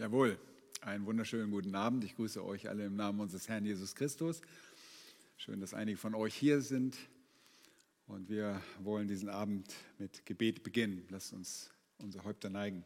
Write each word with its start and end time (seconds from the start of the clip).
Jawohl, 0.00 0.38
einen 0.80 1.04
wunderschönen 1.04 1.50
guten 1.50 1.74
Abend. 1.74 2.04
Ich 2.04 2.16
grüße 2.16 2.42
euch 2.42 2.70
alle 2.70 2.86
im 2.86 2.96
Namen 2.96 3.20
unseres 3.20 3.50
Herrn 3.50 3.66
Jesus 3.66 3.94
Christus. 3.94 4.40
Schön, 5.36 5.60
dass 5.60 5.74
einige 5.74 5.98
von 5.98 6.14
euch 6.14 6.34
hier 6.34 6.62
sind. 6.62 6.96
Und 8.06 8.30
wir 8.30 8.62
wollen 8.78 9.08
diesen 9.08 9.28
Abend 9.28 9.70
mit 9.98 10.24
Gebet 10.24 10.62
beginnen. 10.62 11.06
Lasst 11.10 11.34
uns 11.34 11.70
unsere 11.98 12.24
Häupter 12.24 12.48
neigen. 12.48 12.82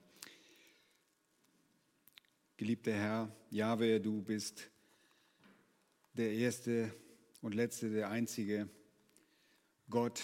Geliebter 2.56 2.92
Herr, 2.92 3.36
Jahwe, 3.48 4.00
du 4.00 4.20
bist 4.20 4.68
der 6.14 6.32
Erste 6.32 6.92
und 7.42 7.54
Letzte, 7.54 7.90
der 7.90 8.10
Einzige 8.10 8.68
Gott. 9.88 10.20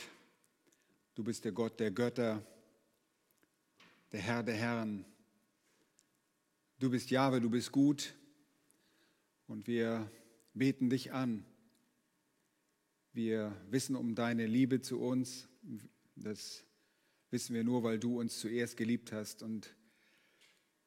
Du 1.15 1.23
bist 1.23 1.45
der 1.45 1.53
Gott 1.53 1.79
der 1.79 1.93
Götter, 1.93 2.45
der 4.11 4.21
Herr 4.21 4.43
der 4.43 4.57
Herren, 4.57 5.05
Du 6.81 6.89
bist 6.89 7.11
Jahwe, 7.11 7.43
du 7.43 7.51
bist 7.51 7.73
gut 7.73 8.15
und 9.49 9.67
wir 9.67 10.11
beten 10.55 10.89
dich 10.89 11.13
an. 11.13 11.45
Wir 13.13 13.55
wissen 13.69 13.95
um 13.95 14.15
deine 14.15 14.47
Liebe 14.47 14.81
zu 14.81 14.99
uns. 14.99 15.47
Das 16.17 16.65
wissen 17.31 17.55
wir 17.55 17.65
nur, 17.65 17.83
weil 17.83 17.99
du 17.99 18.19
uns 18.19 18.41
zuerst 18.41 18.79
geliebt 18.79 19.13
hast. 19.13 19.43
Und 19.43 19.75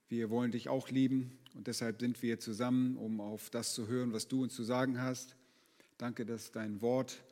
wir 0.09 0.32
wollen 0.32 0.49
dich 0.49 0.68
auch 0.68 0.90
lieben. 0.90 1.38
Und 1.54 1.68
deshalb 1.68 1.99
sind 1.99 2.23
wir 2.23 2.40
zusammen, 2.40 2.98
um 2.98 3.21
auf 3.21 3.52
das 3.52 3.76
zu 3.76 3.88
hören, 3.88 4.13
was 4.13 4.27
du 4.27 4.41
uns 4.41 4.55
zu 4.55 4.63
sagen 4.63 4.99
hast. 4.99 5.35
Danke, 5.99 6.26
dass 6.26 6.52
dein 6.52 6.82
Wort 6.82 7.23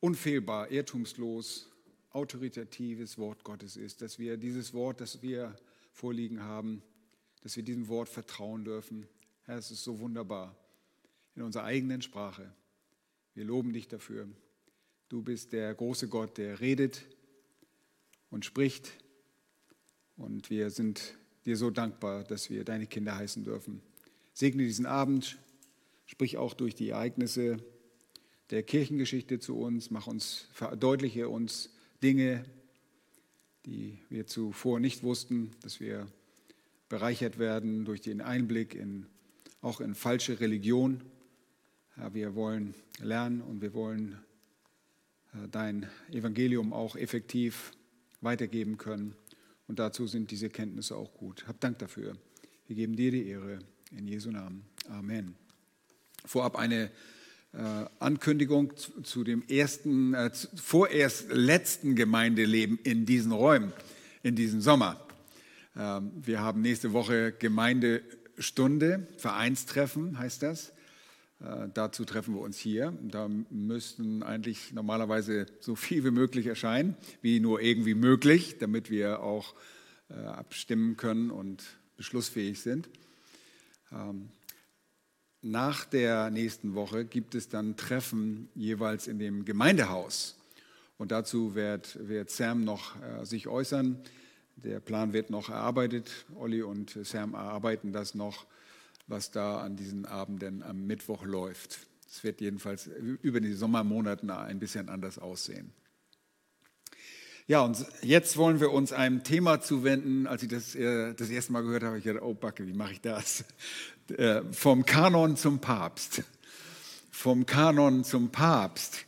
unfehlbar, 0.00 0.70
irrtumslos, 0.70 1.70
autoritatives 2.10 3.16
Wort 3.16 3.42
Gottes 3.42 3.78
ist. 3.78 4.02
Dass 4.02 4.18
wir 4.18 4.36
dieses 4.36 4.74
Wort, 4.74 5.00
das 5.00 5.22
wir 5.22 5.56
vorliegen 5.92 6.42
haben, 6.42 6.82
dass 7.46 7.54
wir 7.54 7.62
diesem 7.62 7.86
Wort 7.86 8.08
vertrauen 8.08 8.64
dürfen. 8.64 9.06
Herr, 9.44 9.56
es 9.58 9.70
ist 9.70 9.84
so 9.84 10.00
wunderbar 10.00 10.56
in 11.36 11.42
unserer 11.42 11.62
eigenen 11.62 12.02
Sprache. 12.02 12.52
Wir 13.34 13.44
loben 13.44 13.72
dich 13.72 13.86
dafür. 13.86 14.28
Du 15.08 15.22
bist 15.22 15.52
der 15.52 15.72
große 15.72 16.08
Gott, 16.08 16.38
der 16.38 16.58
redet 16.58 17.06
und 18.30 18.44
spricht. 18.44 18.90
Und 20.16 20.50
wir 20.50 20.70
sind 20.70 21.14
dir 21.44 21.56
so 21.56 21.70
dankbar, 21.70 22.24
dass 22.24 22.50
wir 22.50 22.64
deine 22.64 22.88
Kinder 22.88 23.14
heißen 23.14 23.44
dürfen. 23.44 23.80
Segne 24.32 24.64
diesen 24.64 24.86
Abend, 24.86 25.38
sprich 26.06 26.38
auch 26.38 26.52
durch 26.52 26.74
die 26.74 26.88
Ereignisse 26.88 27.58
der 28.50 28.64
Kirchengeschichte 28.64 29.38
zu 29.38 29.56
uns, 29.56 29.92
mach 29.92 30.08
uns, 30.08 30.48
verdeutliche 30.52 31.28
uns 31.28 31.70
Dinge, 32.02 32.44
die 33.66 34.00
wir 34.08 34.26
zuvor 34.26 34.80
nicht 34.80 35.04
wussten, 35.04 35.52
dass 35.60 35.78
wir 35.78 36.08
bereichert 36.88 37.38
werden 37.38 37.84
durch 37.84 38.00
den 38.00 38.20
Einblick 38.20 38.74
in, 38.74 39.06
auch 39.60 39.80
in 39.80 39.94
falsche 39.94 40.40
Religion. 40.40 41.02
Ja, 41.96 42.14
wir 42.14 42.34
wollen 42.34 42.74
lernen 43.00 43.40
und 43.40 43.62
wir 43.62 43.74
wollen 43.74 44.18
äh, 45.34 45.48
dein 45.50 45.88
Evangelium 46.10 46.72
auch 46.72 46.96
effektiv 46.96 47.72
weitergeben 48.20 48.76
können. 48.76 49.14
Und 49.66 49.78
dazu 49.78 50.06
sind 50.06 50.30
diese 50.30 50.48
Kenntnisse 50.48 50.96
auch 50.96 51.14
gut. 51.14 51.46
Hab 51.48 51.60
Dank 51.60 51.78
dafür. 51.78 52.16
Wir 52.66 52.76
geben 52.76 52.96
dir 52.96 53.10
die 53.10 53.28
Ehre 53.28 53.58
in 53.90 54.06
Jesu 54.06 54.30
Namen. 54.30 54.64
Amen. 54.88 55.34
Vorab 56.24 56.56
eine 56.56 56.90
äh, 57.52 57.84
Ankündigung 57.98 58.76
zu, 58.76 59.00
zu, 59.02 59.24
dem 59.24 59.42
ersten, 59.48 60.14
äh, 60.14 60.30
vorerst 60.56 61.30
letzten 61.30 61.94
Gemeindeleben 61.94 62.78
in 62.82 63.06
diesen 63.06 63.32
Räumen, 63.32 63.72
in 64.22 64.34
diesem 64.36 64.60
Sommer. 64.60 65.05
Ähm, 65.76 66.12
wir 66.16 66.40
haben 66.40 66.62
nächste 66.62 66.92
Woche 66.92 67.32
Gemeindestunde, 67.32 69.06
Vereinstreffen 69.18 70.18
heißt 70.18 70.42
das. 70.42 70.72
Äh, 71.40 71.68
dazu 71.74 72.04
treffen 72.04 72.34
wir 72.34 72.40
uns 72.40 72.56
hier. 72.56 72.96
Da 73.02 73.28
müssten 73.50 74.22
eigentlich 74.22 74.72
normalerweise 74.72 75.46
so 75.60 75.76
viel 75.76 76.04
wie 76.04 76.10
möglich 76.10 76.46
erscheinen, 76.46 76.96
wie 77.20 77.40
nur 77.40 77.60
irgendwie 77.60 77.94
möglich, 77.94 78.58
damit 78.58 78.90
wir 78.90 79.20
auch 79.20 79.54
äh, 80.08 80.14
abstimmen 80.14 80.96
können 80.96 81.30
und 81.30 81.62
beschlussfähig 81.96 82.60
sind. 82.60 82.88
Ähm, 83.92 84.30
nach 85.42 85.84
der 85.84 86.30
nächsten 86.30 86.74
Woche 86.74 87.04
gibt 87.04 87.34
es 87.34 87.48
dann 87.48 87.76
Treffen 87.76 88.48
jeweils 88.54 89.06
in 89.06 89.18
dem 89.18 89.44
Gemeindehaus. 89.44 90.36
Und 90.96 91.12
dazu 91.12 91.54
wird, 91.54 92.08
wird 92.08 92.30
Sam 92.30 92.64
noch 92.64 92.96
äh, 93.02 93.26
sich 93.26 93.46
äußern. 93.46 94.02
Der 94.56 94.80
Plan 94.80 95.12
wird 95.12 95.30
noch 95.30 95.50
erarbeitet. 95.50 96.10
Olli 96.34 96.62
und 96.62 96.98
Sam 97.02 97.34
erarbeiten 97.34 97.92
das 97.92 98.14
noch, 98.14 98.46
was 99.06 99.30
da 99.30 99.60
an 99.60 99.76
diesen 99.76 100.06
Abenden 100.06 100.62
am 100.62 100.86
Mittwoch 100.86 101.24
läuft. 101.24 101.78
Es 102.08 102.24
wird 102.24 102.40
jedenfalls 102.40 102.86
über 102.86 103.40
die 103.40 103.52
Sommermonate 103.52 104.34
ein 104.34 104.58
bisschen 104.58 104.88
anders 104.88 105.18
aussehen. 105.18 105.72
Ja, 107.48 107.60
und 107.60 107.84
jetzt 108.02 108.38
wollen 108.38 108.58
wir 108.58 108.72
uns 108.72 108.92
einem 108.92 109.22
Thema 109.22 109.60
zuwenden. 109.60 110.26
Als 110.26 110.42
ich 110.42 110.48
das 110.48 110.74
äh, 110.74 111.14
das 111.14 111.28
erste 111.28 111.52
Mal 111.52 111.62
gehört 111.62 111.84
habe, 111.84 111.98
ich 111.98 112.04
gedacht, 112.04 112.24
oh 112.24 112.34
Backe, 112.34 112.66
wie 112.66 112.72
mache 112.72 112.92
ich 112.92 113.00
das? 113.00 113.44
Äh, 114.08 114.42
vom 114.52 114.84
Kanon 114.84 115.36
zum 115.36 115.60
Papst. 115.60 116.22
Vom 117.10 117.46
Kanon 117.46 118.04
zum 118.04 118.30
Papst. 118.30 119.05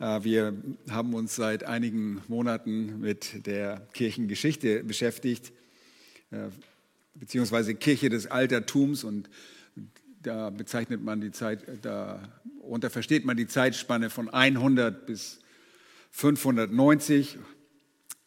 Äh, 0.00 0.24
wir 0.24 0.54
haben 0.88 1.14
uns 1.14 1.36
seit 1.36 1.64
einigen 1.64 2.22
Monaten 2.26 3.00
mit 3.00 3.46
der 3.46 3.86
Kirchengeschichte 3.92 4.82
beschäftigt, 4.82 5.52
äh, 6.30 6.48
beziehungsweise 7.14 7.74
Kirche 7.74 8.08
des 8.08 8.26
Altertums 8.26 9.04
und 9.04 9.28
da 10.22 10.50
bezeichnet 10.50 11.02
man 11.02 11.20
die 11.20 11.32
Zeit, 11.32 11.64
darunter 11.82 12.90
versteht 12.90 13.24
man 13.24 13.36
die 13.36 13.46
Zeitspanne 13.46 14.10
von 14.10 14.28
100 14.28 15.06
bis 15.06 15.38
590 16.10 17.38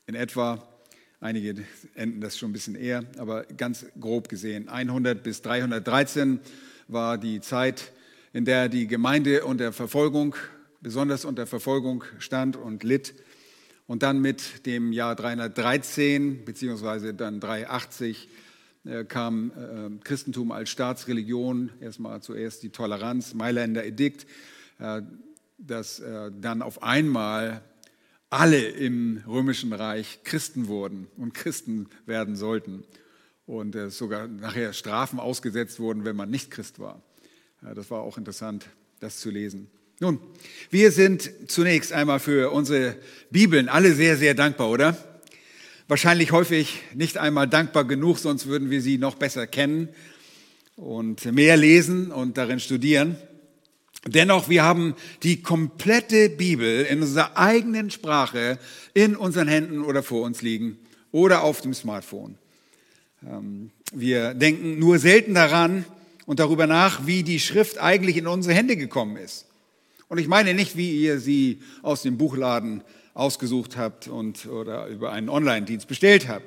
in 0.08 0.16
etwa. 0.16 0.68
Einige 1.20 1.64
enden 1.94 2.20
das 2.20 2.38
schon 2.38 2.50
ein 2.50 2.54
bisschen 2.54 2.76
eher, 2.76 3.04
aber 3.18 3.44
ganz 3.44 3.86
grob 4.00 4.28
gesehen. 4.28 4.70
100 4.70 5.22
bis 5.24 5.42
313 5.44 6.40
war 6.88 7.18
die 7.18 7.42
Zeit, 7.42 7.92
in 8.34 8.44
der 8.44 8.70
die 8.70 8.88
Gemeinde 8.88 9.46
unter 9.46 9.72
Verfolgung 9.72 10.36
besonders 10.84 11.26
unter 11.26 11.48
Verfolgung 11.48 12.04
stand 12.20 12.58
und 12.58 12.84
litt. 12.84 13.16
Und 13.88 14.04
dann 14.04 14.22
mit 14.22 14.66
dem 14.66 14.92
Jahr 14.92 15.16
313 15.16 16.46
beziehungsweise 16.46 17.14
dann 17.14 17.40
380 17.40 18.30
äh, 18.86 19.06
kam 19.06 19.52
äh, 19.52 20.04
Christentum 20.04 20.52
als 20.52 20.70
Staatsreligion, 20.70 21.72
erstmal 21.80 22.22
zuerst 22.22 22.64
die 22.64 22.70
Toleranz, 22.70 23.34
Mailänder 23.34 23.86
Edikt, 23.86 24.28
äh, 24.80 25.02
dass 25.58 26.02
dann 26.42 26.62
auf 26.62 26.84
einmal 26.84 27.62
alle 28.30 28.60
im 28.68 29.24
römischen 29.26 29.72
Reich 29.72 30.20
Christen 30.26 30.68
wurden 30.68 31.08
und 31.16 31.34
Christen 31.34 31.88
werden 32.06 32.36
sollten 32.36 32.84
und 33.46 33.78
sogar 33.90 34.28
nachher 34.28 34.74
Strafen 34.74 35.22
ausgesetzt 35.22 35.80
wurden, 35.80 36.04
wenn 36.04 36.18
man 36.18 36.30
nicht 36.30 36.52
Christ 36.52 36.80
war. 36.80 37.02
das 37.62 37.92
war 37.92 38.02
auch 38.02 38.18
interessant, 38.18 38.68
das 39.00 39.22
zu 39.22 39.30
lesen. 39.30 39.70
Nun, 40.04 40.20
wir 40.70 40.92
sind 40.92 41.32
zunächst 41.48 41.94
einmal 41.94 42.20
für 42.20 42.52
unsere 42.52 42.98
Bibeln 43.30 43.70
alle 43.70 43.94
sehr, 43.94 44.18
sehr 44.18 44.34
dankbar, 44.34 44.70
oder? 44.70 44.98
Wahrscheinlich 45.88 46.34
häufig 46.34 46.82
nicht 46.94 47.18
einmal 47.18 47.48
dankbar 47.48 47.86
genug, 47.86 48.18
sonst 48.18 48.48
würden 48.48 48.70
wir 48.70 48.82
sie 48.82 48.98
noch 48.98 49.16
besser 49.16 49.48
kennen 49.48 49.88
und 50.76 51.24
mehr 51.32 51.56
lesen 51.56 52.12
und 52.12 52.38
darin 52.38 52.60
studieren. 52.60 53.16
Dennoch, 54.06 54.50
wir 54.50 54.66
haben 54.66 54.94
die 55.24 55.42
komplette 55.42 56.28
Bibel 56.28 56.84
in 56.84 57.02
unserer 57.02 57.38
eigenen 57.38 57.90
Sprache 57.90 58.60
in 58.94 59.16
unseren 59.16 59.48
Händen 59.48 59.86
oder 59.86 60.04
vor 60.04 60.24
uns 60.24 60.42
liegen 60.42 60.80
oder 61.14 61.44
auf 61.44 61.62
dem 61.62 61.74
Smartphone. 61.74 62.38
Ähm, 63.26 63.72
wir 63.94 64.34
denken 64.34 64.80
nur 64.80 65.00
selten 65.00 65.34
daran 65.34 65.86
und 66.26 66.42
darüber 66.42 66.68
nach, 66.68 67.08
wie 67.08 67.24
die 67.24 67.40
Schrift 67.40 67.78
eigentlich 67.78 68.18
in 68.18 68.28
unsere 68.28 68.54
Hände 68.54 68.76
gekommen 68.76 69.16
ist. 69.16 69.46
Und 70.14 70.20
ich 70.20 70.28
meine 70.28 70.54
nicht, 70.54 70.78
wie 70.78 71.02
ihr 71.02 71.20
sie 71.20 71.58
aus 71.82 72.04
dem 72.04 72.20
Buchladen 72.20 72.84
ausgesucht 73.16 73.78
habt 73.78 74.08
und, 74.08 74.46
oder 74.46 74.86
über 74.86 75.12
einen 75.12 75.28
Online-Dienst 75.28 75.88
bestellt 75.88 76.28
habt. 76.28 76.46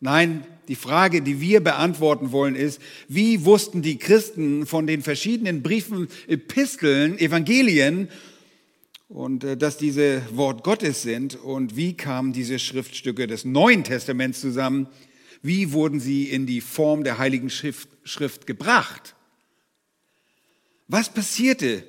Nein, 0.00 0.46
die 0.68 0.74
Frage, 0.74 1.20
die 1.20 1.38
wir 1.38 1.60
beantworten 1.60 2.32
wollen, 2.32 2.54
ist, 2.54 2.80
wie 3.06 3.44
wussten 3.44 3.82
die 3.82 3.98
Christen 3.98 4.64
von 4.64 4.86
den 4.86 5.02
verschiedenen 5.02 5.62
Briefen, 5.62 6.08
Episteln, 6.28 7.18
Evangelien 7.18 8.08
und 9.08 9.44
äh, 9.44 9.58
dass 9.58 9.76
diese 9.76 10.22
Wort 10.30 10.64
Gottes 10.64 11.02
sind 11.02 11.36
und 11.36 11.76
wie 11.76 11.92
kamen 11.92 12.32
diese 12.32 12.58
Schriftstücke 12.58 13.26
des 13.26 13.44
Neuen 13.44 13.84
Testaments 13.84 14.40
zusammen? 14.40 14.86
Wie 15.42 15.74
wurden 15.74 16.00
sie 16.00 16.30
in 16.30 16.46
die 16.46 16.62
Form 16.62 17.04
der 17.04 17.18
Heiligen 17.18 17.50
Schrift, 17.50 17.90
Schrift 18.02 18.46
gebracht? 18.46 19.14
Was 20.88 21.12
passierte 21.12 21.84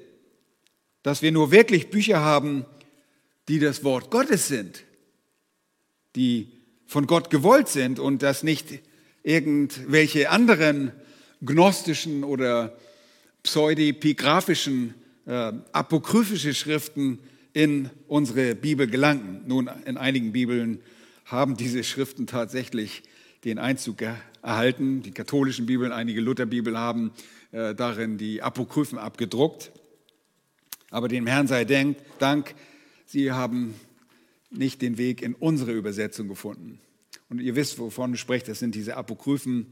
dass 1.06 1.22
wir 1.22 1.31
nur 1.31 1.52
wirklich 1.52 1.92
Bücher 1.92 2.22
haben, 2.22 2.66
die 3.48 3.60
das 3.60 3.84
Wort 3.84 4.10
Gottes 4.10 4.48
sind, 4.48 4.86
die 6.16 6.48
von 6.88 7.06
Gott 7.06 7.30
gewollt 7.30 7.68
sind 7.68 8.00
und 8.00 8.24
dass 8.24 8.42
nicht 8.42 8.80
irgendwelche 9.22 10.31
anderen 10.31 10.92
gnostischen 11.42 12.24
oder 12.24 12.75
pseudepigraphischen, 13.44 14.96
äh, 15.28 15.54
apokryphische 15.74 16.56
Schriften 16.56 17.19
in 17.54 17.92
unsere 18.08 18.56
Bibel 18.56 18.88
gelangten. 18.88 19.44
Nun, 19.46 19.69
in 19.86 19.98
einigen 19.98 20.31
Bibeln 20.31 20.81
haben 21.25 21.56
diese 21.56 21.84
Schriften 21.84 22.25
tatsächlich 22.25 23.04
den 23.44 23.60
Einzug 23.60 23.98
erhalten. 24.42 25.04
Die 25.04 25.12
katholischen 25.12 25.68
Bibeln, 25.68 25.92
einige 25.92 26.19
Lutherbibeln 26.19 26.80
haben 26.80 27.12
äh, 27.51 27.75
darin 27.75 28.18
die 28.18 28.42
Apokryphen 28.42 28.98
abgedruckt. 28.98 29.72
Aber 30.92 31.08
dem 31.08 31.28
Herrn 31.28 31.48
sei 31.48 31.66
Dank, 32.20 32.56
sie 33.06 33.32
haben 33.32 33.76
nicht 34.50 34.82
den 34.82 34.98
Weg 34.98 35.22
in 35.22 35.34
unsere 35.34 35.72
Übersetzung 35.72 36.28
gefunden. 36.28 36.80
Und 37.30 37.42
ihr 37.42 37.56
wisst, 37.56 37.80
wovon 37.80 38.14
ich 38.14 38.20
spreche, 38.20 38.46
das 38.46 38.60
sind 38.60 38.76
diese 38.76 38.96
Apokryphen, 38.96 39.68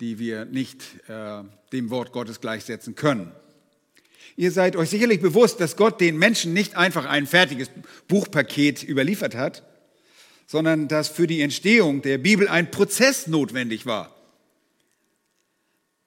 die 0.00 0.18
wir 0.18 0.44
nicht 0.44 0.82
äh, 1.08 1.42
dem 1.72 1.90
Wort 1.90 2.12
Gottes 2.12 2.40
gleichsetzen 2.40 2.94
können. 2.94 3.32
Ihr 4.36 4.50
seid 4.50 4.76
euch 4.76 4.90
sicherlich 4.90 5.20
bewusst, 5.20 5.60
dass 5.60 5.76
Gott 5.76 6.00
den 6.00 6.16
Menschen 6.16 6.52
nicht 6.52 6.76
einfach 6.76 7.04
ein 7.04 7.26
fertiges 7.26 7.70
Buchpaket 8.08 8.82
überliefert 8.82 9.34
hat, 9.34 9.62
sondern 10.46 10.88
dass 10.88 11.08
für 11.08 11.26
die 11.26 11.42
Entstehung 11.42 12.02
der 12.02 12.18
Bibel 12.18 12.48
ein 12.48 12.70
Prozess 12.70 13.26
notwendig 13.26 13.86
war. 13.86 14.14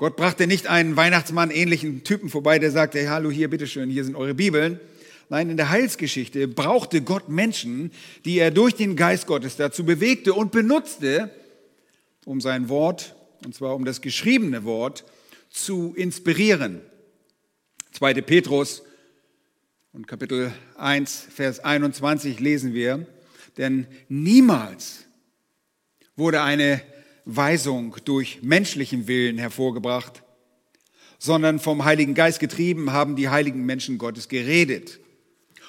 Gott 0.04 0.18
brachte 0.18 0.48
nicht 0.48 0.68
einen 0.68 0.98
Weihnachtsmann 0.98 1.50
ähnlichen 1.50 2.04
Typen 2.04 2.28
vorbei, 2.28 2.60
der 2.60 2.72
sagte, 2.72 3.00
hey, 3.00 3.08
hallo 3.08 3.32
hier, 3.32 3.50
bitteschön, 3.50 3.90
hier 3.90 4.04
sind 4.04 4.18
eure 4.18 4.34
Bibeln. 4.34 4.82
Nein, 5.30 5.50
in 5.50 5.56
der 5.56 5.70
Heilsgeschichte 5.70 6.50
brauchte 6.50 7.02
Gott 7.02 7.30
Menschen, 7.30 7.90
die 8.26 8.38
er 8.38 8.52
durch 8.52 8.76
den 8.76 8.98
Geist 8.98 9.28
Gottes 9.28 9.56
dazu 9.56 9.86
bewegte 9.86 10.34
und 10.34 10.52
benutzte, 10.52 11.32
um 12.26 12.42
sein 12.42 12.68
Wort, 12.68 13.16
und 13.46 13.56
zwar 13.56 13.76
um 13.76 13.86
das 13.86 14.02
geschriebene 14.02 14.66
Wort, 14.66 15.06
zu 15.50 15.94
inspirieren. 15.96 16.82
2. 17.94 18.16
Petrus 18.24 18.84
und 19.94 20.06
Kapitel 20.06 20.52
1, 20.76 21.28
Vers 21.34 21.62
21 21.62 22.42
lesen 22.42 22.74
wir, 22.74 23.08
denn 23.56 23.88
niemals 24.10 25.06
wurde 26.18 26.42
eine 26.42 26.82
Weisung 27.26 27.96
durch 28.06 28.42
menschlichen 28.42 29.08
Willen 29.08 29.38
hervorgebracht, 29.38 30.24
sondern 31.20 31.60
vom 31.60 31.86
Heiligen 31.86 32.16
Geist 32.16 32.40
getrieben 32.40 32.92
haben 32.92 33.16
die 33.16 33.30
heiligen 33.30 33.66
Menschen 33.66 33.98
Gottes 33.98 34.28
geredet. 34.28 35.00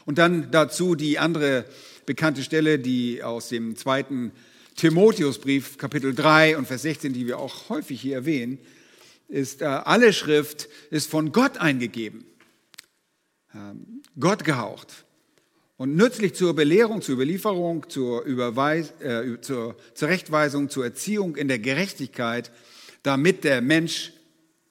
Und 0.05 0.19
dann 0.19 0.51
dazu 0.51 0.95
die 0.95 1.19
andere 1.19 1.65
bekannte 2.06 2.43
Stelle, 2.43 2.79
die 2.79 3.23
aus 3.23 3.49
dem 3.49 3.77
zweiten 3.77 4.33
Timotheusbrief, 4.77 5.79
Kapitel 5.79 6.15
3 6.15 6.59
und 6.59 6.67
Vers 6.67 6.83
16, 6.83 7.12
die 7.12 7.27
wir 7.27 7.39
auch 7.39 7.69
häufig 7.69 8.00
hier 8.00 8.17
erwähnen, 8.17 8.59
ist, 9.29 9.62
äh, 9.62 9.67
alle 9.67 10.12
Schrift 10.12 10.69
ist 10.91 11.09
von 11.09 11.33
Gott 11.33 11.59
eingegeben, 11.59 12.25
ähm, 13.55 14.03
Gott 14.19 14.45
gehaucht 14.45 15.05
und 15.76 15.97
nützlich 15.97 16.35
zur 16.35 16.55
Belehrung, 16.55 17.03
zur 17.03 17.15
Überlieferung, 17.15 17.88
zur, 17.88 18.23
Überweis, 18.23 18.93
äh, 19.00 19.41
zur 19.41 19.76
Zurechtweisung, 19.94 20.71
zur 20.71 20.85
Erziehung 20.85 21.37
in 21.37 21.49
der 21.49 21.59
Gerechtigkeit, 21.59 22.53
damit 23.03 23.44
der 23.44 23.61
Mensch 23.61 24.12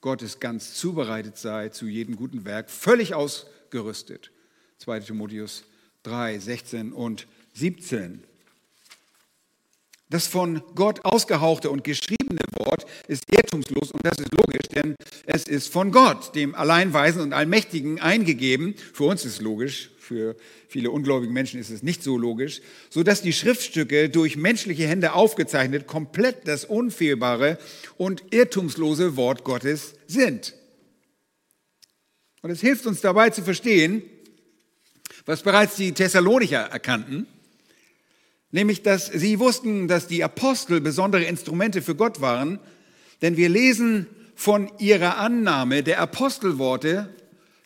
Gottes 0.00 0.40
ganz 0.40 0.74
zubereitet 0.74 1.38
sei 1.38 1.70
zu 1.70 1.86
jedem 1.86 2.16
guten 2.16 2.44
Werk, 2.44 2.70
völlig 2.70 3.14
ausgerüstet. 3.14 4.30
2 4.78 5.00
Timotheus 5.00 5.64
3, 6.02 6.38
16 6.38 6.92
und 6.92 7.26
17. 7.54 8.22
Das 10.10 10.26
von 10.26 10.62
Gott 10.74 11.04
ausgehauchte 11.04 11.70
und 11.70 11.84
geschriebene 11.84 12.23
Wort 12.58 12.86
ist 13.08 13.24
irrtumslos 13.30 13.90
und 13.92 14.04
das 14.04 14.18
ist 14.18 14.32
logisch, 14.32 14.68
denn 14.74 14.96
es 15.26 15.44
ist 15.44 15.72
von 15.72 15.90
Gott, 15.92 16.34
dem 16.34 16.54
Alleinweisen 16.54 17.22
und 17.22 17.32
Allmächtigen, 17.32 18.00
eingegeben. 18.00 18.74
Für 18.92 19.04
uns 19.04 19.24
ist 19.24 19.34
es 19.34 19.40
logisch, 19.40 19.90
für 19.98 20.36
viele 20.68 20.90
ungläubige 20.90 21.32
Menschen 21.32 21.58
ist 21.58 21.70
es 21.70 21.82
nicht 21.82 22.02
so 22.02 22.16
logisch, 22.16 22.60
so 22.90 23.02
dass 23.02 23.22
die 23.22 23.32
Schriftstücke 23.32 24.10
durch 24.10 24.36
menschliche 24.36 24.86
Hände 24.86 25.14
aufgezeichnet 25.14 25.86
komplett 25.86 26.46
das 26.46 26.64
unfehlbare 26.64 27.58
und 27.96 28.22
irrtumslose 28.30 29.16
Wort 29.16 29.44
Gottes 29.44 29.94
sind. 30.06 30.54
Und 32.42 32.50
es 32.50 32.60
hilft 32.60 32.86
uns 32.86 33.00
dabei 33.00 33.30
zu 33.30 33.42
verstehen, 33.42 34.02
was 35.26 35.42
bereits 35.42 35.76
die 35.76 35.92
Thessalonicher 35.92 36.60
erkannten, 36.60 37.26
nämlich 38.54 38.82
dass 38.82 39.06
sie 39.06 39.40
wussten, 39.40 39.88
dass 39.88 40.06
die 40.06 40.22
Apostel 40.22 40.80
besondere 40.80 41.24
Instrumente 41.24 41.82
für 41.82 41.96
Gott 41.96 42.20
waren, 42.20 42.60
denn 43.20 43.36
wir 43.36 43.48
lesen 43.48 44.06
von 44.36 44.70
ihrer 44.78 45.18
Annahme 45.18 45.82
der 45.82 45.98
Apostelworte 45.98 47.12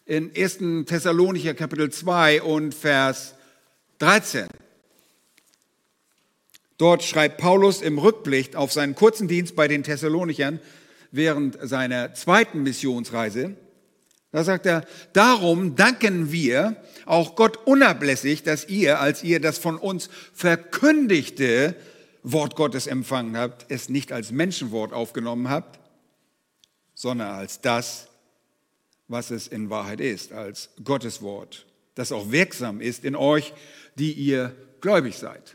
in 0.07 0.31
1. 0.35 0.87
Thessalonicher 0.87 1.53
Kapitel 1.53 1.91
2 1.91 2.41
und 2.41 2.75
Vers 2.75 3.35
13. 3.99 4.47
Dort 6.79 7.03
schreibt 7.03 7.37
Paulus 7.37 7.83
im 7.83 7.99
Rückblick 7.99 8.57
auf 8.57 8.73
seinen 8.73 8.95
kurzen 8.95 9.29
Dienst 9.29 9.55
bei 9.57 9.69
den 9.69 9.83
Thessalonichern 9.83 10.59
während 11.11 11.59
seiner 11.61 12.15
zweiten 12.15 12.63
Missionsreise, 12.63 13.57
da 14.31 14.45
sagt 14.45 14.67
er, 14.67 14.85
darum 15.15 15.75
danken 15.75 16.31
wir 16.31 16.77
auch 17.07 17.35
Gott 17.35 17.67
unablässig, 17.67 18.43
dass 18.43 18.69
ihr, 18.69 19.01
als 19.01 19.23
ihr 19.25 19.41
das 19.41 19.59
von 19.59 19.77
uns 19.79 20.11
verkündigte 20.35 21.75
Wort 22.23 22.55
Gottes 22.57 22.87
empfangen 22.87 23.37
habt, 23.37 23.67
es 23.71 23.89
nicht 23.89 24.13
als 24.13 24.31
Menschenwort 24.31 24.93
aufgenommen 24.93 25.49
habt, 25.49 25.81
sondern 26.95 27.29
als 27.29 27.61
das, 27.61 28.09
was 29.07 29.31
es 29.31 29.49
in 29.49 29.71
Wahrheit 29.71 30.01
ist, 30.01 30.33
als 30.33 30.71
Gottes 30.85 31.23
Wort, 31.23 31.67
das 31.95 32.13
auch 32.13 32.31
wirksam 32.31 32.83
ist 32.83 33.05
in 33.05 33.17
euch, 33.17 33.55
die 33.95 34.13
ihr 34.13 34.55
gläubig 34.83 35.17
seid. 35.17 35.55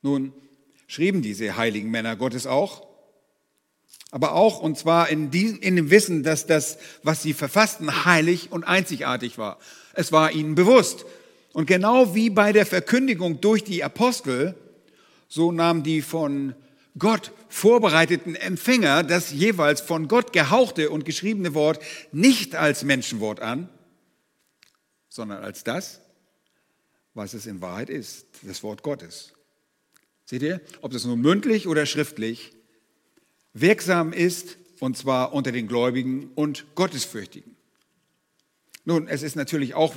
Nun 0.00 0.32
schrieben 0.86 1.20
diese 1.20 1.56
heiligen 1.56 1.90
Männer 1.90 2.16
Gottes 2.16 2.46
auch, 2.46 2.86
aber 4.10 4.32
auch, 4.32 4.60
und 4.60 4.78
zwar 4.78 5.08
in, 5.08 5.30
diesem, 5.30 5.60
in 5.60 5.76
dem 5.76 5.90
Wissen, 5.90 6.22
dass 6.22 6.46
das, 6.46 6.78
was 7.02 7.22
sie 7.22 7.32
verfassten, 7.32 8.04
heilig 8.04 8.52
und 8.52 8.64
einzigartig 8.64 9.36
war. 9.38 9.58
Es 9.94 10.12
war 10.12 10.32
ihnen 10.32 10.54
bewusst. 10.54 11.04
Und 11.52 11.66
genau 11.66 12.14
wie 12.14 12.30
bei 12.30 12.52
der 12.52 12.66
Verkündigung 12.66 13.40
durch 13.40 13.64
die 13.64 13.82
Apostel, 13.82 14.54
so 15.28 15.52
nahmen 15.52 15.82
die 15.82 16.02
von 16.02 16.54
Gott 16.98 17.32
vorbereiteten 17.48 18.36
Empfänger 18.36 19.02
das 19.02 19.32
jeweils 19.32 19.80
von 19.80 20.08
Gott 20.08 20.32
gehauchte 20.32 20.90
und 20.90 21.04
geschriebene 21.04 21.54
Wort 21.54 21.82
nicht 22.12 22.54
als 22.54 22.84
Menschenwort 22.84 23.40
an, 23.40 23.68
sondern 25.08 25.42
als 25.42 25.64
das, 25.64 26.00
was 27.14 27.34
es 27.34 27.46
in 27.46 27.60
Wahrheit 27.60 27.90
ist, 27.90 28.26
das 28.42 28.62
Wort 28.62 28.82
Gottes. 28.82 29.32
Seht 30.24 30.42
ihr, 30.42 30.60
ob 30.80 30.92
das 30.92 31.04
nun 31.04 31.20
mündlich 31.20 31.66
oder 31.66 31.86
schriftlich 31.86 32.55
wirksam 33.60 34.12
ist, 34.12 34.58
und 34.80 34.96
zwar 34.96 35.32
unter 35.32 35.50
den 35.50 35.66
Gläubigen 35.66 36.30
und 36.34 36.66
Gottesfürchtigen. 36.74 37.56
Nun, 38.84 39.08
es 39.08 39.22
ist 39.22 39.34
natürlich 39.34 39.74
auch 39.74 39.94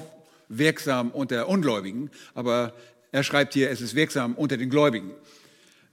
wirksam 0.47 1.11
unter 1.11 1.47
Ungläubigen, 1.47 2.09
aber 2.33 2.73
er 3.11 3.23
schreibt 3.23 3.53
hier, 3.53 3.69
es 3.69 3.81
ist 3.81 3.95
wirksam 3.95 4.35
unter 4.35 4.57
den 4.57 4.69
Gläubigen. 4.69 5.11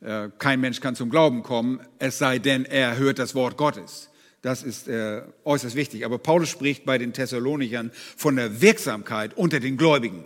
Äh, 0.00 0.28
kein 0.38 0.61
Mensch 0.61 0.80
kann 0.80 0.94
zum 0.94 1.11
Glauben 1.11 1.42
kommen, 1.42 1.80
es 1.99 2.18
sei 2.18 2.38
denn, 2.38 2.64
er 2.64 2.96
hört 2.96 3.18
das 3.18 3.35
Wort 3.35 3.56
Gottes. 3.56 4.11
Das 4.42 4.62
ist 4.62 4.87
äh, 4.87 5.23
äußerst 5.44 5.75
wichtig. 5.75 6.04
Aber 6.04 6.18
Paulus 6.18 6.49
spricht 6.49 6.85
bei 6.85 6.99
den 6.99 7.12
Thessalonichern 7.12 7.90
von 8.16 8.37
der 8.37 8.61
Wirksamkeit 8.61 9.37
unter 9.37 9.58
den 9.58 9.76
Gläubigen. 9.76 10.25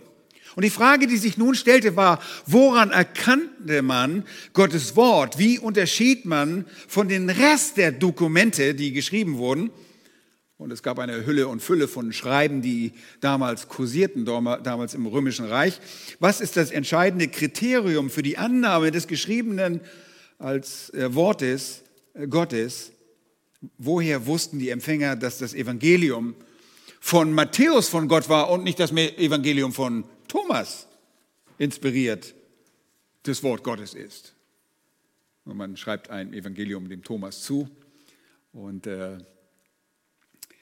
Und 0.55 0.63
die 0.63 0.69
Frage, 0.69 1.07
die 1.07 1.17
sich 1.17 1.37
nun 1.37 1.55
stellte, 1.55 1.95
war, 1.95 2.19
woran 2.45 2.91
erkannte 2.91 3.81
man 3.81 4.25
Gottes 4.53 4.95
Wort? 4.95 5.37
Wie 5.39 5.59
unterschied 5.59 6.25
man 6.25 6.65
von 6.87 7.07
den 7.07 7.29
Rest 7.29 7.77
der 7.77 7.91
Dokumente, 7.91 8.75
die 8.75 8.91
geschrieben 8.91 9.37
wurden? 9.37 9.71
Und 10.61 10.71
es 10.71 10.83
gab 10.83 10.99
eine 10.99 11.25
Hülle 11.25 11.47
und 11.47 11.59
Fülle 11.59 11.87
von 11.87 12.13
Schreiben, 12.13 12.61
die 12.61 12.91
damals 13.19 13.67
kursierten, 13.67 14.25
damals 14.25 14.93
im 14.93 15.07
Römischen 15.07 15.45
Reich. 15.45 15.79
Was 16.19 16.39
ist 16.39 16.55
das 16.55 16.69
entscheidende 16.69 17.29
Kriterium 17.29 18.11
für 18.11 18.21
die 18.21 18.37
Annahme 18.37 18.91
des 18.91 19.07
Geschriebenen 19.07 19.81
als 20.37 20.91
äh, 20.91 21.15
Wortes 21.15 21.81
äh, 22.13 22.27
Gottes? 22.27 22.91
Woher 23.79 24.27
wussten 24.27 24.59
die 24.59 24.69
Empfänger, 24.69 25.15
dass 25.15 25.39
das 25.39 25.55
Evangelium 25.55 26.35
von 26.99 27.33
Matthäus 27.33 27.89
von 27.89 28.07
Gott 28.07 28.29
war 28.29 28.51
und 28.51 28.63
nicht 28.63 28.79
das 28.79 28.91
Evangelium 28.91 29.73
von 29.73 30.03
Thomas 30.31 30.87
inspiriert 31.57 32.33
das 33.23 33.43
Wort 33.43 33.65
Gottes 33.65 33.93
ist. 33.93 34.33
Und 35.43 35.57
man 35.57 35.75
schreibt 35.75 36.09
ein 36.09 36.33
Evangelium 36.33 36.87
dem 36.87 37.03
Thomas 37.03 37.41
zu 37.41 37.69
und 38.53 38.87
äh, 38.87 39.17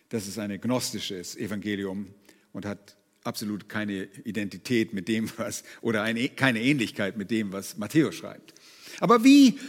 das 0.09 0.25
ist 0.25 0.39
ein 0.39 0.59
gnostisches 0.59 1.35
Evangelium 1.35 2.07
und 2.51 2.65
hat 2.65 2.97
absolut 3.23 3.69
keine 3.69 4.05
Identität 4.23 4.91
mit 4.91 5.07
dem, 5.07 5.29
was, 5.37 5.63
oder 5.81 6.01
eine, 6.01 6.29
keine 6.29 6.63
Ähnlichkeit 6.63 7.15
mit 7.15 7.29
dem, 7.29 7.53
was 7.53 7.77
Matthäus 7.77 8.15
schreibt. 8.15 8.55
Aber 8.99 9.23
wie, 9.23 9.59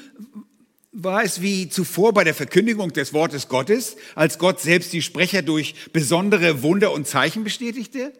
war 0.92 1.24
es 1.24 1.42
wie 1.42 1.68
zuvor 1.68 2.14
bei 2.14 2.24
der 2.24 2.34
Verkündigung 2.34 2.94
des 2.94 3.12
Wortes 3.12 3.48
Gottes, 3.48 3.98
als 4.14 4.38
Gott 4.38 4.60
selbst 4.60 4.94
die 4.94 5.02
Sprecher 5.02 5.42
durch 5.42 5.74
besondere 5.92 6.62
Wunder 6.62 6.90
und 6.90 7.06
Zeichen 7.06 7.44
bestätigte? 7.44 8.14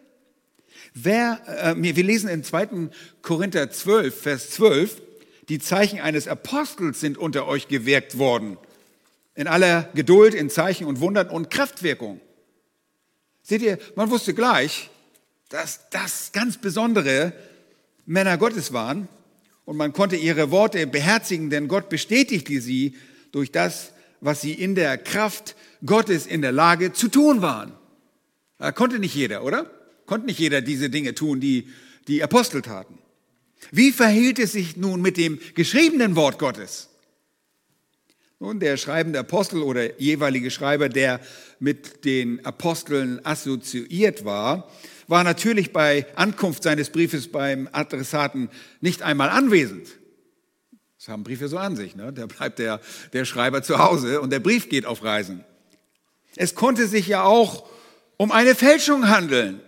Wer, 0.93 1.41
äh, 1.47 1.75
wir 1.77 2.03
lesen 2.03 2.29
in 2.29 2.43
2. 2.43 2.89
Korinther 3.21 3.71
12, 3.71 4.21
Vers 4.21 4.49
12, 4.51 5.01
die 5.47 5.59
Zeichen 5.59 5.99
eines 5.99 6.27
Apostels 6.27 6.99
sind 6.99 7.17
unter 7.17 7.47
euch 7.47 7.67
gewirkt 7.67 8.17
worden, 8.17 8.57
in 9.35 9.47
aller 9.47 9.89
Geduld, 9.95 10.33
in 10.33 10.49
Zeichen 10.49 10.85
und 10.85 10.99
Wundern 10.99 11.29
und 11.29 11.49
Kraftwirkung. 11.49 12.19
Seht 13.41 13.61
ihr, 13.61 13.79
man 13.95 14.09
wusste 14.09 14.33
gleich, 14.33 14.89
dass 15.49 15.89
das 15.89 16.31
ganz 16.31 16.57
besondere 16.57 17.33
Männer 18.05 18.37
Gottes 18.37 18.73
waren 18.73 19.07
und 19.65 19.77
man 19.77 19.93
konnte 19.93 20.15
ihre 20.15 20.51
Worte 20.51 20.85
beherzigen, 20.87 21.49
denn 21.49 21.67
Gott 21.67 21.89
bestätigte 21.89 22.61
sie 22.61 22.95
durch 23.31 23.51
das, 23.51 23.93
was 24.19 24.41
sie 24.41 24.53
in 24.53 24.75
der 24.75 24.97
Kraft 24.97 25.55
Gottes 25.85 26.27
in 26.27 26.41
der 26.41 26.51
Lage 26.51 26.93
zu 26.93 27.07
tun 27.07 27.41
waren. 27.41 27.73
Da 28.57 28.71
konnte 28.71 28.99
nicht 28.99 29.15
jeder, 29.15 29.43
oder? 29.43 29.69
Konnte 30.05 30.27
nicht 30.27 30.39
jeder 30.39 30.61
diese 30.61 30.89
Dinge 30.89 31.15
tun, 31.15 31.39
die 31.39 31.69
die 32.07 32.23
Apostel 32.23 32.61
taten. 32.61 32.97
Wie 33.71 33.91
verhielt 33.91 34.39
es 34.39 34.53
sich 34.53 34.75
nun 34.77 35.01
mit 35.01 35.17
dem 35.17 35.39
geschriebenen 35.55 36.15
Wort 36.15 36.39
Gottes? 36.39 36.89
Nun, 38.39 38.59
der 38.59 38.77
schreibende 38.77 39.19
Apostel 39.19 39.61
oder 39.61 39.99
jeweilige 39.99 40.49
Schreiber, 40.49 40.89
der 40.89 41.19
mit 41.59 42.05
den 42.05 42.43
Aposteln 42.43 43.23
assoziiert 43.23 44.25
war, 44.25 44.67
war 45.07 45.23
natürlich 45.23 45.71
bei 45.71 46.07
Ankunft 46.15 46.63
seines 46.63 46.89
Briefes 46.89 47.27
beim 47.27 47.69
Adressaten 47.71 48.49
nicht 48.79 49.03
einmal 49.03 49.29
anwesend. 49.29 49.87
Das 50.97 51.09
haben 51.09 51.23
Briefe 51.23 51.49
so 51.49 51.57
an 51.57 51.75
sich. 51.75 51.95
Ne? 51.95 52.13
Da 52.13 52.25
bleibt 52.25 52.57
der, 52.59 52.79
der 53.13 53.25
Schreiber 53.25 53.61
zu 53.61 53.77
Hause 53.77 54.21
und 54.21 54.31
der 54.31 54.39
Brief 54.39 54.69
geht 54.69 54.85
auf 54.85 55.03
Reisen. 55.03 55.43
Es 56.35 56.55
konnte 56.55 56.87
sich 56.87 57.07
ja 57.07 57.23
auch 57.23 57.67
um 58.17 58.31
eine 58.31 58.55
Fälschung 58.55 59.09
handeln. 59.09 59.61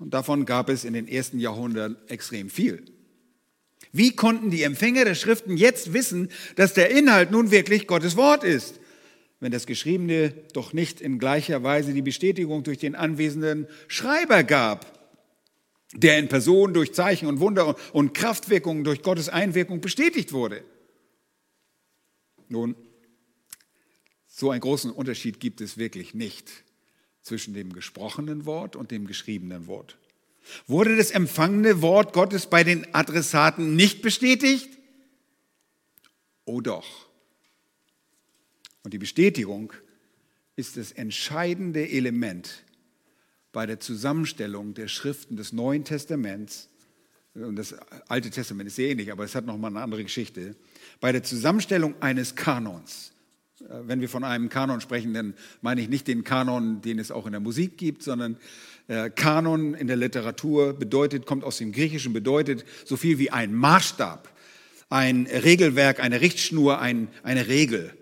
Und 0.00 0.12
davon 0.12 0.44
gab 0.44 0.68
es 0.68 0.84
in 0.84 0.94
den 0.94 1.06
ersten 1.06 1.38
Jahrhunderten 1.38 1.96
extrem 2.08 2.50
viel. 2.50 2.84
Wie 3.92 4.16
konnten 4.16 4.50
die 4.50 4.64
Empfänger 4.64 5.04
der 5.04 5.14
Schriften 5.14 5.56
jetzt 5.56 5.92
wissen, 5.92 6.30
dass 6.56 6.74
der 6.74 6.90
Inhalt 6.90 7.30
nun 7.30 7.52
wirklich 7.52 7.86
Gottes 7.86 8.16
Wort 8.16 8.42
ist? 8.42 8.80
wenn 9.40 9.52
das 9.52 9.66
Geschriebene 9.66 10.30
doch 10.52 10.74
nicht 10.74 11.00
in 11.00 11.18
gleicher 11.18 11.62
Weise 11.62 11.94
die 11.94 12.02
Bestätigung 12.02 12.62
durch 12.62 12.78
den 12.78 12.94
anwesenden 12.94 13.66
Schreiber 13.88 14.44
gab, 14.44 14.98
der 15.94 16.18
in 16.18 16.28
Person 16.28 16.74
durch 16.74 16.92
Zeichen 16.92 17.26
und 17.26 17.40
Wunder 17.40 17.74
und 17.94 18.12
Kraftwirkungen 18.12 18.84
durch 18.84 19.02
Gottes 19.02 19.30
Einwirkung 19.30 19.80
bestätigt 19.80 20.32
wurde. 20.32 20.62
Nun, 22.48 22.76
so 24.26 24.50
einen 24.50 24.60
großen 24.60 24.90
Unterschied 24.90 25.40
gibt 25.40 25.62
es 25.62 25.78
wirklich 25.78 26.14
nicht 26.14 26.50
zwischen 27.22 27.54
dem 27.54 27.72
gesprochenen 27.72 28.46
Wort 28.46 28.76
und 28.76 28.90
dem 28.90 29.06
geschriebenen 29.06 29.66
Wort. 29.66 29.98
Wurde 30.66 30.96
das 30.96 31.10
empfangene 31.10 31.82
Wort 31.82 32.12
Gottes 32.12 32.46
bei 32.46 32.64
den 32.64 32.94
Adressaten 32.94 33.76
nicht 33.76 34.02
bestätigt? 34.02 34.68
Oh 36.44 36.60
doch. 36.60 37.08
Und 38.82 38.94
die 38.94 38.98
Bestätigung 38.98 39.72
ist 40.56 40.76
das 40.76 40.92
entscheidende 40.92 41.88
Element 41.88 42.64
bei 43.52 43.66
der 43.66 43.80
Zusammenstellung 43.80 44.74
der 44.74 44.88
Schriften 44.88 45.36
des 45.36 45.52
Neuen 45.52 45.84
Testaments. 45.84 46.68
Und 47.34 47.56
das 47.56 47.74
Alte 48.08 48.30
Testament 48.30 48.68
ist 48.68 48.76
sehr 48.76 48.90
ähnlich, 48.90 49.12
aber 49.12 49.24
es 49.24 49.34
hat 49.34 49.46
nochmal 49.46 49.70
eine 49.70 49.82
andere 49.82 50.02
Geschichte. 50.02 50.56
Bei 51.00 51.12
der 51.12 51.22
Zusammenstellung 51.22 51.94
eines 52.00 52.34
Kanons. 52.34 53.12
Äh, 53.68 53.74
wenn 53.86 54.00
wir 54.00 54.08
von 54.08 54.24
einem 54.24 54.48
Kanon 54.48 54.80
sprechen, 54.80 55.14
dann 55.14 55.34
meine 55.60 55.80
ich 55.80 55.88
nicht 55.88 56.06
den 56.06 56.24
Kanon, 56.24 56.80
den 56.80 56.98
es 56.98 57.10
auch 57.10 57.26
in 57.26 57.32
der 57.32 57.40
Musik 57.40 57.78
gibt, 57.78 58.02
sondern 58.02 58.36
äh, 58.88 59.10
Kanon 59.10 59.74
in 59.74 59.86
der 59.86 59.96
Literatur 59.96 60.72
bedeutet, 60.72 61.26
kommt 61.26 61.44
aus 61.44 61.58
dem 61.58 61.72
Griechischen, 61.72 62.12
bedeutet 62.12 62.64
so 62.84 62.96
viel 62.96 63.18
wie 63.18 63.30
ein 63.30 63.54
Maßstab, 63.54 64.28
ein 64.88 65.26
Regelwerk, 65.26 66.00
eine 66.00 66.20
Richtschnur, 66.20 66.80
ein, 66.80 67.08
eine 67.22 67.48
Regel. 67.48 67.94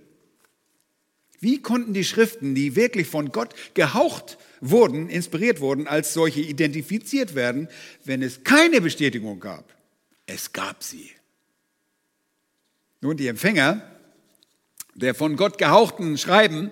Wie 1.41 1.62
konnten 1.62 1.93
die 1.93 2.05
Schriften, 2.05 2.55
die 2.55 2.75
wirklich 2.75 3.07
von 3.07 3.31
Gott 3.31 3.55
gehaucht 3.75 4.38
wurden, 4.61 5.09
inspiriert 5.09 5.61
wurden, 5.61 5.87
als 5.87 6.12
solche 6.12 6.41
identifiziert 6.41 7.37
werden, 7.37 7.69
wenn 8.05 8.23
es 8.23 8.43
keine 8.43 8.81
Bestätigung 8.81 9.38
gab? 9.38 9.73
Es 10.27 10.53
gab 10.53 10.83
sie. 10.83 11.11
Nun, 13.00 13.17
die 13.17 13.29
Empfänger 13.29 13.83
der 15.00 15.14
von 15.14 15.37
Gott 15.37 15.59
gehauchten 15.59 16.19
Schreiben 16.19 16.71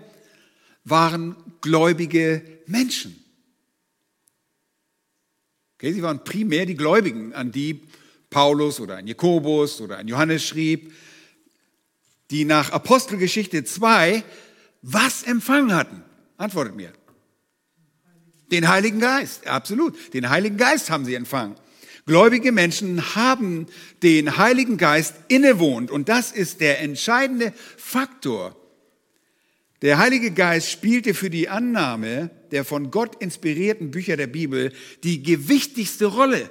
waren 0.84 1.36
gläubige 1.60 2.42
Menschen. 2.66 3.22
Okay, 5.74 5.92
sie 5.92 6.02
waren 6.02 6.24
primär 6.24 6.66
die 6.66 6.76
Gläubigen, 6.76 7.34
an 7.34 7.52
die 7.52 7.82
Paulus 8.30 8.80
oder 8.80 8.96
ein 8.96 9.06
Jakobus 9.06 9.80
oder 9.80 9.98
ein 9.98 10.08
Johannes 10.08 10.44
schrieb, 10.44 10.92
die 12.30 12.44
nach 12.44 12.70
Apostelgeschichte 12.70 13.64
2 13.64 14.24
was 14.82 15.22
empfangen 15.22 15.74
hatten? 15.74 16.02
Antwortet 16.36 16.76
mir. 16.76 16.92
Den 18.50 18.68
Heiligen 18.68 19.00
Geist, 19.00 19.46
absolut. 19.46 20.14
Den 20.14 20.30
Heiligen 20.30 20.56
Geist 20.56 20.90
haben 20.90 21.04
sie 21.04 21.14
empfangen. 21.14 21.56
Gläubige 22.06 22.52
Menschen 22.52 23.16
haben 23.16 23.66
den 24.04 24.36
Heiligen 24.36 24.76
Geist 24.76 25.16
innewohnt 25.26 25.90
und 25.90 26.08
das 26.08 26.30
ist 26.30 26.60
der 26.60 26.80
entscheidende 26.80 27.52
Faktor. 27.76 28.54
Der 29.82 29.98
Heilige 29.98 30.30
Geist 30.30 30.70
spielte 30.70 31.14
für 31.14 31.30
die 31.30 31.48
Annahme 31.48 32.30
der 32.52 32.64
von 32.64 32.92
Gott 32.92 33.20
inspirierten 33.20 33.90
Bücher 33.90 34.16
der 34.16 34.28
Bibel 34.28 34.72
die 35.02 35.24
gewichtigste 35.24 36.06
Rolle. 36.06 36.48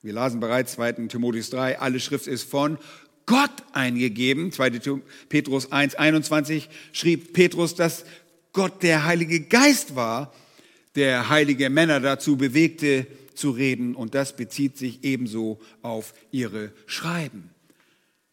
Wir 0.00 0.12
lasen 0.12 0.38
bereits 0.38 0.74
2. 0.74 0.92
Timotheus 1.08 1.50
3, 1.50 1.80
alle 1.80 1.98
Schrift 1.98 2.28
ist 2.28 2.48
von 2.48 2.78
Gott 3.26 3.64
eingegeben. 3.72 4.52
2. 4.52 5.00
Petrus 5.28 5.72
1, 5.72 5.96
21 5.96 6.68
schrieb 6.92 7.32
Petrus, 7.32 7.74
dass 7.74 8.04
Gott 8.52 8.84
der 8.84 9.04
Heilige 9.04 9.40
Geist 9.40 9.96
war, 9.96 10.32
der 10.94 11.28
heilige 11.28 11.68
Männer 11.68 12.00
dazu 12.00 12.36
bewegte, 12.36 13.06
zu 13.34 13.50
reden. 13.50 13.94
Und 13.94 14.14
das 14.14 14.36
bezieht 14.36 14.76
sich 14.76 15.04
ebenso 15.04 15.60
auf 15.82 16.14
ihre 16.30 16.72
Schreiben. 16.86 17.50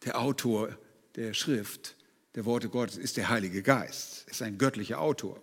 Der 0.04 0.20
Autor 0.20 0.76
der 1.16 1.34
Schrift, 1.34 1.96
der 2.34 2.44
Worte 2.44 2.68
Gottes, 2.68 2.96
ist 2.96 3.16
der 3.16 3.28
Heilige 3.28 3.62
Geist, 3.62 4.26
ist 4.30 4.42
ein 4.42 4.58
göttlicher 4.58 5.00
Autor. 5.00 5.42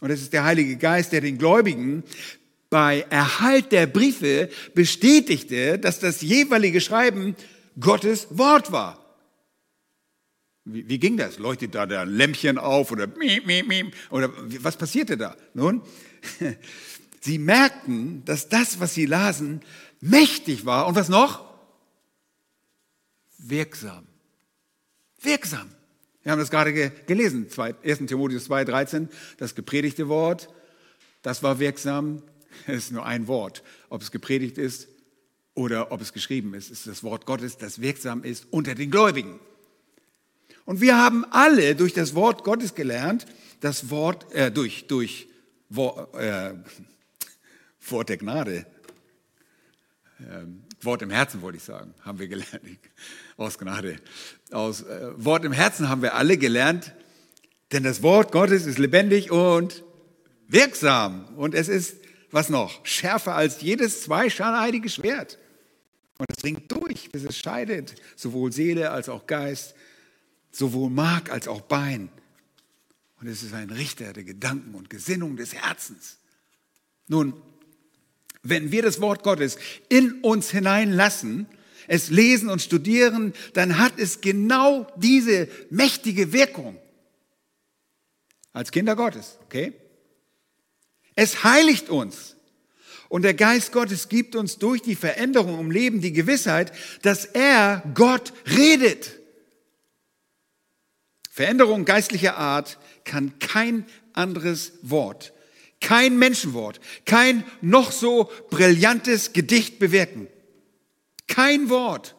Und 0.00 0.10
es 0.10 0.22
ist 0.22 0.32
der 0.32 0.44
Heilige 0.44 0.76
Geist, 0.76 1.12
der 1.12 1.20
den 1.20 1.38
Gläubigen 1.38 2.02
bei 2.70 3.04
Erhalt 3.10 3.72
der 3.72 3.86
Briefe 3.86 4.48
bestätigte, 4.74 5.78
dass 5.78 5.98
das 5.98 6.20
jeweilige 6.20 6.80
Schreiben 6.80 7.34
Gottes 7.78 8.28
Wort 8.30 8.72
war. 8.72 9.00
Wie, 10.64 10.88
wie 10.88 10.98
ging 10.98 11.16
das? 11.16 11.38
Leuchtet 11.38 11.74
da 11.74 11.86
der 11.86 12.06
Lämpchen 12.06 12.58
auf 12.58 12.92
oder 12.92 13.06
miep, 13.06 13.46
miep, 13.46 13.66
miep, 13.66 13.94
oder 14.10 14.30
was 14.60 14.76
passierte 14.76 15.16
da? 15.16 15.36
Nun, 15.54 15.82
sie 17.20 17.38
merkten, 17.38 18.24
dass 18.24 18.48
das, 18.48 18.80
was 18.80 18.94
sie 18.94 19.06
lasen, 19.06 19.60
mächtig 20.00 20.64
war 20.64 20.86
und 20.86 20.94
was 20.94 21.08
noch? 21.08 21.44
Wirksam. 23.38 24.06
Wirksam. 25.20 25.70
Wir 26.22 26.32
haben 26.32 26.38
das 26.38 26.50
gerade 26.50 26.90
gelesen, 27.06 27.46
1. 27.82 27.98
Timotheus 28.06 28.44
2, 28.44 28.64
13, 28.64 29.08
das 29.38 29.54
gepredigte 29.54 30.08
Wort, 30.08 30.48
das 31.22 31.42
war 31.42 31.58
wirksam. 31.58 32.22
Es 32.66 32.84
ist 32.84 32.92
nur 32.92 33.06
ein 33.06 33.28
Wort. 33.28 33.62
Ob 33.88 34.02
es 34.02 34.10
gepredigt 34.10 34.58
ist 34.58 34.88
oder 35.54 35.92
ob 35.92 36.00
es 36.00 36.12
geschrieben 36.12 36.52
ist, 36.52 36.68
ist 36.68 36.86
das 36.86 37.04
Wort 37.04 37.24
Gottes, 37.24 37.56
das 37.56 37.80
wirksam 37.80 38.24
ist 38.24 38.46
unter 38.50 38.74
den 38.74 38.90
Gläubigen. 38.90 39.38
Und 40.66 40.80
wir 40.80 40.96
haben 40.96 41.24
alle 41.30 41.74
durch 41.74 41.94
das 41.94 42.14
Wort 42.14 42.44
Gottes 42.44 42.74
gelernt, 42.74 43.26
das 43.60 43.88
Wort, 43.88 44.32
äh, 44.32 44.50
durch, 44.50 44.88
durch 44.88 45.28
Wort, 45.68 46.12
äh, 46.16 46.54
Wort 47.88 48.08
der 48.08 48.18
Gnade, 48.18 48.66
äh, 50.20 50.44
Wort 50.82 51.02
im 51.02 51.10
Herzen 51.10 51.42
wollte 51.42 51.58
ich 51.58 51.64
sagen, 51.64 51.94
haben 52.02 52.18
wir 52.18 52.28
gelernt, 52.28 52.60
aus 53.36 53.58
Gnade. 53.58 53.96
Aus 54.50 54.82
äh, 54.82 55.12
Wort 55.16 55.44
im 55.44 55.52
Herzen 55.52 55.88
haben 55.88 56.02
wir 56.02 56.14
alle 56.14 56.38
gelernt, 56.38 56.94
denn 57.72 57.82
das 57.82 58.02
Wort 58.02 58.32
Gottes 58.32 58.66
ist 58.66 58.78
lebendig 58.78 59.30
und 59.30 59.84
wirksam. 60.48 61.36
Und 61.36 61.54
es 61.54 61.68
ist, 61.68 61.96
was 62.30 62.48
noch, 62.48 62.84
schärfer 62.86 63.34
als 63.34 63.60
jedes 63.60 64.02
zweischneidige 64.02 64.88
Schwert. 64.88 65.38
Und 66.18 66.26
es 66.30 66.42
dringt 66.42 66.70
durch, 66.70 67.10
bis 67.10 67.24
es 67.24 67.38
scheidet, 67.38 67.94
sowohl 68.16 68.52
Seele 68.52 68.90
als 68.90 69.08
auch 69.08 69.26
Geist, 69.26 69.74
sowohl 70.50 70.90
Mark 70.90 71.30
als 71.30 71.48
auch 71.48 71.62
Bein. 71.62 72.10
Und 73.20 73.26
es 73.26 73.42
ist 73.42 73.54
ein 73.54 73.70
Richter 73.70 74.12
der 74.12 74.24
Gedanken 74.24 74.74
und 74.74 74.90
Gesinnung 74.90 75.36
des 75.36 75.54
Herzens. 75.54 76.18
Nun, 77.06 77.34
wenn 78.42 78.72
wir 78.72 78.82
das 78.82 79.00
Wort 79.00 79.22
Gottes 79.22 79.58
in 79.88 80.20
uns 80.22 80.50
hineinlassen, 80.50 81.46
es 81.88 82.10
lesen 82.10 82.48
und 82.48 82.62
studieren, 82.62 83.34
dann 83.52 83.78
hat 83.78 83.94
es 83.98 84.20
genau 84.20 84.86
diese 84.96 85.48
mächtige 85.70 86.32
Wirkung. 86.32 86.78
Als 88.52 88.70
Kinder 88.70 88.96
Gottes, 88.96 89.38
okay? 89.44 89.72
Es 91.14 91.44
heiligt 91.44 91.88
uns. 91.88 92.36
Und 93.08 93.22
der 93.22 93.34
Geist 93.34 93.72
Gottes 93.72 94.08
gibt 94.08 94.36
uns 94.36 94.58
durch 94.58 94.82
die 94.82 94.94
Veränderung 94.94 95.58
im 95.58 95.70
Leben 95.72 96.00
die 96.00 96.12
Gewissheit, 96.12 96.72
dass 97.02 97.24
er, 97.24 97.82
Gott, 97.94 98.32
redet. 98.46 99.18
Veränderung 101.28 101.84
geistlicher 101.84 102.36
Art 102.36 102.78
kann 103.04 103.38
kein 103.40 103.84
anderes 104.12 104.74
Wort, 104.82 105.32
kein 105.80 106.18
Menschenwort, 106.18 106.80
kein 107.04 107.44
noch 107.60 107.90
so 107.90 108.30
brillantes 108.50 109.32
Gedicht 109.32 109.78
bewirken. 109.78 110.28
Kein 111.26 111.70
Wort 111.70 112.14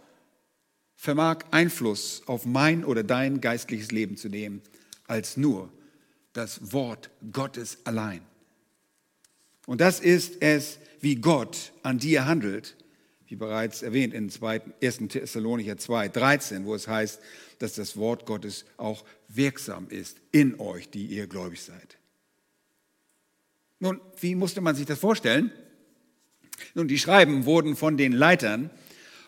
vermag 0.95 1.39
Einfluss 1.51 2.21
auf 2.25 2.45
mein 2.45 2.83
oder 2.83 3.03
dein 3.03 3.41
geistliches 3.41 3.91
Leben 3.91 4.17
zu 4.17 4.29
nehmen, 4.29 4.61
als 5.07 5.37
nur 5.37 5.71
das 6.33 6.71
Wort 6.73 7.09
Gottes 7.31 7.79
allein. 7.85 8.21
Und 9.65 9.81
das 9.81 9.99
ist 9.99 10.41
es, 10.41 10.79
wie 10.99 11.15
Gott 11.15 11.71
an 11.83 11.97
dir 11.97 12.25
handelt, 12.25 12.75
wie 13.27 13.35
bereits 13.35 13.81
erwähnt 13.81 14.13
in 14.13 14.29
1. 14.29 14.97
Thessalonicher 15.09 15.77
2, 15.77 16.09
13, 16.09 16.65
wo 16.65 16.75
es 16.75 16.87
heißt, 16.87 17.19
dass 17.59 17.75
das 17.75 17.95
Wort 17.97 18.25
Gottes 18.25 18.65
auch 18.77 19.05
wirksam 19.27 19.87
ist 19.89 20.17
in 20.31 20.59
euch, 20.59 20.89
die 20.89 21.05
ihr 21.05 21.27
gläubig 21.27 21.61
seid. 21.61 21.97
Nun, 23.81 23.99
wie 24.19 24.35
musste 24.35 24.61
man 24.61 24.75
sich 24.75 24.85
das 24.85 24.99
vorstellen? 24.99 25.51
Nun, 26.75 26.87
die 26.87 26.99
Schreiben 26.99 27.45
wurden 27.45 27.75
von 27.75 27.97
den 27.97 28.11
Leitern 28.11 28.69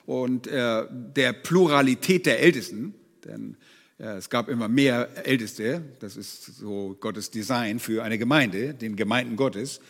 und 0.06 0.46
äh, 0.46 0.86
der 0.92 1.34
Pluralität 1.34 2.28
der 2.28 2.40
Ältesten, 2.40 2.94
denn 3.26 3.58
äh, 3.98 4.18
es 4.18 4.30
gab 4.30 4.50
immer 4.50 4.68
mehr 4.68 5.10
Älteste, 5.26 5.82
das 6.00 6.18
ist 6.18 6.46
so 6.46 6.96
Gottes 7.00 7.32
Design 7.32 7.80
für 7.80 8.04
eine 8.04 8.20
Gemeinde, 8.20 8.76
den 8.76 8.96
Gemeinden 8.96 9.38
Gottes, 9.38 9.82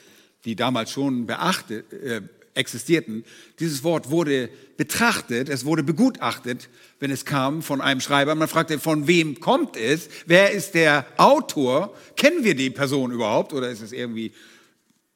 die 0.46 0.55
damals 0.55 0.91
schon 0.91 1.25
beachtet, 1.25 1.91
äh, 1.91 2.22
existierten. 2.53 3.25
Dieses 3.60 3.84
Wort 3.84 4.12
wurde 4.12 4.50
betrachtet, 4.77 5.50
es 5.50 5.65
wurde 5.65 5.84
begutachtet, 5.84 6.70
wenn 7.00 7.12
es 7.12 7.25
kam 7.25 7.62
von 7.62 7.82
einem 7.82 8.00
Schreiber. 8.00 8.34
Man 8.36 8.48
fragte, 8.48 8.79
von 8.79 9.08
wem 9.08 9.41
kommt 9.41 9.75
es? 9.75 10.08
Wer 10.25 10.51
ist 10.51 10.74
der 10.74 11.05
Autor? 11.17 11.93
Kennen 12.15 12.46
wir 12.46 12.55
die 12.55 12.70
Person 12.70 13.12
überhaupt 13.12 13.51
oder 13.51 13.70
ist 13.70 13.82
es 13.82 13.91
irgendwie 13.91 14.32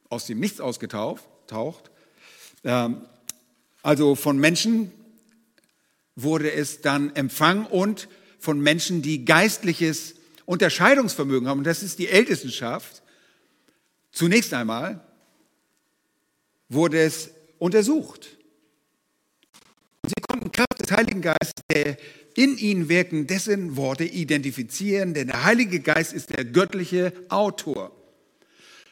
aus 0.08 0.26
dem 0.26 0.40
Nichts 0.40 0.60
ausgetaucht? 0.60 1.90
Ähm, 2.64 3.02
also 3.82 4.14
von 4.14 4.38
Menschen 4.38 4.92
wurde 6.16 6.52
es 6.52 6.80
dann 6.80 7.14
empfangen 7.14 7.66
und 7.66 8.08
von 8.38 8.60
Menschen, 8.60 9.02
die 9.02 9.24
geistliches 9.24 10.14
Unterscheidungsvermögen 10.46 11.48
haben. 11.48 11.58
Und 11.58 11.66
das 11.66 11.82
ist 11.82 11.98
die 11.98 12.08
Ältestenschaft. 12.08 13.02
Zunächst 14.12 14.52
einmal 14.54 15.04
wurde 16.68 17.00
es 17.00 17.30
untersucht. 17.58 18.36
Sie 20.04 20.22
konnten 20.28 20.52
Kraft 20.52 20.80
des 20.80 20.90
Heiligen 20.90 21.22
Geistes, 21.22 21.62
der 21.70 21.96
in 22.34 22.56
ihnen 22.56 22.88
wirken, 22.88 23.26
dessen 23.26 23.76
Worte 23.76 24.04
identifizieren, 24.04 25.12
denn 25.12 25.26
der 25.28 25.44
Heilige 25.44 25.80
Geist 25.80 26.12
ist 26.12 26.30
der 26.30 26.44
göttliche 26.44 27.12
Autor. 27.28 27.97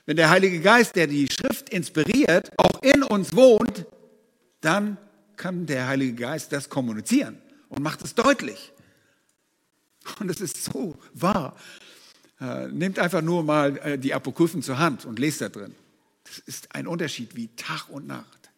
Wenn 0.07 0.17
der 0.17 0.31
Heilige 0.31 0.61
Geist, 0.61 0.95
der 0.95 1.09
die 1.09 1.29
Schrift 1.31 1.69
inspiriert, 1.69 2.53
auch 2.57 2.81
in 2.83 3.03
uns 3.03 3.35
wohnt, 3.35 3.87
dann 4.61 4.97
kann 5.37 5.67
der 5.67 5.89
Heilige 5.89 6.15
Geist 6.15 6.53
das 6.53 6.69
kommunizieren 6.69 7.39
und 7.69 7.83
macht 7.83 8.03
es 8.03 8.15
deutlich. 8.15 8.73
Und 10.21 10.31
es 10.31 10.41
ist 10.41 10.65
so 10.65 10.97
wahr. 11.13 11.57
Äh, 12.41 12.69
nehmt 12.69 12.99
einfach 13.01 13.23
nur 13.23 13.43
mal 13.43 13.77
äh, 13.79 13.99
die 13.99 14.15
Apokryphen 14.15 14.63
zur 14.63 14.79
Hand 14.79 15.05
und 15.05 15.19
lest 15.19 15.41
da 15.41 15.49
drin. 15.49 15.75
Das 16.25 16.39
ist 16.39 16.75
ein 16.75 16.87
Unterschied 16.87 17.35
wie 17.35 17.49
Tag 17.57 17.89
und 17.89 18.07
Nacht. 18.07 18.51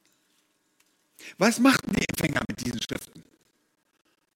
Was 1.38 1.58
machten 1.58 1.92
die 1.92 2.04
Empfänger 2.08 2.42
mit 2.48 2.64
diesen 2.64 2.82
Schriften? 2.82 3.22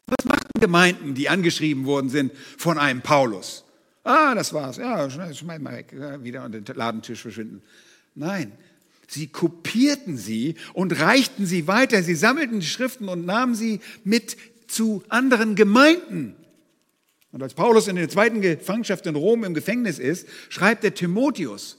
Was 0.06 0.24
machten 0.24 0.60
Gemeinden, 0.60 1.14
die 1.14 1.28
angeschrieben 1.28 1.84
worden 1.84 2.08
sind 2.08 2.32
von 2.56 2.78
einem 2.78 3.02
Paulus? 3.02 3.64
Ah, 4.04 4.34
das 4.34 4.52
war's. 4.52 4.76
Ja, 4.78 5.08
schmeiß 5.08 5.42
mal 5.42 5.64
weg. 5.64 5.94
Wieder 6.22 6.42
an 6.42 6.52
den 6.52 6.64
Ladentisch 6.64 7.22
verschwinden. 7.22 7.62
Nein, 8.14 8.52
sie 9.06 9.28
kopierten 9.28 10.16
sie 10.16 10.56
und 10.72 11.00
reichten 11.00 11.46
sie 11.46 11.66
weiter. 11.66 12.02
Sie 12.02 12.14
sammelten 12.14 12.60
die 12.60 12.66
Schriften 12.66 13.08
und 13.08 13.26
nahmen 13.26 13.54
sie 13.54 13.80
mit 14.04 14.36
zu 14.66 15.02
anderen 15.08 15.54
Gemeinden. 15.54 16.34
Und 17.30 17.42
als 17.42 17.54
Paulus 17.54 17.88
in 17.88 17.96
der 17.96 18.08
zweiten 18.08 18.40
Gefangenschaft 18.40 19.06
in 19.06 19.16
Rom 19.16 19.44
im 19.44 19.54
Gefängnis 19.54 19.98
ist, 19.98 20.28
schreibt 20.50 20.82
der 20.82 20.94
Timotheus, 20.94 21.78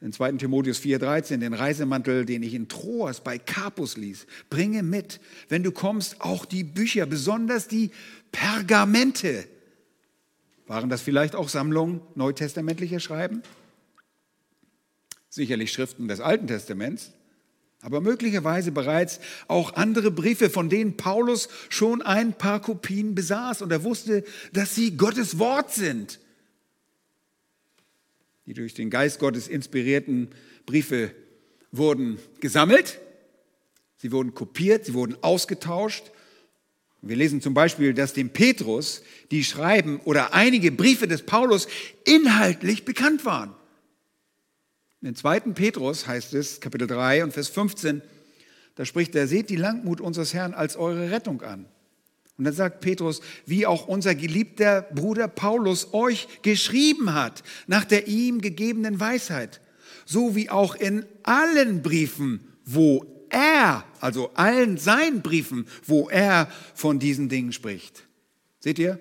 in 0.00 0.12
2. 0.12 0.32
Timotheus 0.32 0.80
4,13, 0.80 1.38
den 1.38 1.54
Reisemantel, 1.54 2.24
den 2.24 2.44
ich 2.44 2.54
in 2.54 2.68
Troas 2.68 3.20
bei 3.20 3.38
Carpus 3.38 3.96
ließ, 3.96 4.26
bringe 4.48 4.84
mit, 4.84 5.18
wenn 5.48 5.64
du 5.64 5.72
kommst, 5.72 6.20
auch 6.20 6.44
die 6.44 6.62
Bücher, 6.62 7.06
besonders 7.06 7.66
die 7.66 7.90
Pergamente. 8.30 9.48
Waren 10.68 10.88
das 10.88 11.02
vielleicht 11.02 11.34
auch 11.34 11.48
Sammlungen 11.48 12.00
neutestamentlicher 12.14 13.00
Schreiben? 13.00 13.42
Sicherlich 15.28 15.72
Schriften 15.72 16.06
des 16.08 16.20
Alten 16.20 16.46
Testaments, 16.46 17.12
aber 17.80 18.00
möglicherweise 18.00 18.70
bereits 18.70 19.20
auch 19.48 19.74
andere 19.74 20.10
Briefe, 20.10 20.50
von 20.50 20.68
denen 20.68 20.96
Paulus 20.96 21.48
schon 21.68 22.02
ein 22.02 22.32
paar 22.32 22.60
Kopien 22.60 23.14
besaß 23.14 23.62
und 23.62 23.72
er 23.72 23.82
wusste, 23.82 24.24
dass 24.52 24.74
sie 24.74 24.96
Gottes 24.96 25.38
Wort 25.38 25.72
sind 25.72 26.20
die 28.48 28.54
durch 28.54 28.72
den 28.72 28.88
Geist 28.88 29.18
Gottes 29.18 29.46
inspirierten 29.46 30.28
Briefe 30.64 31.14
wurden 31.70 32.18
gesammelt, 32.40 32.98
sie 33.98 34.10
wurden 34.10 34.32
kopiert, 34.32 34.86
sie 34.86 34.94
wurden 34.94 35.22
ausgetauscht. 35.22 36.10
Wir 37.00 37.16
lesen 37.16 37.40
zum 37.40 37.54
Beispiel, 37.54 37.94
dass 37.94 38.12
dem 38.12 38.30
Petrus 38.30 39.02
die 39.30 39.44
Schreiben 39.44 40.00
oder 40.00 40.34
einige 40.34 40.72
Briefe 40.72 41.06
des 41.06 41.22
Paulus 41.22 41.68
inhaltlich 42.04 42.84
bekannt 42.84 43.24
waren. 43.24 43.54
In 45.00 45.14
2. 45.14 45.40
Petrus 45.40 46.08
heißt 46.08 46.34
es, 46.34 46.60
Kapitel 46.60 46.88
3 46.88 47.22
und 47.22 47.32
Vers 47.32 47.48
15, 47.48 48.02
da 48.74 48.84
spricht 48.84 49.14
er, 49.14 49.28
seht 49.28 49.48
die 49.48 49.56
Langmut 49.56 50.00
unseres 50.00 50.34
Herrn 50.34 50.54
als 50.54 50.76
eure 50.76 51.10
Rettung 51.12 51.42
an. 51.42 51.66
Und 52.36 52.44
dann 52.44 52.54
sagt 52.54 52.80
Petrus, 52.80 53.20
wie 53.46 53.66
auch 53.66 53.86
unser 53.86 54.14
geliebter 54.14 54.82
Bruder 54.82 55.28
Paulus 55.28 55.92
euch 55.92 56.28
geschrieben 56.42 57.14
hat, 57.14 57.42
nach 57.66 57.84
der 57.84 58.08
ihm 58.08 58.40
gegebenen 58.40 58.98
Weisheit, 58.98 59.60
so 60.04 60.34
wie 60.34 60.50
auch 60.50 60.74
in 60.74 61.04
allen 61.22 61.82
Briefen, 61.82 62.54
wo 62.64 63.17
er, 63.30 63.84
also 64.00 64.30
allen 64.34 64.78
seinen 64.78 65.22
Briefen, 65.22 65.66
wo 65.84 66.08
er 66.08 66.50
von 66.74 66.98
diesen 66.98 67.28
Dingen 67.28 67.52
spricht. 67.52 68.04
Seht 68.60 68.78
ihr? 68.78 68.98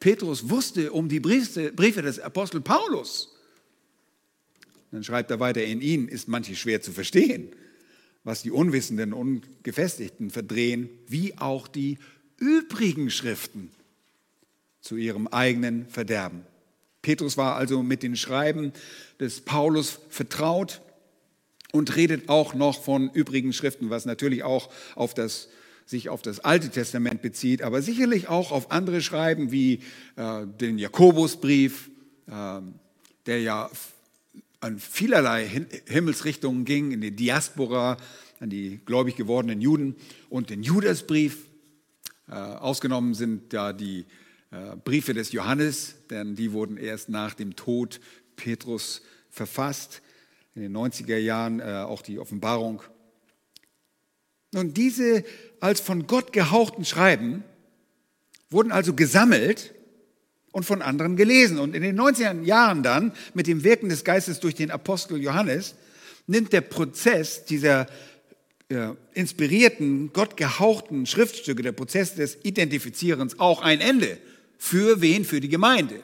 Petrus 0.00 0.50
wusste 0.50 0.92
um 0.92 1.08
die 1.08 1.20
Briefe 1.20 2.02
des 2.02 2.20
Apostel 2.20 2.60
Paulus. 2.60 3.32
Dann 4.90 5.04
schreibt 5.04 5.30
er 5.30 5.40
weiter, 5.40 5.64
in 5.64 5.80
ihnen 5.80 6.08
ist 6.08 6.28
manches 6.28 6.58
schwer 6.58 6.80
zu 6.80 6.92
verstehen, 6.92 7.48
was 8.24 8.42
die 8.42 8.50
Unwissenden 8.50 9.12
und 9.12 9.42
Gefestigten 9.62 10.30
verdrehen, 10.30 10.88
wie 11.06 11.36
auch 11.38 11.68
die 11.68 11.98
übrigen 12.38 13.10
Schriften 13.10 13.70
zu 14.80 14.96
ihrem 14.96 15.26
eigenen 15.26 15.88
Verderben. 15.88 16.42
Petrus 17.02 17.36
war 17.36 17.56
also 17.56 17.82
mit 17.82 18.02
den 18.02 18.16
Schreiben 18.16 18.72
des 19.20 19.40
Paulus 19.40 20.00
vertraut 20.08 20.82
und 21.72 21.96
redet 21.96 22.28
auch 22.28 22.54
noch 22.54 22.82
von 22.82 23.10
übrigen 23.10 23.52
Schriften, 23.52 23.90
was 23.90 24.06
natürlich 24.06 24.42
auch 24.42 24.70
auf 24.94 25.14
das, 25.14 25.48
sich 25.84 26.08
auf 26.08 26.22
das 26.22 26.40
Alte 26.40 26.70
Testament 26.70 27.22
bezieht, 27.22 27.62
aber 27.62 27.82
sicherlich 27.82 28.28
auch 28.28 28.52
auf 28.52 28.70
andere 28.70 29.00
Schreiben 29.02 29.52
wie 29.52 29.80
äh, 30.16 30.46
den 30.60 30.78
Jakobusbrief, 30.78 31.90
äh, 32.28 32.60
der 33.26 33.40
ja 33.40 33.70
an 34.60 34.78
vielerlei 34.78 35.48
Himmelsrichtungen 35.86 36.64
ging, 36.64 36.92
in 36.92 37.00
die 37.00 37.10
Diaspora, 37.10 37.98
an 38.40 38.50
die 38.50 38.80
gläubig 38.84 39.16
gewordenen 39.16 39.60
Juden 39.60 39.96
und 40.28 40.50
den 40.50 40.62
Judasbrief, 40.62 41.46
äh, 42.28 42.32
ausgenommen 42.34 43.14
sind 43.14 43.52
da 43.52 43.72
die 43.72 44.04
äh, 44.50 44.76
Briefe 44.84 45.14
des 45.14 45.32
Johannes, 45.32 45.94
denn 46.10 46.34
die 46.34 46.52
wurden 46.52 46.76
erst 46.76 47.08
nach 47.08 47.34
dem 47.34 47.54
Tod 47.54 48.00
Petrus 48.34 49.02
verfasst. 49.30 50.02
In 50.56 50.62
den 50.62 50.76
90er 50.76 51.18
Jahren 51.18 51.60
äh, 51.60 51.84
auch 51.86 52.00
die 52.00 52.18
Offenbarung. 52.18 52.82
Nun, 54.52 54.72
diese 54.72 55.22
als 55.60 55.80
von 55.80 56.06
Gott 56.06 56.32
gehauchten 56.32 56.86
Schreiben 56.86 57.44
wurden 58.48 58.72
also 58.72 58.94
gesammelt 58.94 59.74
und 60.52 60.64
von 60.64 60.80
anderen 60.80 61.16
gelesen. 61.16 61.58
Und 61.58 61.76
in 61.76 61.82
den 61.82 62.00
90er 62.00 62.42
Jahren 62.42 62.82
dann, 62.82 63.12
mit 63.34 63.46
dem 63.46 63.64
Wirken 63.64 63.90
des 63.90 64.02
Geistes 64.02 64.40
durch 64.40 64.54
den 64.54 64.70
Apostel 64.70 65.20
Johannes, 65.20 65.74
nimmt 66.26 66.54
der 66.54 66.62
Prozess 66.62 67.44
dieser 67.44 67.86
äh, 68.70 68.92
inspirierten, 69.12 70.10
Gott 70.14 70.38
gehauchten 70.38 71.04
Schriftstücke, 71.04 71.62
der 71.62 71.72
Prozess 71.72 72.14
des 72.14 72.38
Identifizierens, 72.44 73.38
auch 73.38 73.60
ein 73.60 73.82
Ende. 73.82 74.16
Für 74.56 75.02
wen? 75.02 75.26
Für 75.26 75.40
die 75.40 75.50
Gemeinde. 75.50 76.00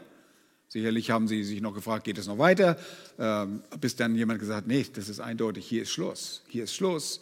Sicherlich 0.72 1.10
haben 1.10 1.28
sie 1.28 1.44
sich 1.44 1.60
noch 1.60 1.74
gefragt, 1.74 2.04
geht 2.04 2.16
es 2.16 2.26
noch 2.26 2.38
weiter? 2.38 2.78
Ähm, 3.18 3.62
bis 3.78 3.94
dann 3.94 4.16
jemand 4.16 4.40
gesagt, 4.40 4.66
nee, 4.66 4.86
das 4.94 5.10
ist 5.10 5.20
eindeutig, 5.20 5.66
hier 5.66 5.82
ist 5.82 5.90
Schluss. 5.90 6.40
Hier 6.48 6.64
ist 6.64 6.74
Schluss. 6.74 7.20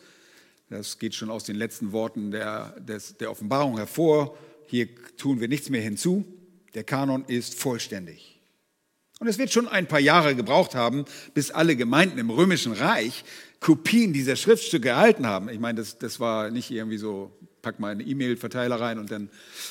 Das 0.69 1.01
geht 1.01 1.17
schon 1.17 1.31
aus 1.31 1.43
den 1.43 1.57
letzten 1.57 1.91
Worten 1.91 2.31
der, 2.31 2.79
des, 2.79 3.17
der 3.17 3.29
Offenbarung 3.29 3.77
hervor. 3.77 4.39
Hier 4.69 4.87
tun 5.17 5.41
wir 5.41 5.49
nichts 5.49 5.69
mehr 5.69 5.83
hinzu. 5.83 6.25
Der 6.75 6.85
Kanon 6.85 7.25
ist 7.27 7.57
vollständig. 7.57 8.41
Und 9.19 9.27
es 9.27 9.37
wird 9.37 9.51
schon 9.51 9.67
ein 9.67 9.89
paar 9.89 9.99
Jahre 9.99 10.37
gebraucht 10.37 10.77
haben, 10.77 11.05
bis 11.35 11.51
alle 11.51 11.75
Gemeinden 11.75 12.19
im 12.19 12.31
Römischen 12.31 12.71
Reich 12.71 13.25
Kopien 13.59 14.13
dieser 14.13 14.37
Schriftstücke 14.37 14.91
erhalten 14.91 15.27
haben. 15.27 15.49
Ich 15.49 15.59
meine, 15.59 15.81
das, 15.81 15.99
das 15.99 16.21
war 16.21 16.53
nicht 16.53 16.71
irgendwie 16.71 16.99
so, 16.99 17.37
pack 17.63 17.81
mal 17.81 17.91
einen 17.91 18.09
E-Mail-Verteiler 18.09 18.81
rein 18.81 19.01
und 19.01 19.11
dann 19.11 19.29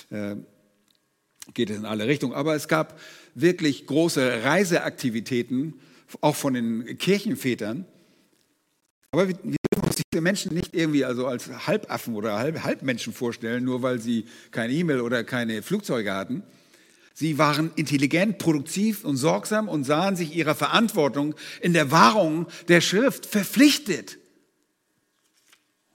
äh, 0.10 0.36
geht 1.54 1.70
es 1.70 1.78
in 1.78 1.86
alle 1.86 2.08
Richtungen. 2.08 2.34
Aber 2.34 2.56
es 2.56 2.68
gab 2.68 3.00
wirklich 3.36 3.86
große 3.86 4.44
Reiseaktivitäten, 4.44 5.76
auch 6.22 6.36
von 6.36 6.54
den 6.54 6.98
Kirchenvätern. 6.98 7.86
Aber 9.12 9.28
wir, 9.28 9.36
dürfen 9.36 9.88
uns 9.88 9.96
diese 9.96 10.22
Menschen 10.22 10.54
nicht 10.54 10.76
irgendwie 10.76 11.06
also 11.06 11.28
als 11.28 11.68
Halbaffen 11.68 12.15
oder 12.15 12.38
Halb, 12.38 12.63
Halbmenschen 12.63 13.13
vorstellen, 13.13 13.63
nur 13.63 13.82
weil 13.82 14.00
sie 14.00 14.26
keine 14.52 14.74
E-Mail 14.74 15.02
oder 15.02 15.24
keine 15.24 15.62
Flugzeuge 15.62 16.13
hatten. 16.13 16.44
Sie 17.13 17.38
waren 17.38 17.72
intelligent, 17.76 18.38
produktiv 18.38 19.04
und 19.04 19.18
sorgsam 19.18 19.68
und 19.68 19.84
sahen 19.84 20.15
sich 20.15 20.36
ihrer 20.36 20.56
Verantwortung 20.56 21.36
in 21.62 21.74
der 21.74 21.92
Wahrung 21.92 22.48
der 22.70 22.82
Schrift 22.82 23.26
verpflichtet. 23.26 24.20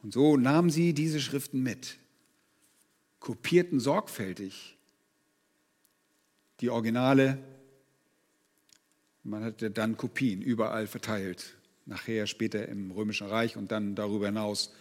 Und 0.03 0.13
so 0.13 0.37
nahmen 0.37 0.69
sie 0.69 0.93
diese 0.93 1.21
Schriften 1.21 1.63
mit, 1.63 1.97
kopierten 3.21 3.81
sorgfältig 3.81 4.74
die 6.61 6.71
Originale. 6.71 7.39
Man 9.23 9.45
hatte 9.45 9.71
dann 9.71 9.97
Kopien 9.97 10.43
überall 10.43 10.87
verteilt, 10.87 11.57
nachher 11.87 12.27
später 12.27 12.69
im 12.69 12.91
Römischen 12.91 13.27
Reich 13.27 13.57
und 13.57 13.73
dann 13.73 13.95
darüber 13.95 14.27
hinaus. 14.27 14.73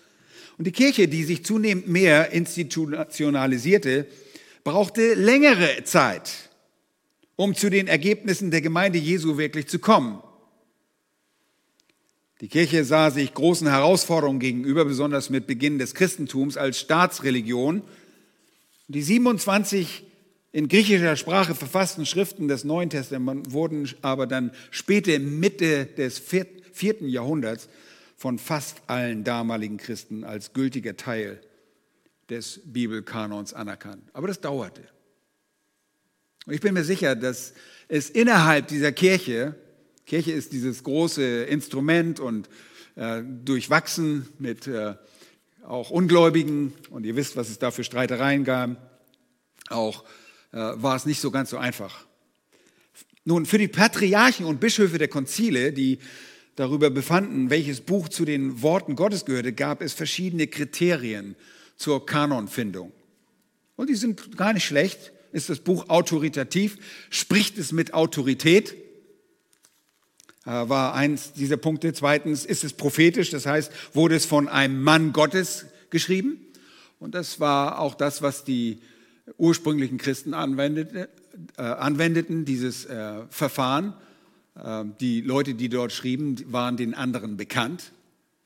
Und 0.57 0.65
die 0.65 0.71
Kirche, 0.71 1.07
die 1.07 1.23
sich 1.23 1.45
zunehmend 1.45 1.87
mehr 1.87 2.31
institutionalisierte, 2.31 4.07
brauchte 4.63 5.13
längere 5.13 5.83
Zeit, 5.83 6.49
um 7.35 7.55
zu 7.55 7.69
den 7.69 7.87
Ergebnissen 7.87 8.51
der 8.51 8.61
Gemeinde 8.61 8.99
Jesu 8.99 9.37
wirklich 9.37 9.67
zu 9.67 9.79
kommen. 9.79 10.21
Die 12.41 12.49
Kirche 12.49 12.83
sah 12.83 13.09
sich 13.09 13.33
großen 13.33 13.67
Herausforderungen 13.67 14.39
gegenüber, 14.39 14.83
besonders 14.83 15.29
mit 15.29 15.47
Beginn 15.47 15.79
des 15.79 15.95
Christentums 15.95 16.57
als 16.57 16.79
Staatsreligion. 16.79 17.83
Die 18.89 19.01
27 19.01 20.03
in 20.53 20.67
griechischer 20.67 21.15
Sprache 21.17 21.55
verfassten 21.55 22.05
Schriften 22.05 22.47
des 22.47 22.63
Neuen 22.63 22.91
Testaments 22.91 23.51
wurden 23.51 23.89
aber 24.03 24.27
dann 24.27 24.51
später 24.69 25.17
Mitte 25.17 25.87
des 25.87 26.19
vierten 26.19 27.09
Jahrhunderts 27.09 27.67
von 28.15 28.37
fast 28.37 28.77
allen 28.85 29.23
damaligen 29.23 29.77
Christen 29.77 30.23
als 30.23 30.53
gültiger 30.53 30.95
Teil 30.95 31.41
des 32.29 32.61
Bibelkanons 32.65 33.53
anerkannt. 33.53 34.03
Aber 34.13 34.27
das 34.27 34.41
dauerte. 34.41 34.83
Und 36.45 36.53
ich 36.53 36.61
bin 36.61 36.75
mir 36.75 36.83
sicher, 36.83 37.15
dass 37.15 37.53
es 37.87 38.11
innerhalb 38.11 38.67
dieser 38.67 38.91
Kirche, 38.91 39.55
Kirche 40.05 40.33
ist 40.33 40.53
dieses 40.53 40.83
große 40.83 41.45
Instrument 41.45 42.19
und 42.19 42.47
äh, 42.95 43.23
durchwachsen 43.43 44.29
mit 44.37 44.67
äh, 44.67 44.93
auch 45.65 45.89
Ungläubigen 45.89 46.73
und 46.91 47.07
ihr 47.07 47.15
wisst, 47.15 47.37
was 47.37 47.49
es 47.49 47.57
da 47.57 47.71
für 47.71 47.83
Streitereien 47.83 48.43
gab, 48.43 48.99
auch 49.69 50.03
war 50.53 50.95
es 50.95 51.05
nicht 51.05 51.19
so 51.19 51.31
ganz 51.31 51.49
so 51.49 51.57
einfach. 51.57 52.05
Nun, 53.25 53.45
für 53.45 53.57
die 53.57 53.67
Patriarchen 53.67 54.45
und 54.45 54.59
Bischöfe 54.59 54.97
der 54.97 55.07
Konzile, 55.07 55.73
die 55.73 55.99
darüber 56.55 56.89
befanden, 56.89 57.49
welches 57.49 57.81
Buch 57.81 58.09
zu 58.09 58.25
den 58.25 58.61
Worten 58.61 58.95
Gottes 58.95 59.25
gehörte, 59.25 59.53
gab 59.53 59.81
es 59.81 59.93
verschiedene 59.93 60.47
Kriterien 60.47 61.35
zur 61.75 62.05
Kanonfindung. 62.05 62.91
Und 63.75 63.89
die 63.89 63.95
sind 63.95 64.37
gar 64.37 64.53
nicht 64.53 64.65
schlecht. 64.65 65.11
Ist 65.31 65.49
das 65.49 65.59
Buch 65.59 65.89
autoritativ? 65.89 66.77
Spricht 67.09 67.57
es 67.57 67.71
mit 67.71 67.93
Autorität? 67.93 68.75
Äh, 70.45 70.49
war 70.49 70.93
eins 70.93 71.33
dieser 71.33 71.57
Punkte. 71.57 71.93
Zweitens, 71.93 72.45
ist 72.45 72.63
es 72.63 72.73
prophetisch? 72.73 73.31
Das 73.31 73.45
heißt, 73.45 73.71
wurde 73.93 74.15
es 74.15 74.25
von 74.25 74.47
einem 74.47 74.83
Mann 74.83 75.13
Gottes 75.13 75.65
geschrieben? 75.89 76.37
Und 76.99 77.15
das 77.15 77.39
war 77.39 77.79
auch 77.79 77.95
das, 77.95 78.21
was 78.21 78.43
die 78.43 78.79
ursprünglichen 79.37 79.97
Christen 79.97 80.33
anwendete, 80.33 81.09
äh, 81.57 81.61
anwendeten, 81.61 82.45
dieses 82.45 82.85
äh, 82.85 83.21
Verfahren. 83.29 83.93
Äh, 84.55 84.85
die 84.99 85.21
Leute, 85.21 85.53
die 85.53 85.69
dort 85.69 85.91
schrieben, 85.91 86.43
waren 86.51 86.77
den 86.77 86.93
anderen 86.93 87.37
bekannt. 87.37 87.91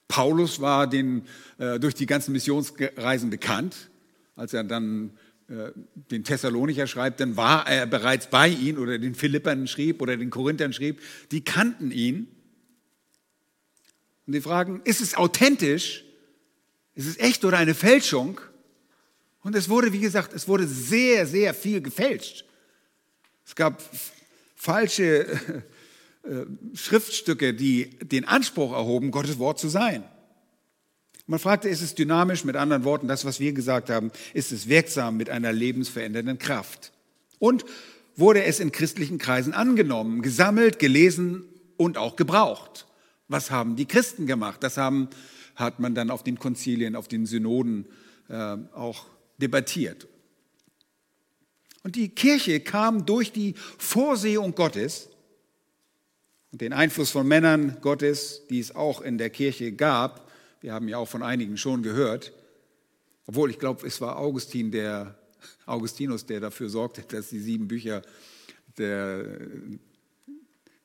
Paulus 0.08 0.62
war 0.62 0.88
den, 0.88 1.24
äh, 1.58 1.80
durch 1.80 1.96
die 1.96 2.06
ganzen 2.06 2.32
Missionsreisen 2.32 3.30
bekannt. 3.30 3.90
Als 4.36 4.54
er 4.54 4.64
dann 4.64 5.12
äh, 5.50 5.72
den 6.12 6.24
Thessalonicher 6.24 6.88
schreibt, 6.88 7.20
dann 7.20 7.36
war 7.36 7.68
er 7.68 7.86
bereits 7.86 8.28
bei 8.28 8.48
ihnen 8.48 8.78
oder 8.78 8.98
den 9.00 9.16
Philippern 9.16 9.68
schrieb 9.68 10.02
oder 10.02 10.16
den 10.16 10.30
Korinthern 10.30 10.74
schrieb. 10.74 11.02
Die 11.32 11.44
kannten 11.44 11.92
ihn. 11.92 12.28
Und 14.26 14.34
die 14.34 14.42
fragen, 14.42 14.82
ist 14.84 15.02
es 15.02 15.16
authentisch? 15.16 16.04
Ist 16.96 17.08
es 17.08 17.18
echt 17.18 17.46
oder 17.46 17.58
eine 17.58 17.74
Fälschung? 17.74 18.42
Und 19.48 19.56
es 19.56 19.70
wurde, 19.70 19.94
wie 19.94 20.02
gesagt, 20.02 20.34
es 20.34 20.50
wurde 20.50 20.68
sehr, 20.68 21.26
sehr 21.26 21.54
viel 21.54 21.80
gefälscht. 21.80 22.44
Es 23.46 23.56
gab 23.56 23.82
falsche 24.58 25.26
äh, 26.24 26.46
Schriftstücke, 26.74 27.54
die 27.54 27.98
den 28.00 28.26
Anspruch 28.26 28.74
erhoben, 28.74 29.10
Gottes 29.10 29.40
Wort 29.40 29.58
zu 29.58 29.70
sein. 29.70 30.04
Man 31.28 31.40
fragte, 31.40 31.70
ist 31.70 31.82
es 31.82 31.96
dynamisch, 31.96 32.44
mit 32.44 32.58
anderen 32.58 32.84
Worten, 32.84 33.08
das, 33.08 33.24
was 33.24 33.40
wir 33.40 33.54
gesagt 33.54 33.90
haben, 33.90 34.12
ist 34.34 34.52
es 34.52 34.68
wirksam 34.68 35.16
mit 35.16 35.30
einer 35.30 35.54
lebensverändernden 35.54 36.40
Kraft? 36.40 36.92
Und 37.40 37.64
wurde 38.18 38.44
es 38.44 38.60
in 38.60 38.74
christlichen 38.74 39.18
Kreisen 39.18 39.54
angenommen, 39.54 40.24
gesammelt, 40.24 40.78
gelesen 40.78 41.46
und 41.78 41.98
auch 41.98 42.18
gebraucht? 42.18 42.86
Was 43.30 43.50
haben 43.50 43.78
die 43.78 43.86
Christen 43.86 44.28
gemacht? 44.28 44.62
Das 44.62 44.76
haben, 44.76 45.08
hat 45.56 45.80
man 45.80 45.96
dann 45.96 46.12
auf 46.12 46.22
den 46.22 46.38
Konzilien, 46.38 46.98
auf 46.98 47.08
den 47.08 47.26
Synoden 47.26 47.86
äh, 48.28 48.58
auch 48.74 49.06
debattiert. 49.38 50.08
Und 51.84 51.96
die 51.96 52.10
Kirche 52.10 52.60
kam 52.60 53.06
durch 53.06 53.32
die 53.32 53.54
Vorsehung 53.78 54.56
Gottes 54.56 55.10
und 56.52 56.62
den 56.62 56.74
Einfluss 56.74 57.12
von 57.12 57.28
Männern 57.28 57.78
Gottes, 57.82 58.42
die 58.50 58.60
es 58.60 58.76
auch 58.76 59.02
in 59.02 59.18
der 59.18 59.30
Kirche 59.30 59.72
gab, 59.72 60.28
wir 60.62 60.74
haben 60.74 60.88
ja 60.88 60.98
auch 60.98 61.08
von 61.08 61.24
einigen 61.24 61.56
schon 61.58 61.84
gehört, 61.84 62.34
obwohl 63.26 63.52
ich 63.52 63.60
glaube, 63.60 63.86
es 63.86 64.02
war 64.02 64.18
Augustin, 64.18 64.72
der, 64.72 65.18
Augustinus, 65.66 66.26
der 66.26 66.40
dafür 66.40 66.70
sorgte, 66.70 67.04
dass 67.04 67.30
die 67.30 67.40
sieben 67.40 67.68
Bücher 67.68 68.02
der 68.78 69.40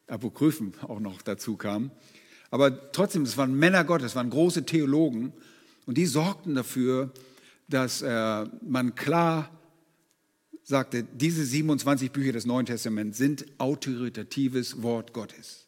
Apokryphen 0.07 0.75
auch 0.83 1.01
noch 1.01 1.23
dazu 1.23 1.57
kamen. 1.57 1.91
Aber 2.51 2.93
trotzdem, 2.93 3.23
es 3.23 3.37
waren 3.39 3.55
Männer 3.55 3.85
Gottes, 3.85 4.09
es 4.09 4.17
waren 4.17 4.29
große 4.29 4.67
Theologen 4.67 5.33
und 5.87 5.97
die 5.97 6.07
sorgten 6.07 6.55
dafür, 6.55 7.11
dass 7.73 8.03
äh, 8.03 8.45
man 8.63 8.95
klar 8.95 9.51
sagte, 10.63 11.05
diese 11.05 11.45
27 11.45 12.13
Bücher 12.13 12.33
des 12.33 12.47
Neuen 12.47 12.67
Testaments 12.67 13.19
sind 13.19 13.47
autoritatives 13.59 14.83
Wort 14.83 15.13
Gottes. 15.13 15.67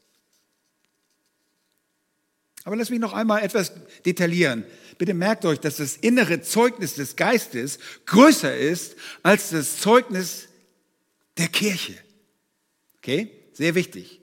Aber 2.65 2.77
lass 2.77 2.89
mich 2.89 3.01
noch 3.01 3.13
einmal 3.13 3.43
etwas 3.43 3.73
detaillieren. 4.07 4.65
Bitte 4.97 5.13
merkt 5.13 5.45
euch, 5.45 5.61
dass 5.61 5.77
das 5.77 5.97
innere 5.97 6.41
Zeugnis 6.41 6.95
des 6.95 7.17
Geistes 7.17 7.79
größer 8.07 8.57
ist 8.57 8.97
als 9.23 9.51
das 9.51 9.79
Zeugnis 9.79 10.49
der 11.37 11.49
Kirche. 11.49 11.95
Okay? 12.99 13.31
Sehr 13.53 13.75
wichtig. 13.75 14.21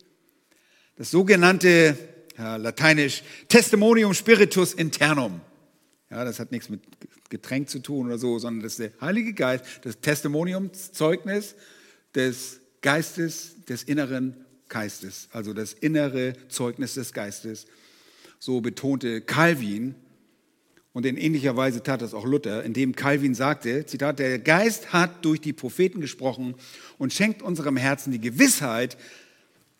Das 0.97 1.11
sogenannte 1.11 1.97
ja, 2.37 2.55
lateinisch 2.55 3.21
Testimonium 3.47 4.13
Spiritus 4.13 4.73
Internum. 4.73 5.41
Ja, 6.11 6.25
das 6.25 6.39
hat 6.39 6.51
nichts 6.51 6.69
mit 6.69 6.81
Getränk 7.29 7.69
zu 7.69 7.79
tun 7.79 8.07
oder 8.07 8.17
so, 8.17 8.37
sondern 8.37 8.63
das 8.63 8.73
ist 8.73 8.79
der 8.79 8.91
Heilige 8.99 9.33
Geist, 9.33 9.63
das 9.83 10.01
Testimoniumszeugnis 10.01 11.55
des 12.13 12.59
Geistes, 12.81 13.55
des 13.69 13.83
inneren 13.83 14.35
Geistes, 14.67 15.29
also 15.31 15.53
das 15.53 15.71
innere 15.71 16.33
Zeugnis 16.49 16.95
des 16.95 17.13
Geistes. 17.13 17.65
So 18.39 18.59
betonte 18.59 19.21
Calvin 19.21 19.95
und 20.91 21.05
in 21.05 21.15
ähnlicher 21.15 21.55
Weise 21.55 21.81
tat 21.81 22.01
das 22.01 22.13
auch 22.13 22.25
Luther, 22.25 22.63
indem 22.63 22.93
Calvin 22.93 23.33
sagte, 23.33 23.85
Zitat, 23.85 24.19
der 24.19 24.39
Geist 24.39 24.91
hat 24.91 25.23
durch 25.23 25.39
die 25.39 25.53
Propheten 25.53 26.01
gesprochen 26.01 26.55
und 26.97 27.13
schenkt 27.13 27.41
unserem 27.41 27.77
Herzen 27.77 28.11
die 28.11 28.19
Gewissheit, 28.19 28.97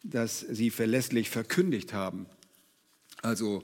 dass 0.04 0.40
sie 0.40 0.70
verlässlich 0.70 1.30
verkündigt 1.30 1.92
haben. 1.94 2.26
Also 3.22 3.64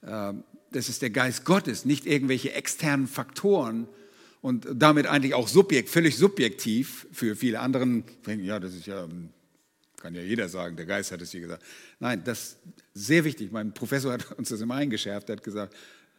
äh, 0.00 0.32
das 0.76 0.90
ist 0.90 1.00
der 1.00 1.10
Geist 1.10 1.44
Gottes, 1.44 1.86
nicht 1.86 2.06
irgendwelche 2.06 2.52
externen 2.52 3.06
Faktoren 3.06 3.88
und 4.42 4.66
damit 4.74 5.06
eigentlich 5.06 5.32
auch 5.32 5.48
subjekt, 5.48 5.88
völlig 5.88 6.16
subjektiv 6.16 7.06
für 7.12 7.34
viele 7.34 7.60
anderen. 7.60 8.04
Ja, 8.26 8.60
das 8.60 8.74
ist 8.74 8.86
ja, 8.86 9.08
kann 9.96 10.14
ja 10.14 10.20
jeder 10.20 10.50
sagen, 10.50 10.76
der 10.76 10.84
Geist 10.84 11.12
hat 11.12 11.22
es 11.22 11.30
hier 11.30 11.40
gesagt. 11.40 11.62
Nein, 11.98 12.22
das 12.24 12.38
ist 12.38 12.58
sehr 12.92 13.24
wichtig. 13.24 13.52
Mein 13.52 13.72
Professor 13.72 14.12
hat 14.12 14.32
uns 14.32 14.50
das 14.50 14.60
immer 14.60 14.74
eingeschärft, 14.74 15.30
hat 15.30 15.42
gesagt, 15.42 15.74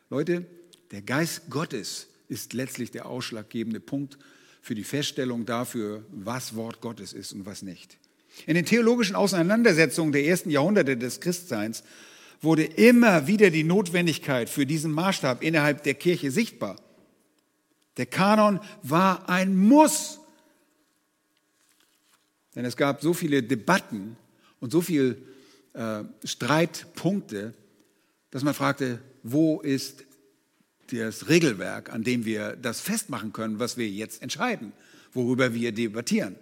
Leute, 0.10 0.46
der 0.90 1.04
Geist 1.04 1.50
Gottes 1.52 2.08
ist 2.28 2.54
letztlich 2.54 2.90
der 2.90 3.06
ausschlaggebende 3.06 3.80
Punkt 3.80 4.18
für 4.62 4.74
die 4.74 4.84
Feststellung 4.84 5.46
dafür, 5.46 6.04
was 6.12 6.56
Wort 6.56 6.82
Gottes 6.82 7.14
ist 7.14 7.32
und 7.32 7.46
was 7.46 7.62
nicht. 7.62 7.98
In 8.48 8.56
den 8.56 8.66
theologischen 8.66 9.16
Auseinandersetzungen 9.16 10.12
der 10.12 10.26
ersten 10.26 10.50
Jahrhunderte 10.50 10.98
des 10.98 11.20
Christseins 11.20 11.84
wurde 12.42 12.64
immer 12.64 13.28
wieder 13.28 13.50
die 13.50 13.64
Notwendigkeit 13.64 14.50
für 14.50 14.66
diesen 14.66 14.92
Maßstab 14.92 15.44
innerhalb 15.44 15.84
der 15.84 15.96
Kirche 15.96 16.32
sichtbar. 16.32 16.78
Der 17.98 18.06
Kanon 18.06 18.60
war 18.84 19.28
ein 19.28 19.58
Muss. 19.58 20.20
Denn 22.56 22.66
es 22.66 22.78
gab 22.78 23.02
so 23.02 23.14
viele 23.14 23.44
Debatten 23.44 24.18
und 24.60 24.72
so 24.72 24.82
viele 24.82 25.18
äh, 25.74 26.04
Streitpunkte, 26.24 27.54
dass 28.32 28.44
man 28.44 28.54
fragte, 28.54 29.00
wo 29.24 29.62
ist 29.62 30.04
das 30.92 31.28
Regelwerk, 31.28 31.92
an 31.92 32.04
dem 32.04 32.26
wir 32.26 32.56
das 32.56 32.80
festmachen 32.80 33.34
können, 33.34 33.60
was 33.60 33.78
wir 33.78 33.90
jetzt 33.90 34.22
entscheiden, 34.22 34.72
worüber 35.14 35.54
wir 35.54 35.72
debattieren. 35.72 36.36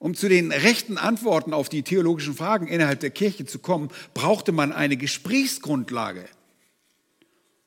Um 0.00 0.14
zu 0.14 0.30
den 0.30 0.50
rechten 0.50 0.96
Antworten 0.96 1.52
auf 1.52 1.68
die 1.68 1.82
theologischen 1.82 2.32
Fragen 2.32 2.66
innerhalb 2.66 3.00
der 3.00 3.10
Kirche 3.10 3.44
zu 3.44 3.58
kommen, 3.58 3.90
brauchte 4.14 4.50
man 4.50 4.72
eine 4.72 4.96
Gesprächsgrundlage. 4.96 6.24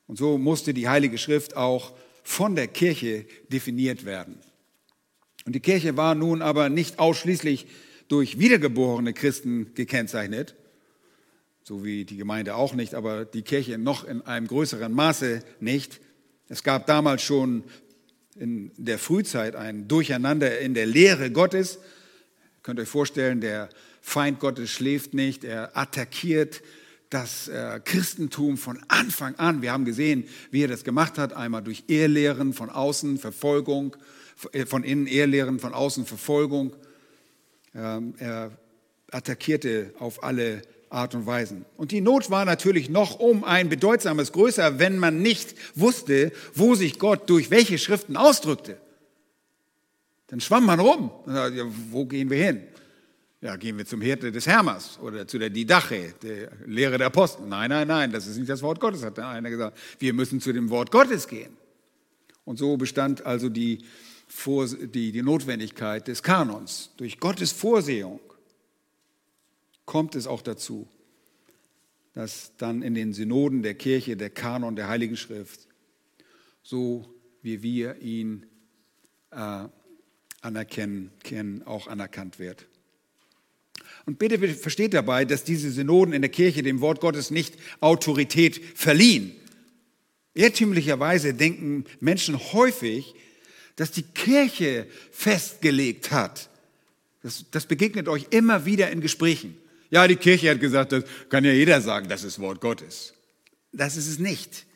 Und 0.08 0.18
so 0.18 0.36
musste 0.36 0.74
die 0.74 0.88
Heilige 0.88 1.16
Schrift 1.16 1.56
auch 1.56 1.94
von 2.24 2.56
der 2.56 2.66
Kirche 2.66 3.24
definiert 3.52 4.04
werden. 4.04 4.40
Und 5.46 5.54
die 5.54 5.60
Kirche 5.60 5.96
war 5.96 6.16
nun 6.16 6.42
aber 6.42 6.70
nicht 6.70 6.98
ausschließlich 6.98 7.68
durch 8.08 8.36
wiedergeborene 8.36 9.12
Christen 9.12 9.72
gekennzeichnet, 9.74 10.56
so 11.62 11.84
wie 11.84 12.04
die 12.04 12.16
Gemeinde 12.16 12.56
auch 12.56 12.74
nicht, 12.74 12.94
aber 12.94 13.24
die 13.24 13.42
Kirche 13.42 13.78
noch 13.78 14.02
in 14.02 14.22
einem 14.22 14.48
größeren 14.48 14.92
Maße 14.92 15.44
nicht. 15.60 16.00
Es 16.48 16.64
gab 16.64 16.86
damals 16.86 17.22
schon 17.22 17.62
in 18.34 18.72
der 18.76 18.98
Frühzeit 18.98 19.54
ein 19.54 19.86
Durcheinander 19.86 20.58
in 20.58 20.74
der 20.74 20.86
Lehre 20.86 21.30
Gottes. 21.30 21.78
Ihr 22.64 22.68
könnt 22.68 22.80
euch 22.80 22.88
vorstellen, 22.88 23.42
der 23.42 23.68
Feind 24.00 24.40
Gottes 24.40 24.70
schläft 24.70 25.12
nicht, 25.12 25.44
er 25.44 25.76
attackiert 25.76 26.62
das 27.10 27.46
äh, 27.48 27.78
Christentum 27.84 28.56
von 28.56 28.82
Anfang 28.88 29.34
an. 29.34 29.60
Wir 29.60 29.70
haben 29.70 29.84
gesehen, 29.84 30.24
wie 30.50 30.64
er 30.64 30.68
das 30.68 30.82
gemacht 30.82 31.18
hat, 31.18 31.34
einmal 31.34 31.62
durch 31.62 31.84
Ehrlehren 31.88 32.54
von 32.54 32.70
außen, 32.70 33.18
Verfolgung, 33.18 33.94
äh, 34.52 34.64
von 34.64 34.82
innen 34.82 35.06
Ehrlehren, 35.06 35.58
von 35.58 35.74
außen 35.74 36.06
Verfolgung. 36.06 36.74
Ähm, 37.74 38.14
er 38.16 38.50
attackierte 39.10 39.92
auf 39.98 40.24
alle 40.24 40.62
Art 40.88 41.14
und 41.14 41.26
Weisen. 41.26 41.66
Und 41.76 41.92
die 41.92 42.00
Not 42.00 42.30
war 42.30 42.46
natürlich 42.46 42.88
noch 42.88 43.20
um 43.20 43.44
ein 43.44 43.68
bedeutsames 43.68 44.32
größer, 44.32 44.78
wenn 44.78 44.96
man 44.96 45.20
nicht 45.20 45.54
wusste, 45.74 46.32
wo 46.54 46.74
sich 46.74 46.98
Gott 46.98 47.28
durch 47.28 47.50
welche 47.50 47.76
Schriften 47.76 48.16
ausdrückte. 48.16 48.78
Dann 50.28 50.40
schwamm 50.40 50.66
man 50.66 50.80
rum. 50.80 51.10
Ja, 51.26 51.50
wo 51.90 52.06
gehen 52.06 52.30
wir 52.30 52.42
hin? 52.42 52.62
Ja, 53.40 53.56
gehen 53.56 53.76
wir 53.76 53.84
zum 53.84 54.00
Hirte 54.00 54.32
des 54.32 54.46
Hermas 54.46 54.98
oder 55.00 55.28
zu 55.28 55.38
der 55.38 55.50
Didache, 55.50 56.14
der 56.22 56.50
Lehre 56.66 56.96
der 56.96 57.08
Apostel. 57.08 57.46
Nein, 57.46 57.68
nein, 57.68 57.86
nein, 57.86 58.10
das 58.10 58.26
ist 58.26 58.38
nicht 58.38 58.48
das 58.48 58.62
Wort 58.62 58.80
Gottes, 58.80 59.04
hat 59.04 59.18
einer 59.18 59.50
gesagt. 59.50 59.76
Wir 59.98 60.14
müssen 60.14 60.40
zu 60.40 60.52
dem 60.54 60.70
Wort 60.70 60.90
Gottes 60.90 61.28
gehen. 61.28 61.54
Und 62.46 62.58
so 62.58 62.78
bestand 62.78 63.26
also 63.26 63.50
die, 63.50 63.84
die, 64.46 65.12
die 65.12 65.22
Notwendigkeit 65.22 66.08
des 66.08 66.22
Kanons. 66.22 66.90
Durch 66.96 67.20
Gottes 67.20 67.52
Vorsehung 67.52 68.18
kommt 69.84 70.14
es 70.14 70.26
auch 70.26 70.40
dazu, 70.40 70.88
dass 72.14 72.52
dann 72.56 72.80
in 72.80 72.94
den 72.94 73.12
Synoden 73.12 73.62
der 73.62 73.74
Kirche 73.74 74.16
der 74.16 74.30
Kanon 74.30 74.74
der 74.74 74.88
Heiligen 74.88 75.18
Schrift, 75.18 75.68
so 76.62 77.04
wie 77.42 77.62
wir 77.62 78.00
ihn 78.00 78.46
äh, 79.30 79.64
anerkennen, 80.44 81.10
kennen, 81.22 81.62
auch 81.64 81.86
anerkannt 81.86 82.38
wird. 82.38 82.66
Und 84.06 84.18
bitte 84.18 84.38
versteht 84.54 84.92
dabei, 84.94 85.24
dass 85.24 85.44
diese 85.44 85.70
Synoden 85.70 86.12
in 86.12 86.22
der 86.22 86.30
Kirche 86.30 86.62
dem 86.62 86.80
Wort 86.80 87.00
Gottes 87.00 87.30
nicht 87.30 87.54
Autorität 87.80 88.60
verliehen. 88.74 89.32
Irrtümlicherweise 90.34 91.32
denken 91.32 91.84
Menschen 92.00 92.38
häufig, 92.52 93.14
dass 93.76 93.92
die 93.92 94.02
Kirche 94.02 94.86
festgelegt 95.10 96.10
hat. 96.10 96.50
Das, 97.22 97.46
das 97.50 97.66
begegnet 97.66 98.08
euch 98.08 98.26
immer 98.30 98.66
wieder 98.66 98.90
in 98.90 99.00
Gesprächen. 99.00 99.56
Ja, 99.90 100.06
die 100.06 100.16
Kirche 100.16 100.50
hat 100.50 100.60
gesagt, 100.60 100.92
das 100.92 101.04
kann 101.30 101.44
ja 101.44 101.52
jeder 101.52 101.80
sagen, 101.80 102.08
das 102.08 102.24
ist 102.24 102.38
Wort 102.40 102.60
Gottes. 102.60 103.14
Das 103.72 103.96
ist 103.96 104.08
es 104.08 104.18
nicht. 104.18 104.66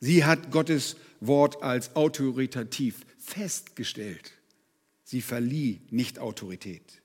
Sie 0.00 0.24
hat 0.24 0.50
Gottes 0.50 0.96
Wort 1.20 1.62
als 1.62 1.96
autoritativ 1.96 2.96
festgestellt. 3.18 4.32
Sie 5.14 5.22
verlieh 5.22 5.80
nicht 5.90 6.18
Autorität. 6.18 7.00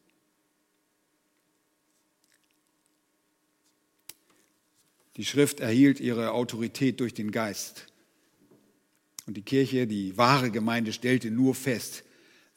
Die 5.15 5.23
Schrift 5.23 5.59
erhielt 5.59 5.99
ihre 5.99 6.31
Autorität 6.31 7.01
durch 7.01 7.13
den 7.13 7.29
Geist. 7.29 7.85
Und 9.27 9.37
die 9.37 9.43
Kirche, 9.43 9.85
die 9.85 10.17
wahre 10.17 10.49
Gemeinde, 10.49 10.91
stellte 10.91 11.29
nur 11.29 11.53
fest, 11.53 12.03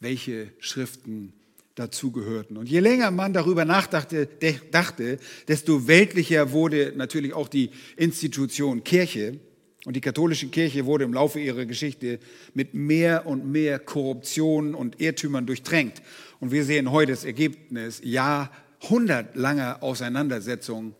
welche 0.00 0.50
Schriften 0.58 1.34
dazugehörten. 1.74 2.56
Und 2.56 2.66
je 2.66 2.80
länger 2.80 3.10
man 3.10 3.34
darüber 3.34 3.66
nachdachte, 3.66 4.30
dachte, 4.70 5.18
desto 5.48 5.86
weltlicher 5.86 6.52
wurde 6.52 6.94
natürlich 6.96 7.34
auch 7.34 7.48
die 7.48 7.68
Institution 7.98 8.84
Kirche. 8.84 9.38
Und 9.84 9.94
die 9.96 10.00
katholische 10.00 10.48
Kirche 10.48 10.86
wurde 10.86 11.04
im 11.04 11.12
Laufe 11.12 11.40
ihrer 11.40 11.66
Geschichte 11.66 12.20
mit 12.54 12.72
mehr 12.74 13.26
und 13.26 13.50
mehr 13.50 13.80
Korruption 13.80 14.74
und 14.74 15.00
Irrtümern 15.00 15.46
durchtränkt. 15.46 16.02
Und 16.38 16.52
wir 16.52 16.64
sehen 16.64 16.92
heute 16.92 17.12
das 17.12 17.24
Ergebnis 17.24 18.00
jahrhundertlanger 18.04 19.82
Auseinandersetzungen 19.82 20.94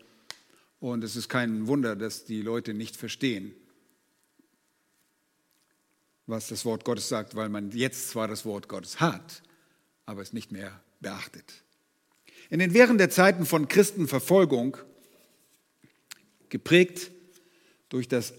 und 0.83 1.01
es 1.01 1.15
ist 1.15 1.29
kein 1.29 1.67
Wunder, 1.67 1.95
dass 1.95 2.25
die 2.25 2.41
Leute 2.41 2.73
nicht 2.73 2.97
verstehen, 2.97 3.55
was 6.27 6.49
das 6.49 6.65
Wort 6.65 6.83
Gottes 6.83 7.07
sagt, 7.07 7.35
weil 7.35 7.47
man 7.47 7.71
jetzt 7.71 8.09
zwar 8.09 8.27
das 8.27 8.43
Wort 8.43 8.67
Gottes 8.67 8.99
hat, 8.99 9.43
aber 10.05 10.21
es 10.21 10.33
nicht 10.33 10.51
mehr 10.51 10.81
beachtet. 10.99 11.63
In 12.49 12.59
den 12.59 12.73
während 12.73 12.99
der 12.99 13.09
Zeiten 13.09 13.45
von 13.45 13.69
Christenverfolgung, 13.69 14.75
geprägt 16.49 17.11
durch 17.87 18.09
das 18.09 18.33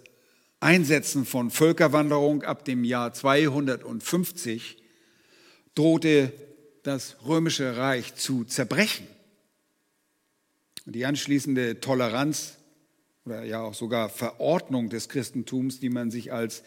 Einsetzen 0.64 1.27
von 1.27 1.50
Völkerwanderung 1.50 2.42
ab 2.42 2.64
dem 2.64 2.85
Jahr 2.85 3.12
250, 3.12 4.79
drohte 5.74 6.33
das 6.83 7.16
römische 7.27 7.77
Reich 7.77 8.14
zu 8.14 8.44
zerbrechen. 8.44 9.07
Die 10.87 11.05
anschließende 11.05 11.81
Toleranz 11.81 12.57
oder 13.27 13.44
ja 13.44 13.61
auch 13.61 13.74
sogar 13.74 14.09
Verordnung 14.09 14.88
des 14.88 15.11
Christentums, 15.11 15.81
die 15.81 15.90
man 15.90 16.11
sich 16.11 16.33
als 16.33 16.62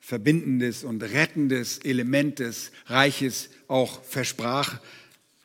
verbindendes 0.00 0.82
und 0.82 1.02
rettendes 1.02 1.78
Element 1.78 2.38
des 2.38 2.72
Reiches 2.86 3.50
auch 3.68 4.02
versprach, 4.02 4.80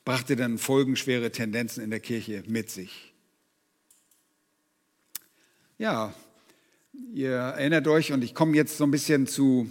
brachte 0.06 0.38
dann 0.38 0.58
folgenschwere 0.58 1.32
Tendenzen 1.32 1.84
in 1.84 1.90
der 1.90 2.00
Kirche 2.00 2.44
mit 2.48 2.70
sich. 2.70 3.14
Ja, 5.78 6.14
ihr 7.14 7.32
erinnert 7.32 7.88
euch, 7.88 8.12
und 8.12 8.24
ich 8.24 8.34
komme 8.34 8.56
jetzt 8.56 8.78
so 8.78 8.84
ein 8.84 8.92
bisschen 8.92 9.28
zu 9.28 9.70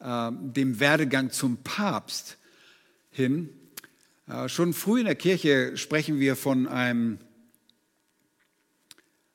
äh, 0.00 0.30
dem 0.32 0.80
Werdegang 0.80 1.30
zum 1.30 1.58
Papst 1.58 2.38
hin. 3.10 3.48
Äh, 4.28 4.48
schon 4.48 4.72
früh 4.72 5.00
in 5.00 5.06
der 5.06 5.14
Kirche 5.14 5.76
sprechen 5.76 6.20
wir 6.20 6.36
von 6.36 6.66
einem 6.66 7.18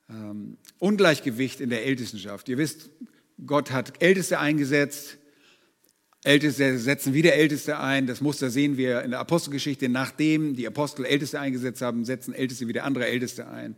ähm, 0.10 0.58
Ungleichgewicht 0.80 1.62
in 1.62 1.70
der 1.70 1.86
Ältestenschaft. 1.86 2.50
Ihr 2.50 2.58
wisst, 2.58 2.90
Gott 3.46 3.72
hat 3.72 4.02
Älteste 4.02 4.40
eingesetzt, 4.40 5.18
Älteste 6.24 6.78
setzen 6.78 7.14
wieder 7.16 7.34
Älteste 7.34 7.80
ein. 7.80 8.06
Das 8.06 8.22
Muster 8.22 8.52
sehen 8.52 8.78
wir 8.78 9.02
in 9.02 9.12
der 9.12 9.20
Apostelgeschichte. 9.20 9.90
Nachdem 9.90 10.56
die 10.56 10.68
Apostel 10.68 11.06
Älteste 11.06 11.40
eingesetzt 11.40 11.82
haben, 11.82 12.06
setzen 12.06 12.36
Älteste 12.36 12.68
wieder 12.68 12.84
andere 12.84 13.08
Älteste 13.08 13.48
ein. 13.48 13.76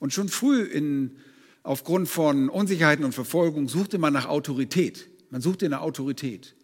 Und 0.00 0.12
schon 0.12 0.28
früh 0.28 0.62
in, 0.62 1.16
aufgrund 1.62 2.08
von 2.08 2.48
Unsicherheiten 2.48 3.04
und 3.04 3.14
Verfolgung 3.14 3.68
suchte 3.68 3.98
man 3.98 4.12
nach 4.12 4.26
Autorität. 4.26 5.06
Man 5.30 5.40
suchte 5.40 5.66
eine 5.66 5.80
Autorität. 5.80 6.54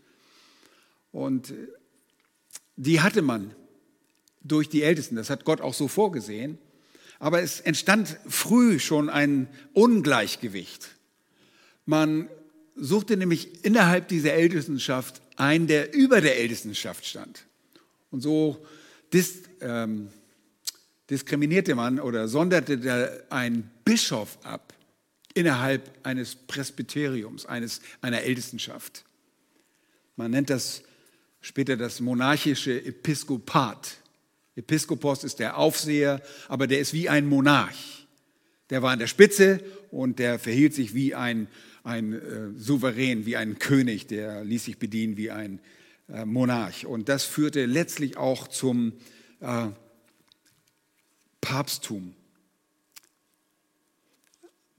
Und 1.13 1.55
die 2.77 3.01
hatte 3.01 3.23
man 3.23 3.55
durch 4.43 4.69
die 4.69 4.83
Ältesten. 4.83 5.17
Das 5.17 5.31
hat 5.31 5.45
Gott 5.45 5.61
auch 5.61 5.75
so 5.75 5.89
vorgesehen. 5.89 6.59
Aber 7.19 7.43
es 7.43 7.61
entstand 7.61 8.19
früh 8.29 8.79
schon 8.79 9.09
ein 9.09 9.49
Ungleichgewicht. 9.73 10.89
Man 11.87 12.29
suchte 12.75 13.17
nämlich 13.17 13.65
innerhalb 13.65 14.09
dieser 14.09 14.35
Ältestenschaft 14.35 15.23
einen, 15.37 15.67
der 15.67 15.95
über 15.95 16.21
der 16.21 16.39
Ältestenschaft 16.39 17.07
stand. 17.07 17.47
Und 18.11 18.21
so 18.21 18.65
dis, 19.13 19.43
ähm, 19.61 20.09
diskriminierte 21.09 21.75
man 21.75 22.01
oder 22.01 22.29
sonderte 22.29 23.25
ein 23.31 23.71
Bischof 23.85 24.39
ab 24.43 24.75
innerhalb 25.37 25.91
eines 26.03 26.35
Presbyteriums, 26.35 27.45
eines, 27.45 27.83
einer 28.01 28.23
Ältestenschaft. 28.23 29.05
Man 30.17 30.31
nennt 30.31 30.49
das 30.49 30.83
später 31.43 31.77
das 31.77 32.01
monarchische 32.01 32.83
Episkopat. 32.83 33.99
Episkopos 34.57 35.25
ist 35.25 35.39
der 35.39 35.59
Aufseher, 35.59 36.23
aber 36.49 36.67
der 36.67 36.81
ist 36.81 36.95
wie 36.95 37.11
ein 37.11 37.27
Monarch. 37.27 38.07
Der 38.71 38.83
war 38.83 38.93
an 38.93 38.99
der 38.99 39.07
Spitze 39.07 39.63
und 39.91 40.19
der 40.19 40.39
verhielt 40.39 40.75
sich 40.75 40.95
wie 40.95 41.15
ein, 41.15 41.49
ein 41.85 42.15
äh, 42.15 42.59
Souverän, 42.59 43.27
wie 43.27 43.37
ein 43.37 43.59
König, 43.59 44.07
der 44.07 44.43
ließ 44.43 44.65
sich 44.65 44.79
bedienen 44.79 45.19
wie 45.19 45.31
ein 45.31 45.61
äh, 46.09 46.25
Monarch. 46.25 46.87
Und 46.87 47.11
das 47.11 47.25
führte 47.25 47.67
letztlich 47.67 48.17
auch 48.17 48.49
zum 48.49 48.95
äh, 49.41 49.67
Papsttum. 51.43 52.15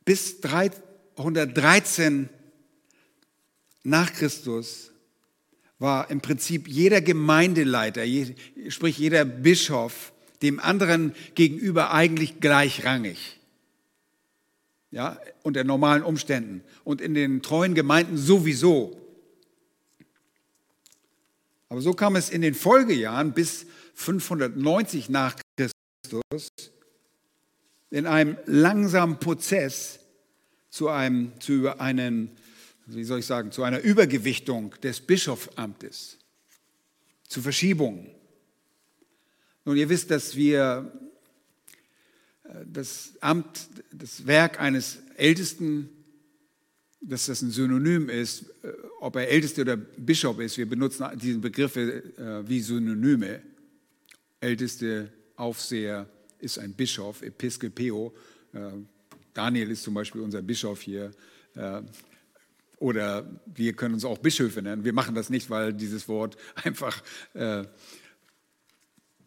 Bis 0.07 0.39
313 0.39 2.29
nach 3.83 4.13
Christus 4.13 4.93
war 5.79 6.09
im 6.09 6.21
Prinzip 6.21 6.69
jeder 6.69 7.01
Gemeindeleiter, 7.01 8.03
sprich 8.69 8.97
jeder 8.97 9.25
Bischof, 9.25 10.13
dem 10.41 10.61
anderen 10.61 11.13
gegenüber 11.35 11.91
eigentlich 11.91 12.39
gleichrangig. 12.39 13.37
Ja, 14.91 15.19
unter 15.43 15.65
normalen 15.65 16.03
Umständen. 16.03 16.63
Und 16.85 17.01
in 17.01 17.13
den 17.13 17.41
treuen 17.41 17.75
Gemeinden 17.75 18.15
sowieso. 18.15 18.95
Aber 21.67 21.81
so 21.81 21.91
kam 21.93 22.15
es 22.15 22.29
in 22.29 22.41
den 22.41 22.55
Folgejahren 22.55 23.33
bis 23.33 23.65
590 23.95 25.09
nach 25.09 25.35
Christus 25.57 26.47
in 27.89 28.05
einem 28.05 28.37
langsamen 28.45 29.19
Prozess 29.19 29.99
zu 30.69 30.89
einem, 30.89 31.31
zu 31.39 31.79
einem 31.79 32.31
wie 32.87 33.03
soll 33.03 33.19
ich 33.19 33.25
sagen, 33.25 33.51
zu 33.51 33.63
einer 33.63 33.81
Übergewichtung 33.81 34.73
des 34.81 35.01
Bischofamtes, 35.01 36.17
zu 37.27 37.41
Verschiebungen. 37.41 38.07
Nun, 39.65 39.75
ihr 39.75 39.89
wisst, 39.89 40.09
dass 40.09 40.35
wir 40.35 40.91
äh, 42.43 42.49
das 42.65 43.13
Amt, 43.19 43.67
das 43.91 44.25
Werk 44.25 44.61
eines 44.61 44.99
Ältesten, 45.17 45.89
dass 47.01 47.25
das 47.25 47.41
ein 47.41 47.51
Synonym 47.51 48.09
ist, 48.09 48.43
äh, 48.63 48.71
ob 49.01 49.17
er 49.17 49.27
Älteste 49.27 49.61
oder 49.61 49.75
Bischof 49.75 50.39
ist. 50.39 50.57
Wir 50.57 50.69
benutzen 50.69 51.05
diese 51.21 51.39
Begriffe 51.39 52.03
äh, 52.17 52.47
wie 52.47 52.61
Synonyme. 52.61 53.41
Älteste, 54.39 55.11
Aufseher 55.35 56.07
ist 56.39 56.59
ein 56.59 56.73
Bischof, 56.73 57.21
Episkopeo. 57.21 58.13
Daniel 59.33 59.71
ist 59.71 59.83
zum 59.83 59.93
Beispiel 59.93 60.21
unser 60.21 60.41
Bischof 60.41 60.81
hier. 60.81 61.11
Oder 62.79 63.27
wir 63.45 63.73
können 63.73 63.95
uns 63.95 64.05
auch 64.05 64.19
Bischöfe 64.19 64.61
nennen. 64.61 64.83
Wir 64.83 64.93
machen 64.93 65.15
das 65.15 65.29
nicht, 65.29 65.49
weil 65.49 65.73
dieses 65.73 66.07
Wort 66.07 66.37
einfach 66.63 67.01
äh, 67.33 67.63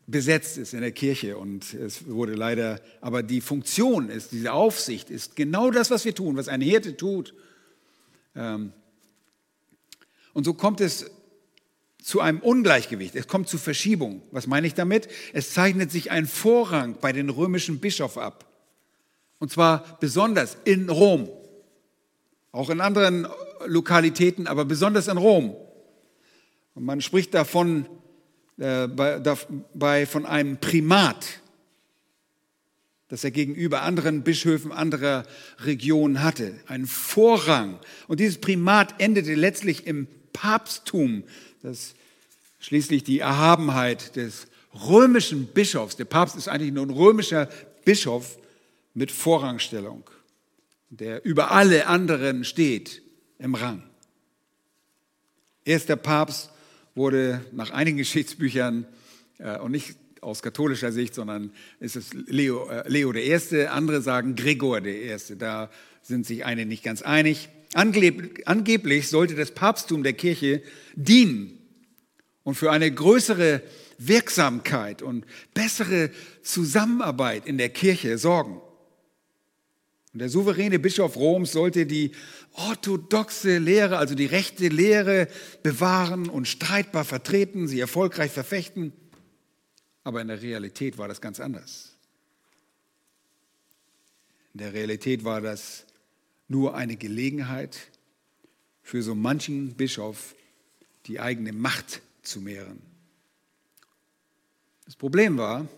besetzt 0.06 0.58
ist 0.58 0.74
in 0.74 0.80
der 0.80 0.92
Kirche 0.92 1.36
und 1.36 1.72
es 1.74 2.06
wurde 2.06 2.34
leider, 2.34 2.80
aber 3.00 3.22
die 3.22 3.40
Funktion 3.40 4.08
ist, 4.08 4.32
diese 4.32 4.52
Aufsicht 4.52 5.10
ist 5.10 5.36
genau 5.36 5.70
das, 5.70 5.90
was 5.90 6.04
wir 6.04 6.14
tun, 6.14 6.36
was 6.36 6.48
ein 6.48 6.60
Hirte 6.60 6.96
tut. 6.96 7.34
Ähm, 8.34 8.72
und 10.32 10.44
so 10.44 10.54
kommt 10.54 10.80
es 10.80 11.10
zu 12.02 12.20
einem 12.20 12.40
Ungleichgewicht, 12.40 13.14
es 13.14 13.28
kommt 13.28 13.48
zu 13.48 13.58
Verschiebung. 13.58 14.22
Was 14.30 14.46
meine 14.46 14.66
ich 14.66 14.74
damit? 14.74 15.08
Es 15.32 15.52
zeichnet 15.52 15.90
sich 15.90 16.10
ein 16.10 16.26
Vorrang 16.26 16.96
bei 17.00 17.12
den 17.12 17.28
römischen 17.28 17.80
Bischof 17.80 18.18
ab. 18.18 18.46
Und 19.38 19.50
zwar 19.50 19.98
besonders 20.00 20.56
in 20.64 20.88
Rom. 20.88 21.28
Auch 22.52 22.70
in 22.70 22.80
anderen 22.80 23.26
Lokalitäten, 23.66 24.46
aber 24.46 24.64
besonders 24.64 25.08
in 25.08 25.16
Rom. 25.16 25.56
Und 26.74 26.84
man 26.84 27.00
spricht 27.00 27.34
davon 27.34 27.86
äh, 28.58 28.88
bei, 28.88 29.18
dabei 29.18 30.06
von 30.06 30.26
einem 30.26 30.58
Primat, 30.58 31.40
das 33.08 33.24
er 33.24 33.30
gegenüber 33.30 33.82
anderen 33.82 34.22
Bischöfen 34.22 34.72
anderer 34.72 35.24
Regionen 35.60 36.22
hatte, 36.22 36.54
einen 36.66 36.86
Vorrang. 36.86 37.78
Und 38.06 38.20
dieses 38.20 38.38
Primat 38.38 38.94
endete 39.00 39.34
letztlich 39.34 39.86
im 39.86 40.06
Papsttum, 40.40 41.24
das 41.62 41.94
schließlich 42.60 43.04
die 43.04 43.18
Erhabenheit 43.18 44.16
des 44.16 44.46
römischen 44.88 45.46
Bischofs, 45.46 45.96
der 45.96 46.04
Papst 46.04 46.36
ist 46.36 46.48
eigentlich 46.48 46.72
nur 46.72 46.86
ein 46.86 46.90
römischer 46.90 47.48
Bischof 47.84 48.38
mit 48.94 49.10
Vorrangstellung 49.10 50.04
der 50.90 51.24
über 51.24 51.52
alle 51.52 51.86
anderen 51.86 52.44
steht 52.44 53.02
im 53.38 53.54
Rang. 53.54 53.82
Erster 55.64 55.96
Papst 55.96 56.50
wurde 56.94 57.44
nach 57.52 57.70
einigen 57.70 57.96
Geschichtsbüchern 57.96 58.86
äh, 59.38 59.58
und 59.58 59.70
nicht 59.70 59.96
aus 60.20 60.42
katholischer 60.42 60.92
Sicht, 60.92 61.14
sondern 61.14 61.52
ist 61.78 61.96
es 61.96 62.12
Leo, 62.12 62.68
äh, 62.68 62.86
Leo 62.88 63.14
I., 63.14 63.66
andere 63.66 64.02
sagen 64.02 64.34
Gregor 64.34 64.84
I. 64.84 65.16
Da 65.38 65.70
sind 66.02 66.26
sich 66.26 66.44
einige 66.44 66.68
nicht 66.68 66.82
ganz 66.82 67.02
einig. 67.02 67.48
Angeblich, 67.72 69.08
sollte 69.08 69.34
das 69.34 69.52
Papsttum 69.52 70.02
der 70.02 70.12
Kirche 70.12 70.62
dienen 70.94 71.58
und 72.42 72.56
für 72.56 72.72
eine 72.72 72.90
größere 72.92 73.62
Wirksamkeit 73.98 75.02
und 75.02 75.24
bessere 75.54 76.10
Zusammenarbeit 76.42 77.46
in 77.46 77.58
der 77.58 77.68
Kirche 77.68 78.18
sorgen. 78.18 78.60
Und 80.12 80.18
der 80.18 80.28
souveräne 80.28 80.80
Bischof 80.80 81.16
Roms 81.16 81.52
sollte 81.52 81.86
die 81.86 82.10
orthodoxe 82.54 83.58
Lehre, 83.58 83.98
also 83.98 84.16
die 84.16 84.26
rechte 84.26 84.66
Lehre 84.66 85.28
bewahren 85.62 86.28
und 86.28 86.48
streitbar 86.48 87.04
vertreten, 87.04 87.68
sie 87.68 87.78
erfolgreich 87.78 88.32
verfechten. 88.32 88.92
Aber 90.02 90.20
in 90.20 90.28
der 90.28 90.42
Realität 90.42 90.98
war 90.98 91.06
das 91.06 91.20
ganz 91.20 91.38
anders. 91.38 91.94
In 94.54 94.58
der 94.58 94.72
Realität 94.72 95.22
war 95.22 95.40
das 95.40 95.86
nur 96.50 96.74
eine 96.74 96.96
Gelegenheit 96.96 97.78
für 98.82 99.02
so 99.02 99.14
manchen 99.14 99.74
Bischof, 99.74 100.34
die 101.06 101.20
eigene 101.20 101.52
Macht 101.52 102.02
zu 102.22 102.40
mehren. 102.40 102.82
Das 104.84 104.96
Problem 104.96 105.38
war, 105.38 105.68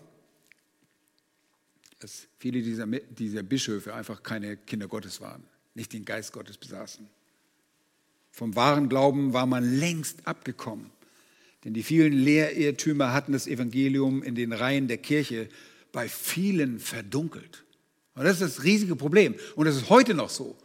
dass 1.99 2.27
viele 2.39 2.63
dieser, 2.63 2.87
dieser 2.87 3.43
Bischöfe 3.43 3.93
einfach 3.93 4.23
keine 4.23 4.57
Kinder 4.57 4.87
Gottes 4.87 5.21
waren, 5.21 5.43
nicht 5.75 5.93
den 5.93 6.05
Geist 6.05 6.33
Gottes 6.33 6.57
besaßen. 6.57 7.07
Vom 8.31 8.55
wahren 8.55 8.89
Glauben 8.89 9.31
war 9.31 9.45
man 9.45 9.63
längst 9.63 10.27
abgekommen, 10.27 10.89
denn 11.63 11.75
die 11.75 11.83
vielen 11.83 12.13
Lehrirrtümer 12.13 13.13
hatten 13.13 13.31
das 13.31 13.45
Evangelium 13.45 14.23
in 14.23 14.33
den 14.33 14.51
Reihen 14.51 14.87
der 14.87 14.97
Kirche 14.97 15.49
bei 15.91 16.09
vielen 16.09 16.79
verdunkelt. 16.79 17.63
Und 18.15 18.23
das 18.23 18.41
ist 18.41 18.57
das 18.57 18.63
riesige 18.63 18.95
Problem. 18.95 19.35
Und 19.55 19.65
das 19.65 19.75
ist 19.75 19.89
heute 19.89 20.15
noch 20.15 20.31
so. 20.31 20.57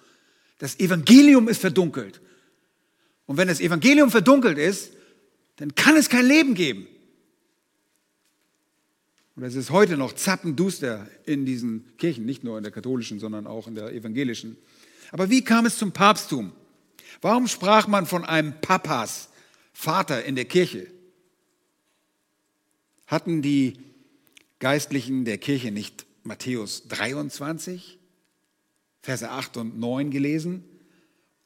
Das 0.59 0.79
Evangelium 0.79 1.49
ist 1.49 1.61
verdunkelt. 1.61 2.21
Und 3.27 3.37
wenn 3.37 3.49
das 3.49 3.61
Evangelium 3.61 4.11
verdunkelt 4.11 4.59
ist, 4.59 4.93
dann 5.57 5.75
kann 5.75 5.97
es 5.97 6.09
kein 6.09 6.27
Leben 6.27 6.55
geben. 6.55 6.87
Und 9.37 9.45
es 9.45 9.55
ist 9.55 9.71
heute 9.71 9.97
noch 9.97 10.15
zappenduster 10.15 11.07
in 11.25 11.47
diesen 11.47 11.97
Kirchen, 11.97 12.27
nicht 12.27 12.43
nur 12.43 12.57
in 12.57 12.65
der 12.65 12.73
katholischen, 12.73 13.21
sondern 13.21 13.47
auch 13.47 13.69
in 13.69 13.77
der 13.77 13.93
evangelischen. 13.93 14.57
Aber 15.13 15.31
wie 15.31 15.45
kam 15.45 15.65
es 15.67 15.79
zum 15.79 15.93
Papsttum? 15.93 16.53
Warum 17.21 17.47
sprach 17.47 17.87
man 17.87 18.07
von 18.07 18.25
einem 18.25 18.61
Papas, 18.61 19.29
Vater 19.73 20.25
in 20.25 20.35
der 20.35 20.45
Kirche? 20.45 20.89
Hatten 23.07 23.43
die 23.43 23.79
Geistlichen 24.59 25.25
der 25.25 25.39
Kirche 25.39 25.71
nicht 25.71 26.05
Matthäus 26.25 26.89
23, 26.89 27.98
Verse 29.09 29.31
8 29.31 29.57
und 29.57 29.79
9 29.79 30.11
gelesen 30.11 30.65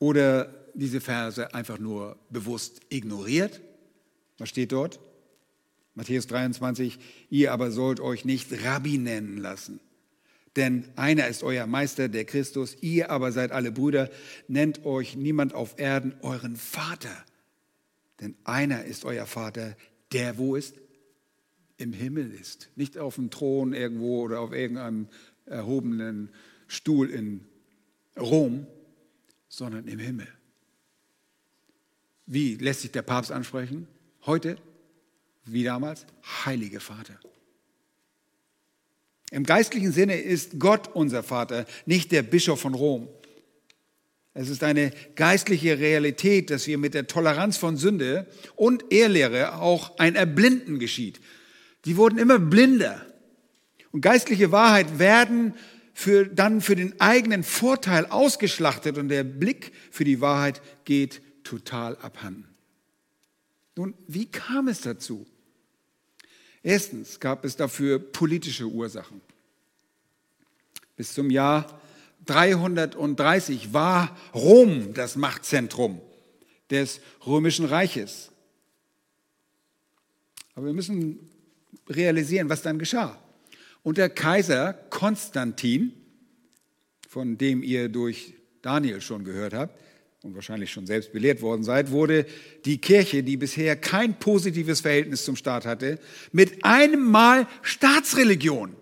oder 0.00 0.52
diese 0.74 1.00
Verse 1.00 1.54
einfach 1.54 1.78
nur 1.78 2.18
bewusst 2.28 2.80
ignoriert? 2.88 3.60
Was 4.38 4.48
steht 4.48 4.72
dort? 4.72 4.98
Matthäus 5.94 6.26
23, 6.26 6.98
ihr 7.30 7.52
aber 7.52 7.70
sollt 7.70 8.00
euch 8.00 8.24
nicht 8.24 8.64
Rabbi 8.64 8.98
nennen 8.98 9.38
lassen. 9.38 9.78
Denn 10.56 10.86
einer 10.96 11.28
ist 11.28 11.44
euer 11.44 11.68
Meister, 11.68 12.08
der 12.08 12.24
Christus, 12.24 12.76
ihr 12.80 13.10
aber 13.10 13.30
seid 13.30 13.52
alle 13.52 13.70
Brüder, 13.70 14.10
nennt 14.48 14.84
euch 14.84 15.14
niemand 15.14 15.54
auf 15.54 15.78
Erden 15.78 16.14
euren 16.22 16.56
Vater. 16.56 17.16
Denn 18.20 18.34
einer 18.42 18.86
ist 18.86 19.04
euer 19.04 19.26
Vater, 19.26 19.76
der 20.10 20.36
wo 20.36 20.56
ist? 20.56 20.74
im 21.78 21.92
Himmel 21.92 22.32
ist. 22.32 22.70
Nicht 22.76 22.98
auf 22.98 23.16
dem 23.16 23.30
Thron 23.30 23.72
irgendwo 23.72 24.22
oder 24.22 24.40
auf 24.40 24.52
irgendeinem 24.52 25.08
erhobenen 25.46 26.30
Stuhl 26.68 27.10
in 27.10 27.44
Rom, 28.18 28.66
sondern 29.48 29.86
im 29.88 29.98
Himmel. 29.98 30.28
Wie 32.26 32.54
lässt 32.56 32.82
sich 32.82 32.92
der 32.92 33.02
Papst 33.02 33.32
ansprechen? 33.32 33.86
Heute, 34.26 34.56
wie 35.44 35.64
damals, 35.64 36.06
Heilige 36.44 36.80
Vater. 36.80 37.18
Im 39.30 39.44
geistlichen 39.44 39.92
Sinne 39.92 40.20
ist 40.20 40.58
Gott 40.58 40.94
unser 40.94 41.22
Vater, 41.22 41.64
nicht 41.86 42.12
der 42.12 42.22
Bischof 42.22 42.60
von 42.60 42.74
Rom. 42.74 43.08
Es 44.34 44.48
ist 44.48 44.62
eine 44.62 44.92
geistliche 45.14 45.78
Realität, 45.78 46.50
dass 46.50 46.66
wir 46.66 46.78
mit 46.78 46.94
der 46.94 47.06
Toleranz 47.06 47.56
von 47.56 47.76
Sünde 47.76 48.26
und 48.56 48.90
Ehrlehre 48.90 49.56
auch 49.60 49.98
ein 49.98 50.14
Erblinden 50.14 50.78
geschieht. 50.78 51.20
Die 51.84 51.96
wurden 51.96 52.18
immer 52.18 52.38
blinder. 52.38 53.04
Und 53.90 54.00
geistliche 54.00 54.52
Wahrheit 54.52 54.98
werden 54.98 55.54
für, 55.92 56.26
dann 56.26 56.60
für 56.60 56.76
den 56.76 57.00
eigenen 57.00 57.42
Vorteil 57.42 58.06
ausgeschlachtet 58.06 58.98
und 58.98 59.08
der 59.08 59.24
Blick 59.24 59.72
für 59.90 60.04
die 60.04 60.20
Wahrheit 60.20 60.62
geht 60.84 61.22
total 61.44 61.96
abhanden. 61.96 62.48
Nun, 63.76 63.94
wie 64.06 64.26
kam 64.26 64.68
es 64.68 64.82
dazu? 64.82 65.26
Erstens 66.62 67.18
gab 67.18 67.44
es 67.44 67.56
dafür 67.56 67.98
politische 67.98 68.66
Ursachen. 68.66 69.20
Bis 70.96 71.14
zum 71.14 71.30
Jahr 71.30 71.80
330 72.26 73.72
war 73.72 74.16
Rom 74.34 74.94
das 74.94 75.16
Machtzentrum 75.16 76.00
des 76.70 77.00
römischen 77.26 77.64
Reiches. 77.64 78.30
Aber 80.54 80.66
wir 80.66 80.72
müssen 80.72 81.30
realisieren, 81.88 82.48
was 82.48 82.62
dann 82.62 82.78
geschah. 82.78 83.21
Unter 83.84 84.08
Kaiser 84.08 84.74
Konstantin, 84.90 85.92
von 87.08 87.36
dem 87.36 87.62
ihr 87.64 87.88
durch 87.88 88.34
Daniel 88.62 89.00
schon 89.00 89.24
gehört 89.24 89.54
habt 89.54 89.76
und 90.22 90.36
wahrscheinlich 90.36 90.70
schon 90.70 90.86
selbst 90.86 91.12
belehrt 91.12 91.42
worden 91.42 91.64
seid, 91.64 91.90
wurde 91.90 92.24
die 92.64 92.78
Kirche, 92.78 93.24
die 93.24 93.36
bisher 93.36 93.74
kein 93.74 94.18
positives 94.20 94.82
Verhältnis 94.82 95.24
zum 95.24 95.34
Staat 95.34 95.66
hatte, 95.66 95.98
mit 96.30 96.64
einem 96.64 97.10
Mal 97.10 97.48
Staatsreligion. 97.62 98.76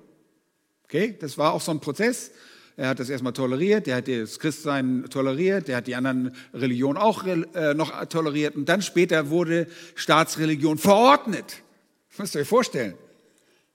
Okay, 0.85 1.17
das 1.19 1.39
war 1.39 1.55
auch 1.55 1.63
so 1.63 1.71
ein 1.71 1.81
Prozess. 1.81 2.31
Er 2.77 2.89
hat 2.89 3.01
das 3.01 3.09
erstmal 3.09 3.33
toleriert, 3.33 3.87
der 3.87 3.97
hat 3.97 4.09
das 4.09 4.39
Christsein 4.39 5.07
toleriert, 5.09 5.69
der 5.69 5.77
hat 5.77 5.87
die 5.87 5.95
anderen 5.95 6.35
Religionen 6.53 6.99
auch 6.99 7.27
äh, 7.27 7.75
noch 7.75 8.05
toleriert 8.07 8.55
und 8.55 8.69
dann 8.69 8.83
später 8.83 9.31
wurde 9.31 9.67
Staatsreligion 9.95 10.77
verordnet. 10.77 11.63
Das 12.11 12.19
müsst 12.19 12.35
ihr 12.35 12.43
euch 12.43 12.49
vorstellen. 12.49 12.95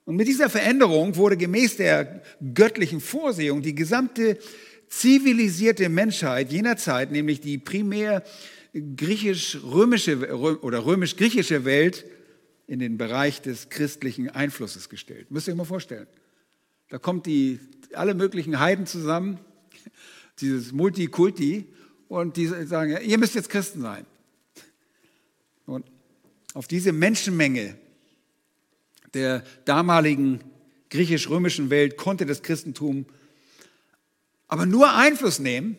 Und 0.06 0.16
mit 0.16 0.28
dieser 0.28 0.48
Veränderung 0.48 1.16
wurde 1.16 1.36
gemäß 1.36 1.76
der 1.76 2.22
göttlichen 2.54 3.00
Vorsehung 3.00 3.60
die 3.60 3.74
gesamte 3.74 4.38
zivilisierte 4.88 5.88
Menschheit 5.88 6.52
jener 6.52 6.76
Zeit, 6.76 7.10
nämlich 7.10 7.40
die 7.40 7.58
primär 7.58 8.22
griechisch-römische 8.72 10.36
oder 10.38 10.86
römisch-griechische 10.86 11.64
Welt, 11.64 12.06
in 12.68 12.78
den 12.78 12.98
Bereich 12.98 13.42
des 13.42 13.68
christlichen 13.68 14.28
Einflusses 14.28 14.88
gestellt. 14.88 15.30
Müsst 15.30 15.48
ihr 15.48 15.52
euch 15.52 15.58
mal 15.58 15.64
vorstellen. 15.64 16.06
Da 16.88 16.98
kommt 16.98 17.26
die, 17.26 17.58
alle 17.92 18.14
möglichen 18.14 18.58
Heiden 18.60 18.86
zusammen, 18.86 19.38
dieses 20.40 20.72
Multikulti, 20.72 21.66
und 22.08 22.36
die 22.36 22.46
sagen, 22.46 22.96
ihr 23.04 23.18
müsst 23.18 23.34
jetzt 23.34 23.50
Christen 23.50 23.82
sein. 23.82 24.06
Und 25.64 25.84
auf 26.54 26.68
diese 26.68 26.92
Menschenmenge 26.92 27.76
der 29.14 29.42
damaligen 29.64 30.40
griechisch-römischen 30.90 31.70
Welt 31.70 31.96
konnte 31.96 32.26
das 32.26 32.42
Christentum 32.42 33.06
aber 34.48 34.66
nur 34.66 34.94
Einfluss 34.94 35.38
nehmen, 35.38 35.76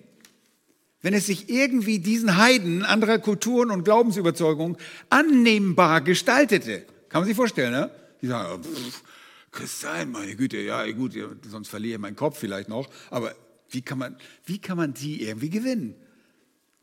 wenn 1.02 1.14
es 1.14 1.28
sich 1.28 1.50
irgendwie 1.50 2.00
diesen 2.00 2.38
Heiden 2.38 2.84
anderer 2.84 3.20
Kulturen 3.20 3.72
und 3.72 3.84
Glaubensüberzeugungen 3.84 4.78
annehmbar 5.10 6.02
gestaltete. 6.02 6.86
Kann 7.10 7.22
man 7.22 7.28
sich 7.28 7.36
vorstellen, 7.36 7.72
ne? 7.72 7.92
Die 8.22 8.28
sagen, 8.28 8.64
pff, 8.64 9.04
Christian, 9.52 10.12
meine 10.12 10.36
Güte, 10.36 10.58
ja 10.58 10.90
gut, 10.92 11.14
sonst 11.48 11.70
verliere 11.70 11.96
ich 11.96 12.02
meinen 12.02 12.16
Kopf 12.16 12.38
vielleicht 12.40 12.68
noch. 12.68 12.90
Aber 13.10 13.34
wie 13.70 13.82
kann 13.82 14.00
man, 14.00 14.18
wie 14.44 14.60
kann 14.60 14.76
man 14.76 14.94
die 14.94 15.24
irgendwie 15.24 15.50
gewinnen? 15.50 15.96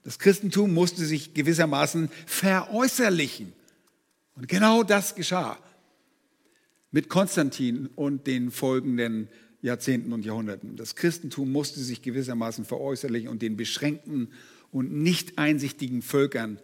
Das 0.05 0.19
Christentum 0.19 0.73
musste 0.73 1.05
sich 1.05 1.35
gewissermaßen 1.35 2.11
veräußerlichen. 2.27 3.53
Und 4.37 4.49
genau 4.49 4.83
das 4.83 5.15
geschah 5.15 5.59
mit 6.95 7.09
Konstantin 7.09 7.89
und 7.97 8.29
den 8.29 8.53
folgenden 8.53 9.29
Jahrzehnten 9.63 10.13
und 10.13 10.25
Jahrhunderten. 10.25 10.77
Das 10.77 10.95
Christentum 10.95 11.51
musste 11.51 11.81
sich 11.81 12.03
gewissermaßen 12.03 12.65
veräußerlichen 12.65 13.29
und 13.29 13.43
den 13.43 13.57
beschränkten 13.57 14.29
und 14.71 14.93
nicht 14.93 15.37
einsichtigen 15.37 16.03
Völkern 16.03 16.61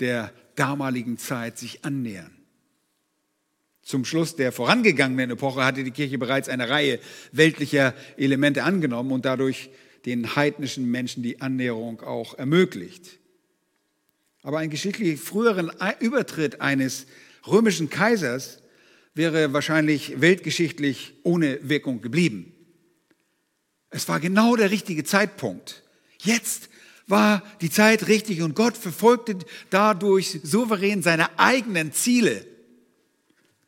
der 0.00 0.32
damaligen 0.54 1.18
Zeit 1.18 1.58
sich 1.58 1.84
annähern. 1.84 2.30
Zum 3.82 4.06
Schluss 4.06 4.36
der 4.36 4.52
vorangegangenen 4.52 5.32
Epoche 5.32 5.62
hatte 5.62 5.84
die 5.84 5.90
Kirche 5.90 6.16
bereits 6.16 6.48
eine 6.48 6.70
Reihe 6.70 6.98
weltlicher 7.32 7.94
Elemente 8.16 8.64
angenommen 8.64 9.12
und 9.12 9.26
dadurch 9.26 9.68
den 10.06 10.34
heidnischen 10.34 10.90
Menschen 10.90 11.22
die 11.22 11.42
Annäherung 11.42 12.00
auch 12.00 12.38
ermöglicht. 12.38 13.18
Aber 14.40 14.60
ein 14.60 14.70
geschichtlich 14.70 15.20
früheren 15.20 15.70
Übertritt 16.00 16.62
eines 16.62 17.06
römischen 17.46 17.90
Kaisers 17.90 18.62
wäre 19.18 19.52
wahrscheinlich 19.52 20.20
weltgeschichtlich 20.20 21.12
ohne 21.24 21.58
Wirkung 21.68 22.00
geblieben. 22.00 22.54
Es 23.90 24.08
war 24.08 24.20
genau 24.20 24.56
der 24.56 24.70
richtige 24.70 25.04
Zeitpunkt. 25.04 25.82
Jetzt 26.20 26.70
war 27.08 27.42
die 27.60 27.70
Zeit 27.70 28.06
richtig 28.08 28.42
und 28.42 28.54
Gott 28.54 28.76
verfolgte 28.76 29.36
dadurch 29.70 30.40
souverän 30.44 31.02
seine 31.02 31.38
eigenen 31.38 31.92
Ziele. 31.92 32.46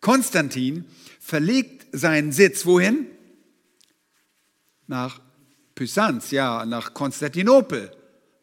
Konstantin 0.00 0.84
verlegt 1.18 1.86
seinen 1.92 2.32
Sitz 2.32 2.64
wohin? 2.64 3.06
Nach 4.86 5.20
Byzanz, 5.74 6.30
ja, 6.30 6.64
nach 6.64 6.94
Konstantinopel. 6.94 7.90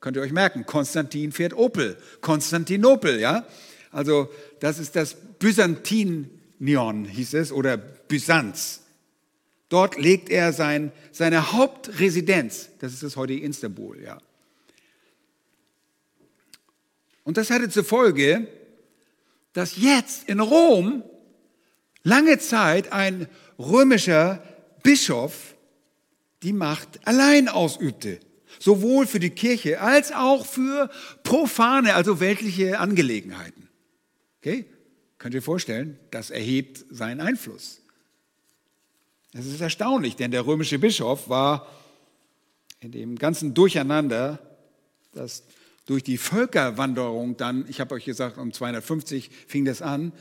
Könnt 0.01 0.17
ihr 0.17 0.23
euch 0.23 0.33
merken, 0.33 0.65
Konstantin 0.65 1.31
fährt 1.31 1.53
Opel. 1.53 1.97
Konstantinopel, 2.21 3.19
ja. 3.19 3.47
Also 3.91 4.29
das 4.59 4.79
ist 4.79 4.95
das 4.95 5.15
Byzantinion, 6.59 7.05
hieß 7.05 7.33
es, 7.35 7.51
oder 7.51 7.77
Byzanz. 7.77 8.81
Dort 9.69 9.97
legt 9.97 10.29
er 10.29 10.53
sein, 10.53 10.91
seine 11.11 11.51
Hauptresidenz, 11.51 12.69
das 12.79 12.93
ist 12.93 13.03
das 13.03 13.15
heutige 13.15 13.45
Istanbul, 13.45 14.01
ja. 14.01 14.17
Und 17.23 17.35
das 17.35 17.49
hatte 17.49 17.69
zur 17.69 17.83
Folge, 17.83 18.47
dass 19.51 19.75
jetzt 19.75 20.29
in 20.29 20.39
Rom 20.39 21.03
lange 22.03 22.39
Zeit 22.39 22.93
ein 22.93 23.27
römischer 23.59 24.41
Bischof 24.81 25.55
die 26.43 26.53
Macht 26.53 27.05
allein 27.05 27.49
ausübte, 27.49 28.21
sowohl 28.59 29.05
für 29.05 29.19
die 29.19 29.31
Kirche 29.31 29.81
als 29.81 30.13
auch 30.13 30.45
für 30.45 30.89
profane, 31.23 31.95
also 31.95 32.21
weltliche 32.21 32.79
Angelegenheiten. 32.79 33.67
Okay? 34.39 34.67
Könnt 35.17 35.33
ihr 35.33 35.41
vorstellen, 35.41 35.99
das 36.11 36.29
erhebt 36.29 36.85
seinen 36.89 37.21
Einfluss. 37.21 37.81
Es 39.33 39.45
ist 39.45 39.61
erstaunlich, 39.61 40.15
denn 40.15 40.31
der 40.31 40.45
römische 40.45 40.79
Bischof 40.79 41.29
war 41.29 41.67
in 42.79 42.91
dem 42.91 43.17
ganzen 43.17 43.53
Durcheinander, 43.53 44.39
das 45.13 45.43
durch 45.85 46.03
die 46.03 46.17
Völkerwanderung 46.17 47.37
dann, 47.37 47.65
ich 47.69 47.79
habe 47.79 47.95
euch 47.95 48.05
gesagt, 48.05 48.37
um 48.37 48.51
250 48.51 49.29
fing 49.47 49.65
das 49.65 49.81
an, 49.81 50.11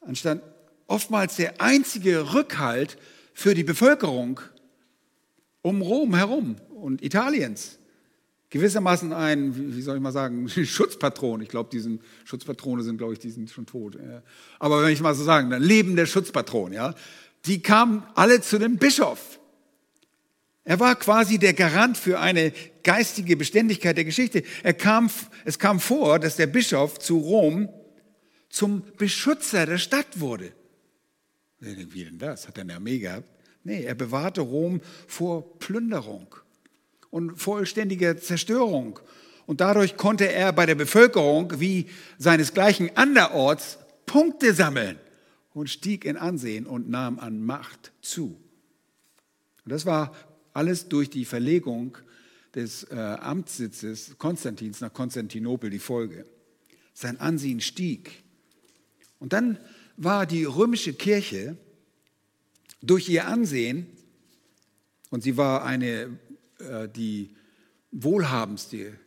anstatt 0.00 0.42
oftmals 0.86 1.36
der 1.36 1.60
einzige 1.60 2.34
Rückhalt 2.34 2.96
für 3.34 3.54
die 3.54 3.64
Bevölkerung 3.64 4.40
um 5.62 5.80
Rom 5.80 6.14
herum 6.14 6.56
und 6.74 7.02
Italiens. 7.02 7.78
Gewissermaßen 8.52 9.14
ein, 9.14 9.74
wie 9.74 9.80
soll 9.80 9.96
ich 9.96 10.02
mal 10.02 10.12
sagen, 10.12 10.46
Schutzpatron. 10.64 11.40
Ich 11.40 11.48
glaube, 11.48 11.70
diesen 11.70 12.00
Schutzpatrone 12.24 12.82
sind, 12.82 12.98
glaube 12.98 13.14
ich, 13.14 13.18
die 13.18 13.30
sind 13.30 13.50
schon 13.50 13.64
tot. 13.64 13.96
Aber 14.58 14.82
wenn 14.82 14.92
ich 14.92 15.00
mal 15.00 15.14
so 15.14 15.24
sagen, 15.24 15.48
dann 15.48 15.62
lebender 15.62 16.04
Schutzpatron, 16.04 16.74
ja. 16.74 16.94
Die 17.46 17.62
kamen 17.62 18.02
alle 18.14 18.42
zu 18.42 18.58
dem 18.58 18.76
Bischof. 18.76 19.40
Er 20.64 20.78
war 20.78 20.96
quasi 20.96 21.38
der 21.38 21.54
Garant 21.54 21.96
für 21.96 22.20
eine 22.20 22.52
geistige 22.84 23.38
Beständigkeit 23.38 23.96
der 23.96 24.04
Geschichte. 24.04 24.42
Er 24.62 24.74
kam, 24.74 25.08
es 25.46 25.58
kam 25.58 25.80
vor, 25.80 26.18
dass 26.18 26.36
der 26.36 26.46
Bischof 26.46 26.98
zu 26.98 27.16
Rom 27.16 27.70
zum 28.50 28.84
Beschützer 28.98 29.64
der 29.64 29.78
Stadt 29.78 30.20
wurde. 30.20 30.52
Wie 31.58 32.04
denn 32.04 32.18
das? 32.18 32.46
Hat 32.46 32.58
er 32.58 32.64
eine 32.64 32.74
Armee 32.74 32.98
gehabt? 32.98 33.30
Nee, 33.64 33.82
er 33.82 33.94
bewahrte 33.94 34.42
Rom 34.42 34.82
vor 35.06 35.58
Plünderung 35.58 36.36
und 37.12 37.36
vollständiger 37.36 38.16
Zerstörung. 38.16 38.98
Und 39.46 39.60
dadurch 39.60 39.96
konnte 39.96 40.32
er 40.32 40.52
bei 40.52 40.66
der 40.66 40.74
Bevölkerung 40.74 41.60
wie 41.60 41.86
seinesgleichen 42.18 42.96
anderorts 42.96 43.78
Punkte 44.06 44.52
sammeln. 44.54 44.98
und 45.54 45.68
stieg 45.68 46.06
in 46.06 46.16
Ansehen 46.16 46.66
und 46.66 46.88
nahm 46.88 47.18
an 47.18 47.44
Macht 47.44 47.92
zu. 48.00 48.40
Und 49.64 49.70
das 49.70 49.84
war 49.84 50.16
alles 50.54 50.88
durch 50.88 51.10
die 51.10 51.26
Verlegung 51.26 51.98
des 52.54 52.84
äh, 52.84 52.94
Amtssitzes 52.96 54.16
Konstantins 54.16 54.80
nach 54.80 54.94
Konstantinopel 54.94 55.68
die 55.68 55.78
Folge. 55.78 56.24
Sein 56.94 57.20
Ansehen 57.20 57.60
stieg. 57.60 58.22
Und 59.18 59.34
dann 59.34 59.58
war 59.98 60.24
die 60.24 60.44
römische 60.44 60.94
Kirche 60.94 61.58
durch 62.80 63.10
ihr 63.10 63.26
Ansehen, 63.28 63.86
und 65.10 65.22
sie 65.22 65.36
war 65.36 65.62
eine, 65.62 66.18
die 66.88 67.30
wohlhabendste 67.90 68.98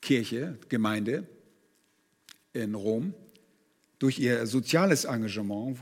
Kirche, 0.00 0.58
Gemeinde 0.68 1.26
in 2.52 2.74
Rom, 2.74 3.14
durch 3.98 4.18
ihr 4.18 4.46
soziales 4.46 5.04
Engagement 5.04 5.78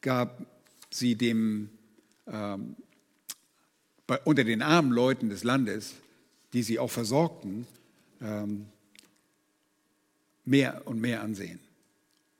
gab 0.00 0.46
sie 0.90 1.14
dem 1.14 1.70
ähm, 2.26 2.76
bei, 4.06 4.18
unter 4.24 4.44
den 4.44 4.62
armen 4.62 4.92
Leuten 4.92 5.28
des 5.28 5.44
Landes, 5.44 5.94
die 6.52 6.62
sie 6.62 6.78
auch 6.78 6.90
versorgten, 6.90 7.66
ähm, 8.20 8.66
mehr 10.44 10.86
und 10.86 11.00
mehr 11.00 11.22
Ansehen. 11.22 11.60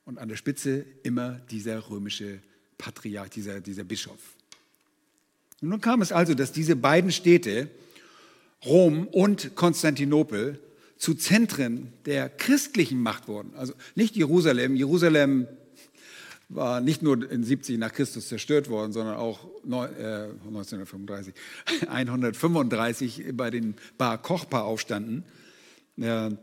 Und 0.04 0.18
an 0.18 0.28
der 0.28 0.36
Spitze 0.36 0.84
immer 1.02 1.32
dieser 1.50 1.88
römische 1.88 2.40
Patriarch, 2.78 3.30
dieser, 3.30 3.60
dieser 3.60 3.84
Bischof. 3.84 4.31
Und 5.62 5.68
nun 5.68 5.80
kam 5.80 6.02
es 6.02 6.12
also, 6.12 6.34
dass 6.34 6.52
diese 6.52 6.76
beiden 6.76 7.12
Städte, 7.12 7.70
Rom 8.64 9.06
und 9.06 9.54
Konstantinopel, 9.54 10.58
zu 10.98 11.14
Zentren 11.14 11.92
der 12.04 12.28
christlichen 12.28 13.00
Macht 13.00 13.26
wurden. 13.26 13.54
Also 13.56 13.72
nicht 13.96 14.14
Jerusalem. 14.14 14.76
Jerusalem 14.76 15.48
war 16.48 16.80
nicht 16.80 17.02
nur 17.02 17.28
in 17.28 17.42
70 17.42 17.78
nach 17.78 17.92
Christus 17.92 18.28
zerstört 18.28 18.68
worden, 18.68 18.92
sondern 18.92 19.16
auch 19.16 19.48
1935, 19.64 21.34
135 21.88 23.24
bei 23.34 23.50
den 23.50 23.74
Bar 23.98 24.22
Kochpa-Aufstanden. 24.22 25.24
Und 25.96 26.38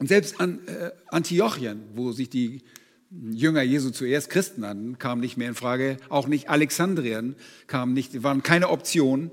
selbst 0.00 0.40
an 0.40 0.60
äh, 0.66 0.90
Antiochien, 1.08 1.82
wo 1.94 2.12
sich 2.12 2.30
die 2.30 2.62
Jünger 3.10 3.62
Jesu 3.62 3.90
zuerst 3.90 4.28
Christen 4.28 4.60
nannten, 4.60 4.98
kam 4.98 5.20
nicht 5.20 5.36
mehr 5.36 5.48
in 5.48 5.54
Frage. 5.54 5.96
Auch 6.10 6.26
nicht 6.26 6.50
Alexandrien 6.50 7.36
kam 7.66 7.94
nicht, 7.94 8.22
waren 8.22 8.42
keine 8.42 8.68
Option. 8.68 9.30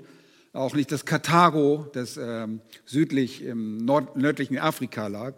Auch 0.52 0.74
nicht 0.74 0.90
das 0.90 1.04
Karthago, 1.04 1.86
das 1.92 2.16
ähm, 2.16 2.60
südlich 2.86 3.42
im 3.42 3.84
nord 3.84 4.16
nördlichen 4.16 4.58
Afrika 4.58 5.08
lag. 5.08 5.34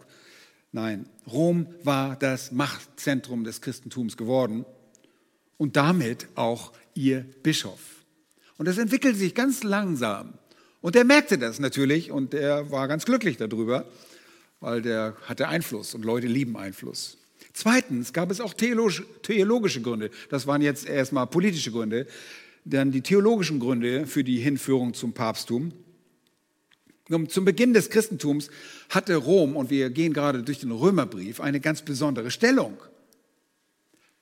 Nein, 0.71 1.09
Rom 1.29 1.67
war 1.83 2.15
das 2.15 2.53
Machtzentrum 2.53 3.43
des 3.43 3.59
Christentums 3.59 4.15
geworden 4.15 4.65
und 5.57 5.75
damit 5.75 6.27
auch 6.35 6.71
ihr 6.93 7.25
Bischof. 7.43 7.79
Und 8.57 8.67
das 8.67 8.77
entwickelte 8.77 9.17
sich 9.17 9.35
ganz 9.35 9.63
langsam. 9.63 10.35
Und 10.79 10.95
er 10.95 11.03
merkte 11.03 11.37
das 11.37 11.59
natürlich 11.59 12.11
und 12.11 12.33
er 12.33 12.71
war 12.71 12.87
ganz 12.87 13.03
glücklich 13.03 13.35
darüber, 13.35 13.85
weil 14.61 14.81
der 14.81 15.17
hatte 15.25 15.49
Einfluss 15.49 15.93
und 15.93 16.05
Leute 16.05 16.27
lieben 16.27 16.55
Einfluss. 16.55 17.17
Zweitens 17.53 18.13
gab 18.13 18.31
es 18.31 18.41
auch 18.41 18.53
theologische 18.53 19.81
Gründe. 19.81 20.11
Das 20.29 20.47
waren 20.47 20.61
jetzt 20.61 20.87
erstmal 20.87 21.27
politische 21.27 21.71
Gründe. 21.71 22.07
Dann 22.65 22.91
die 22.91 23.01
theologischen 23.01 23.59
Gründe 23.59 24.05
für 24.05 24.23
die 24.23 24.37
Hinführung 24.37 24.93
zum 24.93 25.13
Papsttum. 25.13 25.71
Zum 27.27 27.43
Beginn 27.43 27.73
des 27.73 27.89
Christentums 27.89 28.49
hatte 28.89 29.15
Rom, 29.15 29.55
und 29.55 29.71
wir 29.71 29.89
gehen 29.89 30.13
gerade 30.13 30.43
durch 30.43 30.59
den 30.59 30.71
Römerbrief, 30.71 31.41
eine 31.41 31.59
ganz 31.59 31.81
besondere 31.81 32.29
Stellung. 32.29 32.77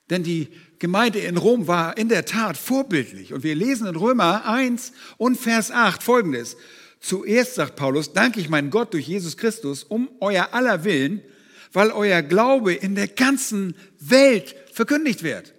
Denn 0.08 0.22
die 0.22 0.48
Gemeinde 0.78 1.18
in 1.18 1.36
Rom 1.36 1.66
war 1.66 1.98
in 1.98 2.08
der 2.08 2.24
Tat 2.24 2.56
vorbildlich. 2.56 3.34
Und 3.34 3.42
wir 3.42 3.54
lesen 3.54 3.86
in 3.86 3.96
Römer 3.96 4.46
1 4.46 4.92
und 5.18 5.36
Vers 5.36 5.70
8 5.70 6.02
folgendes. 6.02 6.56
Zuerst 6.98 7.56
sagt 7.56 7.76
Paulus, 7.76 8.14
danke 8.14 8.40
ich 8.40 8.48
meinen 8.48 8.70
Gott 8.70 8.94
durch 8.94 9.06
Jesus 9.06 9.36
Christus 9.36 9.84
um 9.84 10.08
euer 10.20 10.48
aller 10.52 10.84
Willen, 10.84 11.20
weil 11.72 11.90
euer 11.90 12.22
Glaube 12.22 12.74
in 12.74 12.94
der 12.94 13.08
ganzen 13.08 13.74
Welt 13.98 14.54
verkündigt 14.72 15.22
wird. 15.22 15.54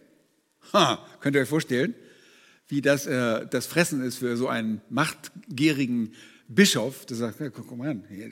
Ha, 0.74 1.05
könnt 1.20 1.36
ihr 1.36 1.41
euch 1.41 1.49
vorstellen, 1.49 1.95
wie 2.68 2.82
das 2.82 3.07
äh, 3.07 3.47
das 3.47 3.66
Fressen 3.66 4.03
ist 4.03 4.18
für 4.18 4.38
so 4.38 4.47
einen 4.47 4.82
machtgierigen 4.89 6.14
Bischof, 6.47 7.05
der 7.05 7.18
sagt, 7.18 7.39
ja, 7.39 7.49
guck 7.49 7.76
mal 7.78 7.89
an, 7.89 8.03
hier, 8.10 8.32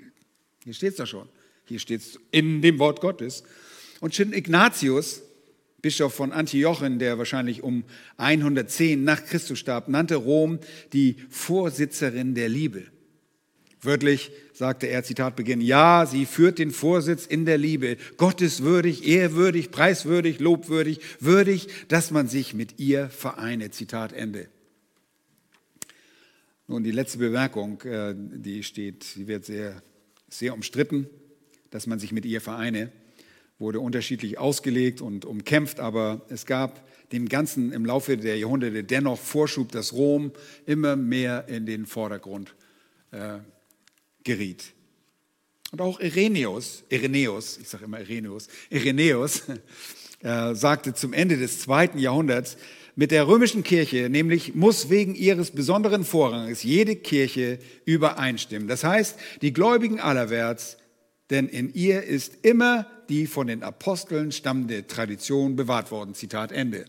hier 0.63 0.73
steht 0.73 0.91
es 0.91 0.97
doch 0.97 1.07
schon. 1.07 1.30
Hier 1.65 1.80
steht 1.80 2.01
es 2.01 2.19
in 2.32 2.61
dem 2.61 2.80
Wort 2.80 3.01
Gottes. 3.01 3.43
Und 3.99 4.15
schon 4.15 4.34
Ignatius, 4.34 5.21
Bischof 5.82 6.13
von 6.13 6.32
Antiochen, 6.32 6.97
der 6.99 7.17
wahrscheinlich 7.17 7.61
um 7.61 7.84
110 8.17 9.03
nach 9.03 9.23
Christus 9.25 9.59
starb, 9.59 9.88
nannte 9.88 10.15
Rom 10.15 10.59
die 10.93 11.17
Vorsitzerin 11.30 12.36
der 12.36 12.49
Liebe. 12.49 12.86
Wörtlich 13.88 14.31
sagte 14.51 14.88
er, 14.88 15.05
Zitat 15.05 15.38
Beginn, 15.38 15.61
ja, 15.61 16.05
sie 16.05 16.25
führt 16.25 16.59
den 16.59 16.71
Vorsitz 16.71 17.25
in 17.25 17.45
der 17.45 17.57
Liebe, 17.57 17.95
gotteswürdig, 18.17 19.07
ehrwürdig, 19.07 19.71
preiswürdig, 19.71 20.39
lobwürdig, 20.39 20.99
würdig, 21.21 21.69
dass 21.88 22.11
man 22.11 22.27
sich 22.27 22.53
mit 22.53 22.81
ihr 22.81 23.07
vereine. 23.07 23.71
Zitat 23.71 24.11
Ende. 24.11 24.49
Nun, 26.67 26.83
die 26.83 26.91
letzte 26.91 27.19
Bemerkung, 27.19 27.81
äh, 27.83 28.13
die 28.13 28.63
steht, 28.63 29.15
die 29.15 29.25
wird 29.25 29.45
sehr, 29.45 29.81
sehr 30.27 30.53
umstritten, 30.53 31.07
dass 31.69 31.88
man 31.88 31.97
sich 31.97 32.11
mit 32.11 32.25
ihr 32.25 32.41
vereine, 32.41 32.91
wurde 33.57 33.79
unterschiedlich 33.79 34.38
ausgelegt 34.38 34.99
und 34.99 35.23
umkämpft, 35.23 35.79
aber 35.79 36.25
es 36.27 36.45
gab 36.45 36.85
dem 37.13 37.29
Ganzen 37.29 37.71
im 37.71 37.85
Laufe 37.85 38.17
der 38.17 38.38
Jahrhunderte 38.38 38.83
dennoch 38.83 39.17
Vorschub, 39.17 39.71
dass 39.71 39.93
Rom 39.93 40.33
immer 40.65 40.97
mehr 40.97 41.47
in 41.47 41.65
den 41.65 41.85
Vordergrund 41.85 42.53
äh, 43.11 43.38
geriet. 44.28 44.73
Und 45.71 45.82
auch 45.82 45.99
Irenäus, 45.99 46.84
Irenäus, 46.89 47.57
ich 47.57 47.67
sage 47.67 47.86
immer 47.86 47.99
Irenäus, 47.99 48.47
Irenäus 48.69 49.43
äh, 50.21 50.53
sagte 50.53 50.93
zum 50.93 51.13
Ende 51.13 51.38
des 51.38 51.61
zweiten 51.61 51.97
Jahrhunderts, 51.97 52.57
mit 52.95 53.11
der 53.11 53.28
römischen 53.28 53.63
Kirche, 53.63 54.09
nämlich 54.09 54.55
muss 54.55 54.89
wegen 54.89 55.13
ihres 55.13 55.51
besonderen 55.51 56.03
Vorranges 56.03 56.63
jede 56.63 56.95
Kirche 56.95 57.59
übereinstimmen. 57.86 58.67
Das 58.67 58.84
heißt, 58.84 59.17
die 59.41 59.53
Gläubigen 59.53 59.99
allerwärts, 59.99 60.78
denn 61.30 61.47
in 61.47 61.73
ihr 61.73 62.03
ist 62.03 62.43
immer 62.43 62.88
die 63.09 63.28
von 63.28 63.47
den 63.47 63.61
Aposteln 63.61 64.32
stammende 64.32 64.88
Tradition 64.88 65.55
bewahrt 65.55 65.91
worden. 65.91 66.15
Zitat 66.15 66.51
Ende. 66.51 66.86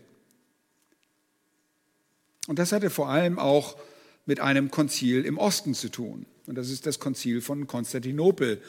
Und 2.47 2.57
das 2.57 2.71
hatte 2.71 2.89
vor 2.89 3.09
allem 3.09 3.37
auch 3.37 3.77
mit 4.25 4.39
einem 4.39 4.71
Konzil 4.71 5.25
im 5.25 5.37
Osten 5.37 5.75
zu 5.75 5.89
tun. 5.89 6.25
Und 6.49 6.55
das 6.55 6.71
ist 6.71 6.87
das 6.87 6.99
Konzil 6.99 7.41
von 7.41 7.67
Konstantinopel. 7.67 8.59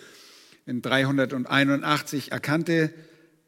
In 0.67 0.83
381 0.83 2.31
erkannte, 2.31 2.93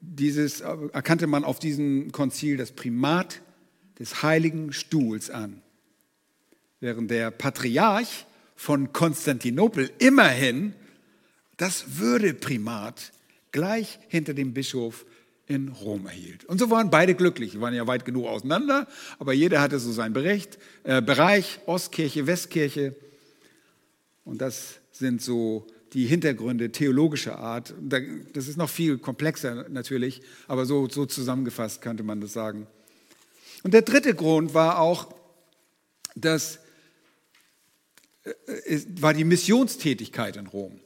dieses, 0.01 0.63
erkannte 0.63 1.27
man 1.27 1.45
auf 1.45 1.59
diesem 1.59 2.13
Konzil 2.13 2.57
das 2.57 2.73
Primat 2.73 3.43
des 3.99 4.23
heiligen 4.23 4.73
Stuhls 4.73 5.29
an. 5.29 5.61
Während 6.81 7.11
der 7.11 7.31
Patriarch 7.31 8.25
von 8.57 8.95
Konstantinopel 8.95 9.91
immerhin 9.99 10.73
das 11.59 11.99
Würdeprimat 11.99 13.13
gleich 13.51 13.99
hinter 14.09 14.33
dem 14.33 14.55
Bischof 14.55 15.05
in 15.47 15.69
Rom 15.69 16.07
erhielt. 16.07 16.47
Und 16.47 16.57
so 16.59 16.71
waren 16.71 16.89
beide 16.89 17.15
glücklich. 17.15 17.53
Sie 17.53 17.61
waren 17.61 17.75
ja 17.75 17.87
weit 17.87 18.07
genug 18.07 18.29
auseinander, 18.29 18.89
aber 19.19 19.35
jeder 19.35 19.61
hatte 19.61 19.79
so 19.79 19.93
seinen 19.93 20.15
Bericht, 20.15 20.59
äh, 20.85 21.03
Bereich, 21.03 21.61
Ostkirche, 21.67 22.27
Westkirche. 22.27 22.97
Und 24.25 24.41
das 24.41 24.81
sind 24.93 25.23
so 25.23 25.67
die 25.93 26.07
Hintergründe 26.07 26.73
theologischer 26.73 27.39
Art. 27.39 27.75
Das 27.81 28.49
ist 28.49 28.57
noch 28.57 28.71
viel 28.71 28.99
komplexer 28.99 29.69
natürlich, 29.69 30.23
aber 30.47 30.65
so, 30.65 30.89
so 30.89 31.07
zusammengefasst 31.07 31.83
könnte 31.83 32.03
man 32.03 32.21
das 32.21 32.33
sagen. 32.33 32.67
Und 33.63 33.75
der 33.75 33.83
dritte 33.83 34.15
Grund 34.15 34.55
war 34.55 34.79
auch, 34.79 35.15
dass 36.15 36.59
äh, 38.25 38.81
war 39.01 39.15
die 39.15 39.25
Missionstätigkeit 39.25 40.37
in 40.37 40.47
Rom. 40.47 40.81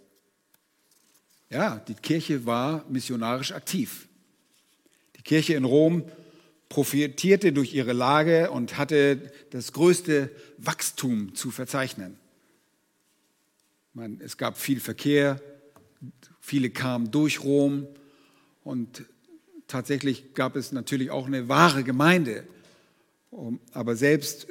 Ja, 1.50 1.76
die 1.86 1.94
Kirche 1.94 2.46
war 2.46 2.84
missionarisch 2.88 3.52
aktiv. 3.52 4.08
Die 5.16 5.22
Kirche 5.22 5.54
in 5.54 5.64
Rom 5.64 6.04
profitierte 6.68 7.52
durch 7.52 7.72
ihre 7.72 7.92
Lage 7.92 8.50
und 8.50 8.76
hatte 8.78 9.32
das 9.50 9.72
größte 9.72 10.30
Wachstum 10.58 11.34
zu 11.34 11.50
verzeichnen. 11.50 12.18
Man, 13.96 14.20
es 14.20 14.36
gab 14.36 14.58
viel 14.58 14.78
Verkehr, 14.78 15.40
viele 16.38 16.68
kamen 16.68 17.10
durch 17.10 17.42
Rom 17.42 17.86
und 18.62 19.06
tatsächlich 19.68 20.34
gab 20.34 20.54
es 20.54 20.70
natürlich 20.70 21.10
auch 21.10 21.26
eine 21.26 21.48
wahre 21.48 21.82
Gemeinde. 21.82 22.46
Aber 23.72 23.96
selbst 23.96 24.48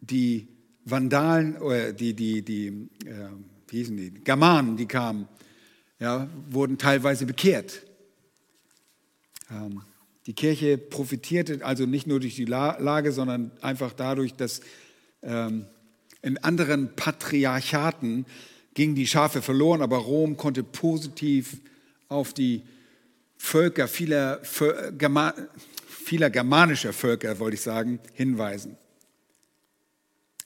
die 0.00 0.48
Vandalen, 0.84 1.56
oder 1.56 1.94
die, 1.94 2.12
die, 2.12 2.42
die, 2.42 2.66
äh, 3.06 3.30
wie 3.68 3.78
hießen 3.78 3.96
die, 3.96 4.10
Germanen, 4.22 4.76
die 4.76 4.84
kamen, 4.84 5.26
ja, 5.98 6.28
wurden 6.50 6.76
teilweise 6.76 7.24
bekehrt. 7.24 7.86
Ähm, 9.50 9.80
Die 10.26 10.34
Kirche 10.34 10.76
profitierte 10.76 11.64
also 11.64 11.86
nicht 11.86 12.06
nur 12.06 12.20
durch 12.20 12.36
die 12.36 12.44
Lage, 12.44 13.12
sondern 13.12 13.50
einfach 13.62 13.94
dadurch, 13.94 14.34
dass 14.34 14.60
ähm, 15.22 15.64
in 16.22 16.38
anderen 16.38 16.94
Patriarchaten 16.94 18.26
gingen 18.74 18.94
die 18.94 19.06
Schafe 19.06 19.42
verloren, 19.42 19.82
aber 19.82 19.98
Rom 19.98 20.36
konnte 20.36 20.62
positiv 20.62 21.58
auf 22.08 22.32
die 22.32 22.62
Völker 23.36 23.86
vieler, 23.86 24.40
vieler 24.44 26.30
germanischer 26.30 26.92
Völker, 26.92 27.38
wollte 27.38 27.54
ich 27.54 27.62
sagen, 27.62 28.00
hinweisen. 28.12 28.76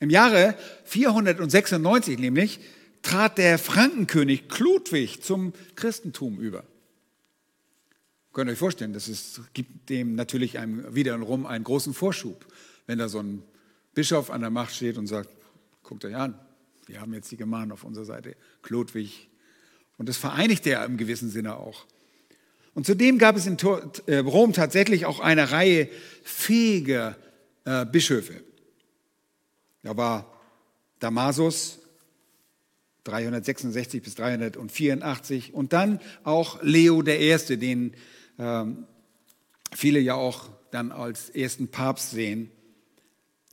Im 0.01 0.11
Jahre 0.11 0.57
496 0.85 2.19
nämlich 2.19 2.61
trat 3.03 3.39
der 3.39 3.59
Frankenkönig 3.59 4.45
Ludwig 4.59 5.23
zum 5.23 5.53
Christentum 5.77 6.39
über. 6.39 6.65
Könnt 8.33 8.49
ihr 8.49 8.53
euch 8.53 8.59
vorstellen, 8.59 8.93
das 8.93 9.09
ist, 9.09 9.43
gibt 9.53 9.91
dem 9.91 10.15
natürlich 10.15 10.59
einem, 10.59 10.95
wiederum 10.95 11.47
einen 11.47 11.65
großen 11.65 11.93
Vorschub, 11.93 12.47
wenn 12.87 12.99
da 12.99 13.09
so 13.09 13.19
ein 13.19 13.43
Bischof 13.95 14.31
an 14.31 14.41
der 14.41 14.51
Macht 14.51 14.75
steht 14.75 14.97
und 14.97 15.07
sagt, 15.07 15.29
guckt 15.83 16.05
euch 16.05 16.17
an, 16.17 16.39
wir 16.87 17.01
haben 17.01 17.13
jetzt 17.15 17.31
die 17.31 17.37
Germanen 17.37 17.73
auf 17.73 17.85
unserer 17.85 18.05
Seite, 18.05 18.37
Klodwig. 18.63 19.29
Und 19.99 20.09
das 20.09 20.17
vereinigt 20.17 20.67
er 20.67 20.85
im 20.85 20.97
gewissen 20.97 21.31
Sinne 21.31 21.57
auch. 21.57 21.87
Und 22.75 22.87
zudem 22.87 23.19
gab 23.19 23.37
es 23.37 23.47
in 23.47 23.57
äh, 24.07 24.17
Rom 24.19 24.53
tatsächlich 24.53 25.05
auch 25.07 25.21
eine 25.21 25.51
Reihe 25.51 25.89
fähiger 26.23 27.17
äh, 27.65 27.85
Bischöfe. 27.85 28.43
Da 29.83 29.97
war 29.97 30.41
Damasus 30.99 31.81
366 33.05 34.03
bis 34.03 34.15
384 34.15 35.55
und 35.55 35.73
dann 35.73 36.01
auch 36.25 36.63
Leo 36.63 37.03
I., 37.03 37.57
den 37.59 37.95
ähm, 38.39 38.87
viele 39.73 39.99
ja 39.99 40.15
auch 40.15 40.49
dann 40.71 40.93
als 40.93 41.29
ersten 41.31 41.69
Papst 41.69 42.11
sehen. 42.11 42.51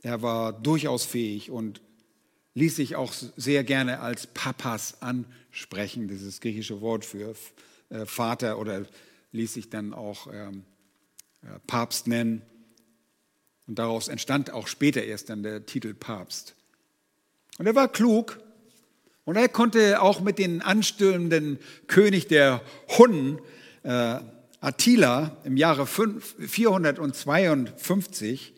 Er 0.02 0.22
war 0.22 0.52
durchaus 0.52 1.04
fähig 1.04 1.50
und 1.50 1.82
ließ 2.60 2.76
sich 2.76 2.94
auch 2.94 3.12
sehr 3.12 3.64
gerne 3.64 3.98
als 4.00 4.28
Papas 4.28 5.02
ansprechen, 5.02 6.08
dieses 6.08 6.40
griechische 6.40 6.80
Wort 6.80 7.04
für 7.04 7.34
äh, 7.88 8.06
Vater 8.06 8.58
oder 8.58 8.86
ließ 9.32 9.54
sich 9.54 9.70
dann 9.70 9.92
auch 9.94 10.28
ähm, 10.32 10.64
äh, 11.42 11.58
Papst 11.66 12.06
nennen. 12.06 12.42
Und 13.66 13.78
daraus 13.78 14.08
entstand 14.08 14.52
auch 14.52 14.66
später 14.66 15.02
erst 15.02 15.30
dann 15.30 15.42
der 15.42 15.64
Titel 15.64 15.94
Papst. 15.94 16.54
Und 17.58 17.66
er 17.66 17.74
war 17.74 17.88
klug 17.88 18.38
und 19.24 19.36
er 19.36 19.48
konnte 19.48 20.02
auch 20.02 20.20
mit 20.20 20.38
dem 20.38 20.60
anstürmenden 20.60 21.58
König 21.86 22.28
der 22.28 22.60
Hunnen, 22.98 23.40
äh, 23.84 24.18
Attila, 24.60 25.38
im 25.44 25.56
Jahre 25.56 25.86
452, 25.86 28.52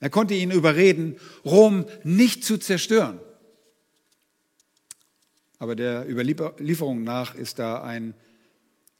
er 0.00 0.08
konnte 0.08 0.34
ihn 0.34 0.50
überreden, 0.50 1.16
Rom 1.44 1.84
nicht 2.02 2.42
zu 2.42 2.56
zerstören. 2.56 3.20
Aber 5.58 5.76
der 5.76 6.08
Überlieferung 6.08 7.04
nach 7.04 7.34
ist 7.34 7.58
da 7.58 7.82
ein, 7.82 8.14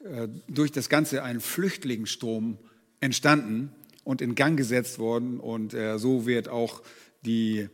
äh, 0.04 0.28
durch 0.46 0.70
das 0.70 0.90
Ganze 0.90 1.22
ein 1.22 1.40
Flüchtlingsstrom 1.40 2.58
entstanden 3.00 3.72
und 4.04 4.20
in 4.20 4.34
Gang 4.34 4.58
gesetzt 4.58 4.98
worden. 4.98 5.40
Und 5.40 5.72
äh, 5.72 5.98
so 5.98 6.26
wird 6.26 6.50
auch 6.50 6.82
die 7.22 7.68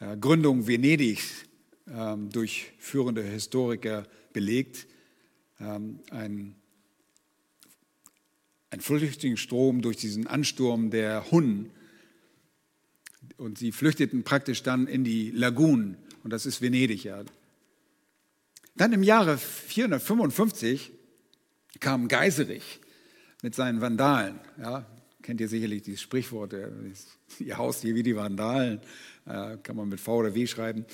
äh, 0.00 0.16
Gründung 0.16 0.66
Venedigs 0.66 1.44
ähm, 1.86 2.30
durch 2.30 2.72
führende 2.78 3.22
Historiker 3.22 4.04
belegt. 4.32 4.86
Ähm, 5.60 6.00
ein, 6.10 6.56
ein 8.70 8.80
Flüchtlingsstrom 8.80 9.82
durch 9.82 9.98
diesen 9.98 10.26
Ansturm 10.26 10.88
der 10.88 11.30
Hunnen 11.30 11.70
und 13.44 13.58
sie 13.58 13.72
flüchteten 13.72 14.24
praktisch 14.24 14.62
dann 14.62 14.86
in 14.86 15.04
die 15.04 15.30
Lagunen. 15.30 15.98
Und 16.22 16.32
das 16.32 16.46
ist 16.46 16.62
Venedig, 16.62 17.04
ja. 17.04 17.22
Dann 18.74 18.92
im 18.94 19.02
Jahre 19.02 19.36
455 19.36 20.90
kam 21.78 22.08
Geiserich 22.08 22.80
mit 23.42 23.54
seinen 23.54 23.82
Vandalen. 23.82 24.40
Ja, 24.58 24.86
kennt 25.20 25.42
ihr 25.42 25.48
sicherlich 25.48 25.82
dieses 25.82 26.00
Sprichwort, 26.00 26.54
ihr 27.38 27.58
Haus 27.58 27.82
hier 27.82 27.94
wie 27.94 28.02
die 28.02 28.16
Vandalen, 28.16 28.80
äh, 29.26 29.58
kann 29.62 29.76
man 29.76 29.90
mit 29.90 30.00
V 30.00 30.16
oder 30.16 30.34
W 30.34 30.46
schreiben. 30.46 30.86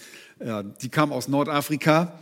Die 0.83 0.89
kam 0.89 1.13
aus 1.13 1.29
Nordafrika 1.29 2.19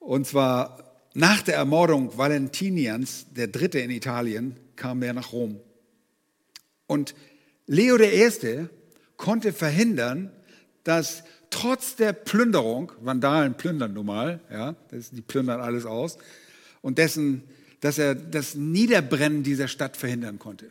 und 0.00 0.26
zwar 0.26 0.98
nach 1.14 1.42
der 1.42 1.54
Ermordung 1.54 2.18
Valentinians, 2.18 3.26
der 3.30 3.46
Dritte 3.46 3.78
in 3.78 3.90
Italien, 3.90 4.56
kam 4.74 5.02
er 5.02 5.12
nach 5.12 5.32
Rom. 5.32 5.60
Und 6.86 7.14
Leo 7.66 7.96
I 7.96 8.68
konnte 9.16 9.52
verhindern, 9.52 10.30
dass 10.84 11.24
trotz 11.50 11.96
der 11.96 12.12
Plünderung, 12.12 12.92
Vandalen 13.00 13.54
plündern 13.54 13.92
nun 13.94 14.06
mal, 14.06 14.40
ja, 14.50 14.76
die 14.90 15.22
plündern 15.22 15.60
alles 15.60 15.86
aus, 15.86 16.18
und 16.82 16.98
dessen, 16.98 17.42
dass 17.80 17.98
er 17.98 18.14
das 18.14 18.54
Niederbrennen 18.54 19.42
dieser 19.42 19.68
Stadt 19.68 19.96
verhindern 19.96 20.38
konnte. 20.38 20.70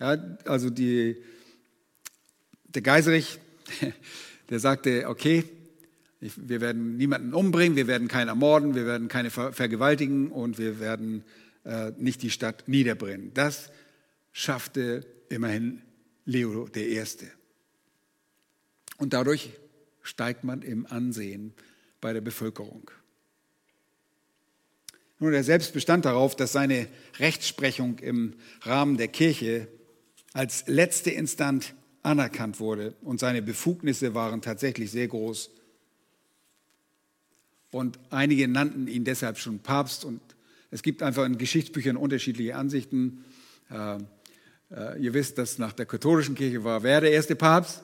Ja, 0.00 0.16
also 0.44 0.70
die, 0.70 1.16
der 2.68 2.82
Geiserich, 2.82 3.38
der 4.50 4.60
sagte, 4.60 5.08
okay, 5.08 5.44
wir 6.20 6.60
werden 6.60 6.96
niemanden 6.96 7.32
umbringen, 7.32 7.76
wir 7.76 7.86
werden 7.86 8.08
keinen 8.08 8.28
ermorden, 8.28 8.74
wir 8.74 8.86
werden 8.86 9.08
keine 9.08 9.30
vergewaltigen 9.30 10.32
und 10.32 10.58
wir 10.58 10.80
werden 10.80 11.24
äh, 11.64 11.92
nicht 11.96 12.22
die 12.22 12.30
Stadt 12.30 12.64
niederbrennen. 12.66 13.32
Das 13.34 13.70
schaffte 14.32 15.06
immerhin 15.28 15.82
Leo 16.28 16.68
I. 16.76 17.02
Und 18.98 19.14
dadurch 19.14 19.50
steigt 20.02 20.44
man 20.44 20.60
im 20.60 20.84
Ansehen 20.84 21.54
bei 22.02 22.12
der 22.12 22.20
Bevölkerung. 22.20 22.90
Nun, 25.18 25.32
er 25.32 25.42
selbst 25.42 25.72
bestand 25.72 26.04
darauf, 26.04 26.36
dass 26.36 26.52
seine 26.52 26.86
Rechtsprechung 27.18 27.98
im 28.00 28.34
Rahmen 28.60 28.98
der 28.98 29.08
Kirche 29.08 29.68
als 30.34 30.66
letzte 30.66 31.10
Instanz 31.10 31.72
anerkannt 32.02 32.60
wurde 32.60 32.94
und 33.00 33.18
seine 33.18 33.40
Befugnisse 33.40 34.14
waren 34.14 34.42
tatsächlich 34.42 34.90
sehr 34.90 35.08
groß. 35.08 35.50
Und 37.70 37.98
einige 38.10 38.48
nannten 38.48 38.86
ihn 38.86 39.04
deshalb 39.04 39.38
schon 39.38 39.60
Papst 39.60 40.04
und 40.04 40.20
es 40.70 40.82
gibt 40.82 41.02
einfach 41.02 41.24
in 41.24 41.38
Geschichtsbüchern 41.38 41.96
unterschiedliche 41.96 42.54
Ansichten. 42.54 43.24
Äh, 44.70 45.00
ihr 45.02 45.14
wisst, 45.14 45.38
dass 45.38 45.58
nach 45.58 45.72
der 45.72 45.86
katholischen 45.86 46.34
Kirche 46.34 46.64
war, 46.64 46.82
wer 46.82 47.00
der 47.00 47.12
erste 47.12 47.36
Papst? 47.36 47.82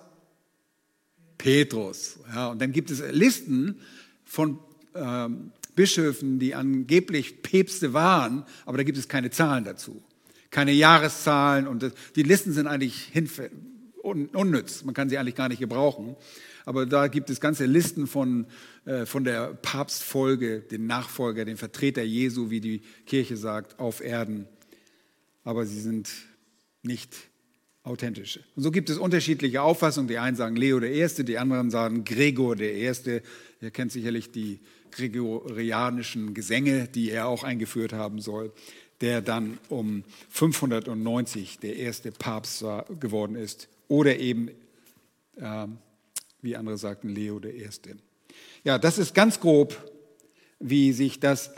Petrus. 1.38 2.18
Ja, 2.32 2.48
und 2.48 2.60
dann 2.60 2.72
gibt 2.72 2.90
es 2.90 3.02
Listen 3.10 3.80
von 4.24 4.58
ähm, 4.94 5.52
Bischöfen, 5.74 6.38
die 6.38 6.54
angeblich 6.54 7.42
Päpste 7.42 7.92
waren, 7.92 8.44
aber 8.64 8.78
da 8.78 8.84
gibt 8.84 8.98
es 8.98 9.08
keine 9.08 9.30
Zahlen 9.30 9.64
dazu. 9.64 10.02
Keine 10.50 10.72
Jahreszahlen 10.72 11.66
und 11.66 11.82
das, 11.82 11.92
die 12.14 12.22
Listen 12.22 12.52
sind 12.52 12.66
eigentlich 12.66 13.12
un, 14.02 14.26
unnütz. 14.26 14.84
Man 14.84 14.94
kann 14.94 15.08
sie 15.08 15.18
eigentlich 15.18 15.34
gar 15.34 15.48
nicht 15.48 15.58
gebrauchen. 15.58 16.16
Aber 16.66 16.86
da 16.86 17.08
gibt 17.08 17.28
es 17.28 17.40
ganze 17.40 17.66
Listen 17.66 18.06
von, 18.06 18.46
äh, 18.84 19.04
von 19.04 19.24
der 19.24 19.54
Papstfolge, 19.54 20.60
den 20.60 20.86
Nachfolger, 20.86 21.44
den 21.44 21.56
Vertreter 21.56 22.02
Jesu, 22.02 22.50
wie 22.50 22.60
die 22.60 22.82
Kirche 23.06 23.36
sagt, 23.36 23.78
auf 23.78 24.02
Erden. 24.02 24.46
Aber 25.42 25.66
sie 25.66 25.80
sind 25.80 26.08
nicht 26.84 27.14
authentisch. 27.84 28.40
Und 28.56 28.62
so 28.62 28.70
gibt 28.70 28.90
es 28.90 28.98
unterschiedliche 28.98 29.62
Auffassungen. 29.62 30.08
Die 30.08 30.18
einen 30.18 30.36
sagen 30.36 30.56
Leo 30.56 30.80
der 30.80 30.92
Erste, 30.92 31.24
die 31.24 31.38
anderen 31.38 31.70
sagen 31.70 32.04
Gregor 32.04 32.56
der 32.56 32.74
Erste. 32.74 33.22
Ihr 33.60 33.70
kennt 33.70 33.92
sicherlich 33.92 34.32
die 34.32 34.60
gregorianischen 34.90 36.34
Gesänge, 36.34 36.88
die 36.88 37.10
er 37.10 37.26
auch 37.26 37.44
eingeführt 37.44 37.92
haben 37.92 38.20
soll, 38.20 38.52
der 39.00 39.20
dann 39.20 39.58
um 39.68 40.04
590 40.30 41.58
der 41.58 41.76
erste 41.76 42.10
Papst 42.10 42.62
war, 42.62 42.86
geworden 43.00 43.36
ist. 43.36 43.68
Oder 43.88 44.18
eben, 44.18 44.48
äh, 45.36 45.66
wie 46.40 46.56
andere 46.56 46.78
sagten, 46.78 47.10
Leo 47.10 47.38
der 47.38 47.54
Erste. 47.54 47.96
Ja, 48.62 48.78
das 48.78 48.98
ist 48.98 49.14
ganz 49.14 49.40
grob, 49.40 49.76
wie 50.58 50.92
sich 50.92 51.20
das 51.20 51.50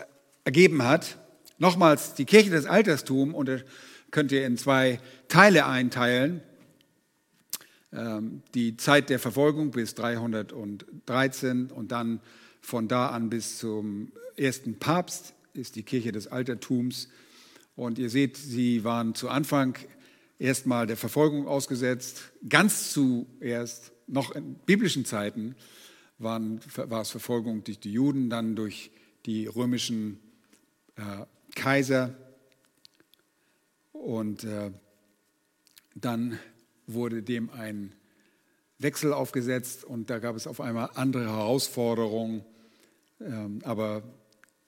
ergeben 0.45 0.83
hat. 0.83 1.19
Nochmals, 1.59 2.15
die 2.15 2.25
Kirche 2.25 2.51
des 2.51 2.67
Altertums 2.67 3.35
unter 3.35 3.61
könnt 4.17 4.33
ihr 4.33 4.47
in 4.47 4.57
zwei 4.57 4.99
Teile 5.29 5.67
einteilen. 5.67 6.41
Ähm, 7.93 8.41
die 8.55 8.79
Zeit 8.79 9.11
der 9.11 9.19
Verfolgung 9.19 9.73
bis 9.73 9.95
313 9.95 11.71
und 11.71 11.93
dann 11.93 12.21
von 12.63 12.89
da 12.89 13.09
an 13.11 13.29
bis 13.29 13.59
zum 13.59 14.13
ersten 14.39 14.79
Papst 14.79 15.35
ist 15.53 15.77
die 15.77 15.83
Kirche 15.83 16.13
des 16.13 16.29
Altertums. 16.29 17.11
Und 17.75 17.99
ihr 17.99 18.09
seht, 18.09 18.39
sie 18.39 18.85
waren 18.85 19.15
zu 19.15 19.29
Anfang 19.29 19.77
erstmal 20.39 20.87
der 20.87 20.97
Verfolgung 20.97 21.47
ausgesetzt. 21.47 22.33
Ganz 22.49 22.95
zuerst, 22.95 23.93
noch 24.07 24.35
in 24.35 24.55
biblischen 24.55 25.05
Zeiten, 25.05 25.57
waren, 26.17 26.61
war 26.75 27.03
es 27.03 27.11
Verfolgung 27.11 27.65
durch 27.65 27.81
die 27.81 27.93
Juden, 27.93 28.31
dann 28.31 28.57
durch 28.57 28.91
die 29.27 29.47
römischen 29.47 30.21
äh, 30.97 31.27
Kaiser 31.55 32.15
Und 34.03 34.45
äh, 34.45 34.71
dann 35.95 36.39
wurde 36.87 37.23
dem 37.23 37.51
ein 37.51 37.93
Wechsel 38.79 39.13
aufgesetzt 39.13 39.85
und 39.85 40.11
da 40.11 40.19
gab 40.19 40.37
es 40.37 40.47
auf 40.47 40.61
einmal 40.61 40.91
andere 40.95 41.25
Herausforderungen. 41.27 42.45
Ähm, 43.21 43.61
aber 43.65 44.03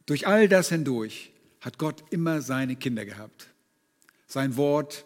durch 0.07 0.27
all 0.27 0.49
das 0.49 0.71
hindurch 0.71 1.33
hat 1.61 1.79
Gott 1.79 2.05
immer 2.11 2.41
seine 2.41 2.77
Kinder 2.77 3.05
gehabt. 3.05 3.49
Sein 4.27 4.57
Wort 4.57 5.05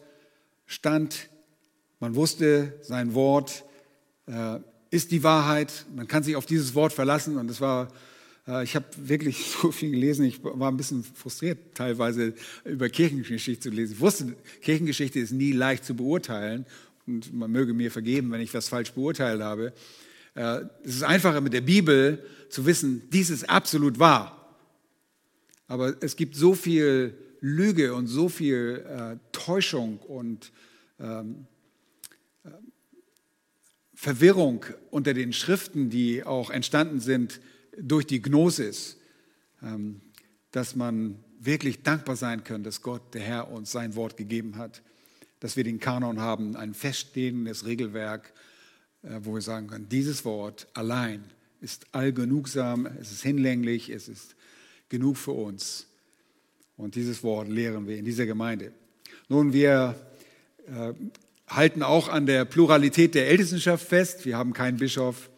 stand, 0.66 1.28
man 1.98 2.14
wusste, 2.14 2.78
sein 2.82 3.14
Wort 3.14 3.64
äh, 4.26 4.60
ist 4.90 5.10
die 5.10 5.22
Wahrheit, 5.22 5.86
man 5.94 6.06
kann 6.06 6.22
sich 6.22 6.36
auf 6.36 6.46
dieses 6.46 6.74
Wort 6.74 6.92
verlassen 6.92 7.36
und 7.38 7.50
es 7.50 7.60
war 7.60 7.88
ich 8.62 8.74
habe 8.74 8.86
wirklich 8.96 9.46
so 9.62 9.70
viel 9.70 9.90
gelesen. 9.90 10.24
Ich 10.24 10.42
war 10.42 10.70
ein 10.70 10.76
bisschen 10.76 11.04
frustriert, 11.04 11.74
teilweise 11.74 12.34
über 12.64 12.88
Kirchengeschichte 12.88 13.62
zu 13.62 13.70
lesen. 13.70 13.94
Ich 13.94 14.00
wusste, 14.00 14.34
Kirchengeschichte 14.62 15.20
ist 15.20 15.32
nie 15.32 15.52
leicht 15.52 15.84
zu 15.84 15.94
beurteilen. 15.94 16.66
Und 17.06 17.32
man 17.32 17.50
möge 17.50 17.74
mir 17.74 17.90
vergeben, 17.90 18.30
wenn 18.30 18.40
ich 18.40 18.54
was 18.54 18.68
falsch 18.68 18.92
beurteilt 18.92 19.42
habe. 19.42 19.72
Äh, 20.34 20.62
es 20.84 20.96
ist 20.96 21.02
einfacher 21.02 21.40
mit 21.40 21.52
der 21.52 21.60
Bibel 21.60 22.24
zu 22.48 22.66
wissen, 22.66 23.02
dies 23.10 23.30
ist 23.30 23.48
absolut 23.48 23.98
wahr. 23.98 24.56
Aber 25.66 25.96
es 26.00 26.16
gibt 26.16 26.36
so 26.36 26.54
viel 26.54 27.14
Lüge 27.40 27.94
und 27.94 28.06
so 28.06 28.28
viel 28.28 28.84
äh, 28.86 29.16
Täuschung 29.32 29.98
und 29.98 30.52
ähm, 31.00 31.46
Verwirrung 33.94 34.64
unter 34.90 35.14
den 35.14 35.32
Schriften, 35.32 35.88
die 35.88 36.24
auch 36.24 36.50
entstanden 36.50 36.98
sind 36.98 37.40
durch 37.78 38.06
die 38.06 38.20
Gnosis, 38.20 38.96
ähm, 39.62 40.00
dass 40.50 40.76
man 40.76 41.16
wirklich 41.40 41.82
dankbar 41.82 42.16
sein 42.16 42.44
kann, 42.44 42.62
dass 42.62 42.82
Gott, 42.82 43.14
der 43.14 43.22
Herr, 43.22 43.50
uns 43.50 43.72
sein 43.72 43.94
Wort 43.96 44.16
gegeben 44.16 44.56
hat, 44.56 44.82
dass 45.40 45.56
wir 45.56 45.64
den 45.64 45.80
Kanon 45.80 46.20
haben, 46.20 46.56
ein 46.56 46.74
feststehendes 46.74 47.66
Regelwerk, 47.66 48.32
äh, 49.02 49.20
wo 49.22 49.34
wir 49.34 49.40
sagen 49.40 49.66
können, 49.66 49.88
dieses 49.88 50.24
Wort 50.24 50.68
allein 50.74 51.24
ist 51.60 51.86
allgenugsam, 51.92 52.86
es 53.00 53.12
ist 53.12 53.22
hinlänglich, 53.22 53.88
es 53.88 54.08
ist 54.08 54.36
genug 54.88 55.16
für 55.16 55.32
uns. 55.32 55.86
Und 56.76 56.94
dieses 56.94 57.22
Wort 57.22 57.48
lehren 57.48 57.86
wir 57.86 57.96
in 57.96 58.04
dieser 58.04 58.26
Gemeinde. 58.26 58.72
Nun, 59.28 59.52
wir 59.52 59.94
äh, 60.66 60.92
halten 61.46 61.82
auch 61.82 62.08
an 62.08 62.26
der 62.26 62.44
Pluralität 62.44 63.14
der 63.14 63.28
Ältestenschaft 63.28 63.86
fest. 63.86 64.24
Wir 64.24 64.36
haben 64.36 64.52
keinen 64.52 64.78
Bischof, 64.78 65.30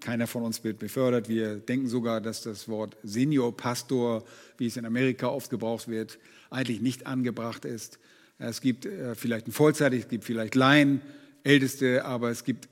keiner 0.00 0.26
von 0.26 0.42
uns 0.42 0.62
wird 0.64 0.78
befördert. 0.78 1.28
Wir 1.28 1.56
denken 1.56 1.88
sogar, 1.88 2.20
dass 2.20 2.42
das 2.42 2.68
Wort 2.68 2.96
Seniorpastor, 3.02 4.24
wie 4.56 4.66
es 4.66 4.76
in 4.76 4.84
Amerika 4.84 5.28
oft 5.28 5.50
gebraucht 5.50 5.88
wird, 5.88 6.18
eigentlich 6.50 6.80
nicht 6.80 7.06
angebracht 7.06 7.64
ist. 7.64 7.98
Es 8.38 8.60
gibt 8.60 8.86
äh, 8.86 9.14
vielleicht 9.14 9.46
einen 9.46 9.52
Vollzeit, 9.52 9.92
es 9.92 10.08
gibt 10.08 10.24
vielleicht 10.24 10.54
Laien, 10.54 11.00
Älteste, 11.42 12.04
aber 12.04 12.30
es 12.30 12.44
gibt 12.44 12.68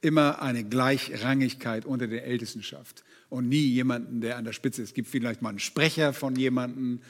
immer 0.00 0.42
eine 0.42 0.64
Gleichrangigkeit 0.64 1.84
unter 1.84 2.06
der 2.06 2.24
Ältestenschaft 2.24 3.04
und 3.28 3.48
nie 3.48 3.66
jemanden, 3.66 4.20
der 4.20 4.36
an 4.36 4.44
der 4.44 4.52
Spitze 4.52 4.82
ist. 4.82 4.88
Es 4.88 4.94
gibt 4.94 5.08
vielleicht 5.08 5.42
mal 5.42 5.50
einen 5.50 5.58
Sprecher 5.58 6.12
von 6.12 6.36
jemandem, 6.36 7.00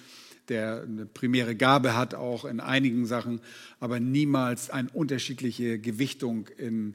der 0.49 0.83
eine 0.83 1.07
primäre 1.07 1.55
Gabe 1.55 1.95
hat, 1.95 2.15
auch 2.15 2.45
in 2.45 2.61
einigen 2.61 3.05
Sachen, 3.05 3.41
aber 3.81 4.01
niemals 4.01 4.71
eine 4.71 4.89
unterschiedliche 4.91 5.79
Gewichtung 5.79 6.49
in 6.57 6.95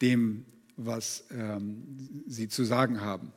dem, 0.00 0.44
was 0.76 1.24
ähm, 1.30 2.22
sie 2.26 2.48
zu 2.48 2.64
sagen 2.64 3.00
haben. 3.00 3.32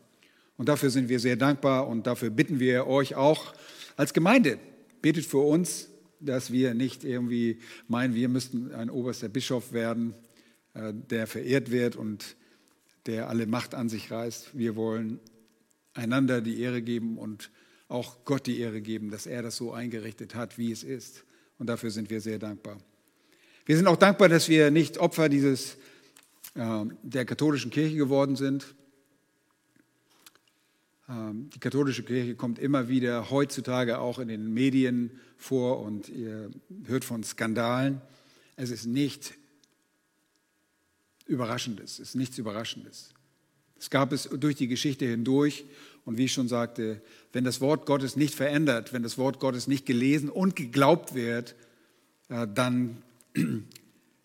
Und 0.57 0.69
dafür 0.69 0.89
sind 0.89 1.09
wir 1.09 1.19
sehr 1.19 1.35
dankbar 1.35 1.87
und 1.87 2.07
dafür 2.07 2.29
bitten 2.29 2.59
wir 2.59 2.87
euch 2.87 3.15
auch 3.15 3.53
als 3.97 4.13
Gemeinde, 4.13 4.57
betet 5.01 5.25
für 5.25 5.39
uns, 5.39 5.89
dass 6.19 6.51
wir 6.51 6.73
nicht 6.73 7.03
irgendwie 7.03 7.59
meinen, 7.87 8.15
wir 8.15 8.29
müssten 8.29 8.73
ein 8.73 8.89
oberster 8.89 9.29
Bischof 9.29 9.73
werden, 9.73 10.13
äh, 10.73 10.93
der 10.93 11.27
verehrt 11.27 11.71
wird 11.71 11.95
und 11.95 12.35
der 13.05 13.29
alle 13.29 13.47
Macht 13.47 13.75
an 13.75 13.89
sich 13.89 14.11
reißt. 14.11 14.57
Wir 14.57 14.75
wollen 14.75 15.19
einander 15.93 16.41
die 16.41 16.59
Ehre 16.59 16.81
geben 16.81 17.17
und 17.17 17.51
auch 17.87 18.25
Gott 18.25 18.47
die 18.47 18.59
Ehre 18.59 18.81
geben, 18.81 19.11
dass 19.11 19.27
er 19.27 19.43
das 19.43 19.57
so 19.57 19.71
eingerichtet 19.71 20.35
hat, 20.35 20.57
wie 20.57 20.71
es 20.71 20.83
ist. 20.83 21.23
Und 21.59 21.67
dafür 21.67 21.91
sind 21.91 22.09
wir 22.09 22.19
sehr 22.19 22.39
dankbar. 22.39 22.77
Wir 23.65 23.77
sind 23.77 23.87
auch 23.87 23.95
dankbar, 23.95 24.29
dass 24.29 24.49
wir 24.49 24.71
nicht 24.71 24.97
Opfer 24.97 25.29
dieses 25.29 25.77
der 26.55 27.25
katholischen 27.25 27.69
Kirche 27.69 27.97
geworden 27.97 28.37
sind. 28.37 28.75
Ähm, 31.09 31.49
die 31.53 31.59
katholische 31.59 32.03
Kirche 32.03 32.35
kommt 32.35 32.59
immer 32.59 32.87
wieder 32.87 33.29
heutzutage 33.29 33.99
auch 33.99 34.19
in 34.19 34.27
den 34.27 34.53
Medien 34.53 35.11
vor 35.37 35.81
und 35.81 36.09
ihr 36.09 36.49
hört 36.85 37.05
von 37.05 37.23
Skandalen. 37.23 38.01
Es 38.55 38.71
ist 38.71 38.85
nicht 38.85 39.33
Überraschendes, 41.27 41.93
es 41.93 42.09
ist 42.09 42.15
nichts 42.15 42.37
Überraschendes. 42.37 43.09
Es 43.77 43.89
gab 43.89 44.13
es 44.13 44.23
durch 44.23 44.55
die 44.55 44.67
Geschichte 44.67 45.05
hindurch 45.05 45.65
und 46.05 46.17
wie 46.17 46.25
ich 46.25 46.33
schon 46.33 46.47
sagte, 46.47 47.01
wenn 47.33 47.43
das 47.43 47.61
Wort 47.61 47.85
Gottes 47.85 48.15
nicht 48.15 48.33
verändert, 48.33 48.93
wenn 48.93 49.03
das 49.03 49.17
Wort 49.17 49.39
Gottes 49.39 49.67
nicht 49.67 49.85
gelesen 49.85 50.29
und 50.29 50.55
geglaubt 50.55 51.13
wird, 51.13 51.55
äh, 52.29 52.47
dann 52.51 53.03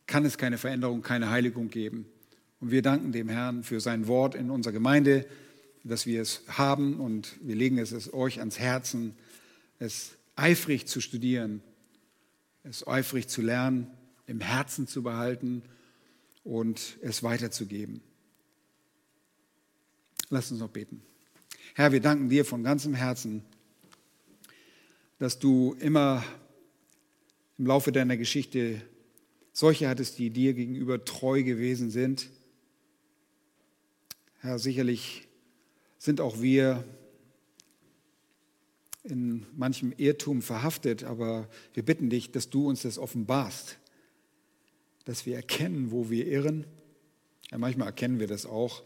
kann 0.07 0.25
es 0.25 0.39
keine 0.39 0.57
Veränderung, 0.57 1.03
keine 1.03 1.31
Heiligung 1.31 1.69
geben. 1.69 2.07
Und 2.61 2.71
wir 2.71 2.83
danken 2.83 3.11
dem 3.13 3.29
Herrn 3.31 3.65
für 3.65 3.81
sein 3.81 4.07
Wort 4.07 4.35
in 4.35 4.51
unserer 4.51 4.75
Gemeinde, 4.75 5.27
dass 5.83 6.05
wir 6.05 6.21
es 6.21 6.43
haben 6.47 7.01
und 7.01 7.37
wir 7.41 7.57
legen 7.57 7.79
es 7.79 8.13
euch 8.13 8.39
ans 8.39 8.59
Herzen, 8.59 9.17
es 9.79 10.13
eifrig 10.37 10.87
zu 10.87 11.01
studieren, 11.01 11.63
es 12.63 12.87
eifrig 12.87 13.29
zu 13.29 13.41
lernen, 13.41 13.87
im 14.27 14.41
Herzen 14.41 14.87
zu 14.87 15.03
behalten 15.03 15.63
und 16.45 16.99
es 17.01 17.23
weiterzugeben. 17.23 18.03
Lass 20.29 20.51
uns 20.51 20.61
noch 20.61 20.69
beten. 20.69 21.03
Herr, 21.75 21.93
wir 21.93 22.01
danken 22.01 22.29
dir 22.29 22.45
von 22.45 22.63
ganzem 22.63 22.95
Herzen, 22.95 23.43
dass 25.19 25.39
du 25.39 25.77
immer 25.81 26.23
im 27.57 27.67
Laufe 27.67 27.91
deiner 27.91 28.19
Geschichte 28.19 28.83
solche 29.53 29.89
hattest, 29.89 30.19
die 30.19 30.31
dir 30.31 30.53
gegenüber 30.53 31.05
treu 31.05 31.43
gewesen 31.43 31.91
sind 31.91 32.29
Herr, 34.43 34.59
sicherlich 34.59 35.29
sind 35.99 36.23
auch 36.23 36.41
wir 36.41 36.83
in 39.03 39.45
manchem 39.55 39.93
Irrtum 39.99 40.41
verhaftet, 40.41 41.05
aber 41.05 41.47
wir 41.75 41.85
bitten 41.85 42.09
dich, 42.09 42.33
dass 42.33 42.49
du 42.49 42.67
uns 42.67 42.81
das 42.81 42.97
offenbarst, 42.97 43.77
dass 45.05 45.27
wir 45.27 45.37
erkennen, 45.37 45.91
wo 45.91 46.09
wir 46.09 46.27
irren. 46.27 46.65
Ja, 47.51 47.59
manchmal 47.59 47.89
erkennen 47.89 48.19
wir 48.19 48.29
das 48.29 48.47
auch 48.47 48.83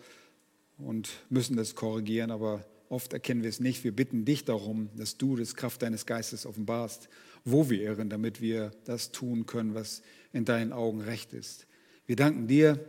und 0.77 1.11
müssen 1.31 1.57
das 1.57 1.77
korrigieren, 1.77 2.33
aber 2.33 2.67
oft 2.89 3.13
erkennen 3.13 3.45
wir 3.45 3.51
es 3.51 3.61
nicht. 3.61 3.85
Wir 3.85 3.95
bitten 3.95 4.25
dich 4.25 4.45
darum, 4.45 4.89
dass 4.97 5.19
du 5.19 5.37
das 5.37 5.55
Kraft 5.55 5.83
deines 5.83 6.05
Geistes 6.05 6.47
offenbarst, 6.47 7.09
wo 7.45 7.71
wir 7.71 7.81
irren, 7.81 8.11
damit 8.11 8.41
wir 8.41 8.73
das 8.87 9.13
tun 9.13 9.47
können, 9.47 9.75
was 9.75 10.03
in 10.33 10.45
deinen 10.45 10.73
Augen 10.73 11.01
recht 11.01 11.33
ist. 11.33 11.69
Wir 12.07 12.17
danken 12.17 12.49
dir 12.49 12.85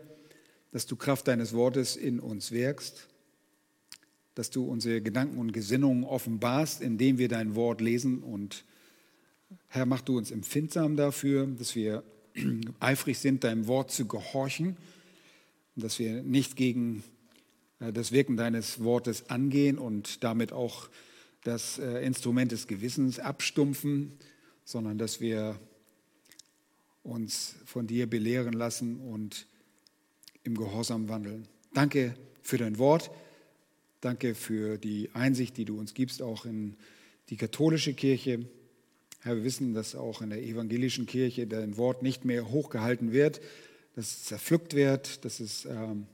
dass 0.76 0.86
du 0.86 0.98
Kraft 0.98 1.30
deines 1.30 1.54
Wortes 1.54 1.96
in 1.96 2.20
uns 2.20 2.52
wirkst, 2.52 3.08
dass 4.34 4.50
du 4.50 4.66
unsere 4.66 5.00
Gedanken 5.00 5.38
und 5.38 5.54
Gesinnungen 5.54 6.04
offenbarst, 6.04 6.82
indem 6.82 7.18
wir 7.18 7.30
dein 7.30 7.56
Wort 7.56 7.80
lesen. 7.80 8.22
Und 8.22 8.66
Herr, 9.70 9.86
mach 9.86 10.02
du 10.02 10.18
uns 10.18 10.32
empfindsam 10.32 10.98
dafür, 10.98 11.48
dass 11.48 11.78
wir 11.78 12.04
eifrig 12.82 13.20
sind, 13.20 13.46
deinem 13.46 13.68
Wort 13.68 13.90
zu 13.90 14.06
gehorchen, 14.06 14.76
dass 15.78 15.98
wir 15.98 16.24
nicht 16.24 16.58
gegen 16.58 17.06
äh, 17.80 17.94
das 17.94 18.12
Wirken 18.12 18.36
deines 18.36 18.84
Wortes 18.84 19.30
angehen 19.30 19.78
und 19.78 20.26
damit 20.26 20.52
auch 20.52 20.90
das 21.46 21.80
äh, 21.80 22.06
Instrument 22.06 22.52
des 22.52 22.68
Gewissens 22.68 23.18
abstumpfen, 23.18 24.12
sondern 24.66 24.98
dass 24.98 25.22
wir 25.22 25.58
uns 27.02 27.56
von 27.64 27.88
dir 27.88 28.10
belehren 28.10 28.52
lassen 28.52 29.00
und 29.00 29.48
im 30.46 30.56
Gehorsam 30.56 31.10
wandeln. 31.10 31.48
Danke 31.74 32.16
für 32.42 32.58
dein 32.58 32.78
Wort. 32.78 33.12
Danke 34.00 34.36
für 34.36 34.78
die 34.78 35.10
Einsicht, 35.14 35.58
die 35.58 35.66
du 35.66 35.80
uns 35.80 35.94
gibst, 35.94 36.22
auch 36.22 36.46
in 36.46 36.76
die 37.30 37.38
katholische 37.38 37.94
Kirche. 37.94 38.46
Herr, 39.22 39.38
wir 39.38 39.44
wissen, 39.44 39.74
dass 39.74 39.96
auch 39.96 40.22
in 40.22 40.30
der 40.30 40.44
evangelischen 40.44 41.08
Kirche 41.08 41.48
dein 41.48 41.78
Wort 41.78 42.04
nicht 42.04 42.24
mehr 42.24 42.50
hochgehalten 42.50 43.12
wird, 43.12 43.42
dass 43.96 44.06
es 44.06 44.24
zerpflückt 44.26 44.76
wird, 44.76 45.26
dass 45.26 45.40
es 45.40 45.66
ähm, 45.66 46.06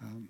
ähm, 0.00 0.28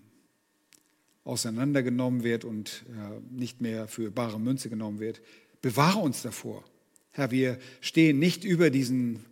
auseinandergenommen 1.22 2.24
wird 2.24 2.44
und 2.44 2.84
äh, 2.88 3.20
nicht 3.32 3.60
mehr 3.60 3.86
für 3.86 4.10
bare 4.10 4.40
Münze 4.40 4.68
genommen 4.68 4.98
wird. 4.98 5.20
Bewahre 5.62 6.00
uns 6.00 6.22
davor. 6.22 6.64
Herr, 7.12 7.30
wir 7.30 7.58
stehen 7.80 8.18
nicht 8.18 8.44
über 8.44 8.70
diesen 8.70 9.24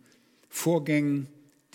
Vorgängen, 0.47 1.27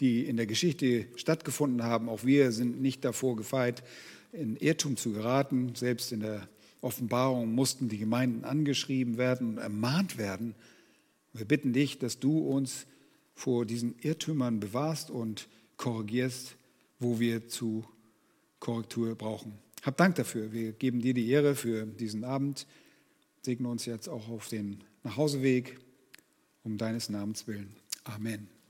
die 0.02 0.26
in 0.26 0.36
der 0.36 0.46
Geschichte 0.46 1.06
stattgefunden 1.14 1.84
haben. 1.84 2.08
Auch 2.08 2.24
wir 2.24 2.50
sind 2.50 2.82
nicht 2.82 3.04
davor 3.04 3.36
gefeit, 3.36 3.84
in 4.32 4.56
Irrtum 4.56 4.96
zu 4.96 5.12
geraten. 5.12 5.76
Selbst 5.76 6.10
in 6.10 6.20
der 6.20 6.48
Offenbarung 6.80 7.54
mussten 7.54 7.88
die 7.88 7.98
Gemeinden 7.98 8.44
angeschrieben 8.44 9.16
werden 9.16 9.50
und 9.50 9.58
ermahnt 9.58 10.18
werden. 10.18 10.56
Wir 11.32 11.44
bitten 11.44 11.72
dich, 11.72 12.00
dass 12.00 12.18
du 12.18 12.40
uns 12.40 12.86
vor 13.36 13.64
diesen 13.64 13.94
Irrtümern 14.00 14.58
bewahrst 14.58 15.08
und 15.08 15.48
korrigierst, 15.76 16.56
wo 16.98 17.20
wir 17.20 17.46
zu 17.46 17.84
Korrektur 18.58 19.14
brauchen. 19.14 19.52
Hab 19.82 19.96
Dank 19.96 20.16
dafür. 20.16 20.52
Wir 20.52 20.72
geben 20.72 21.00
dir 21.00 21.14
die 21.14 21.28
Ehre 21.28 21.54
für 21.54 21.86
diesen 21.86 22.24
Abend. 22.24 22.66
Segne 23.42 23.68
uns 23.68 23.86
jetzt 23.86 24.08
auch 24.08 24.28
auf 24.28 24.48
den 24.48 24.82
Nachhauseweg 25.04 25.78
um 26.64 26.76
deines 26.76 27.08
Namens 27.08 27.46
willen. 27.46 27.76
Amen. 28.02 28.61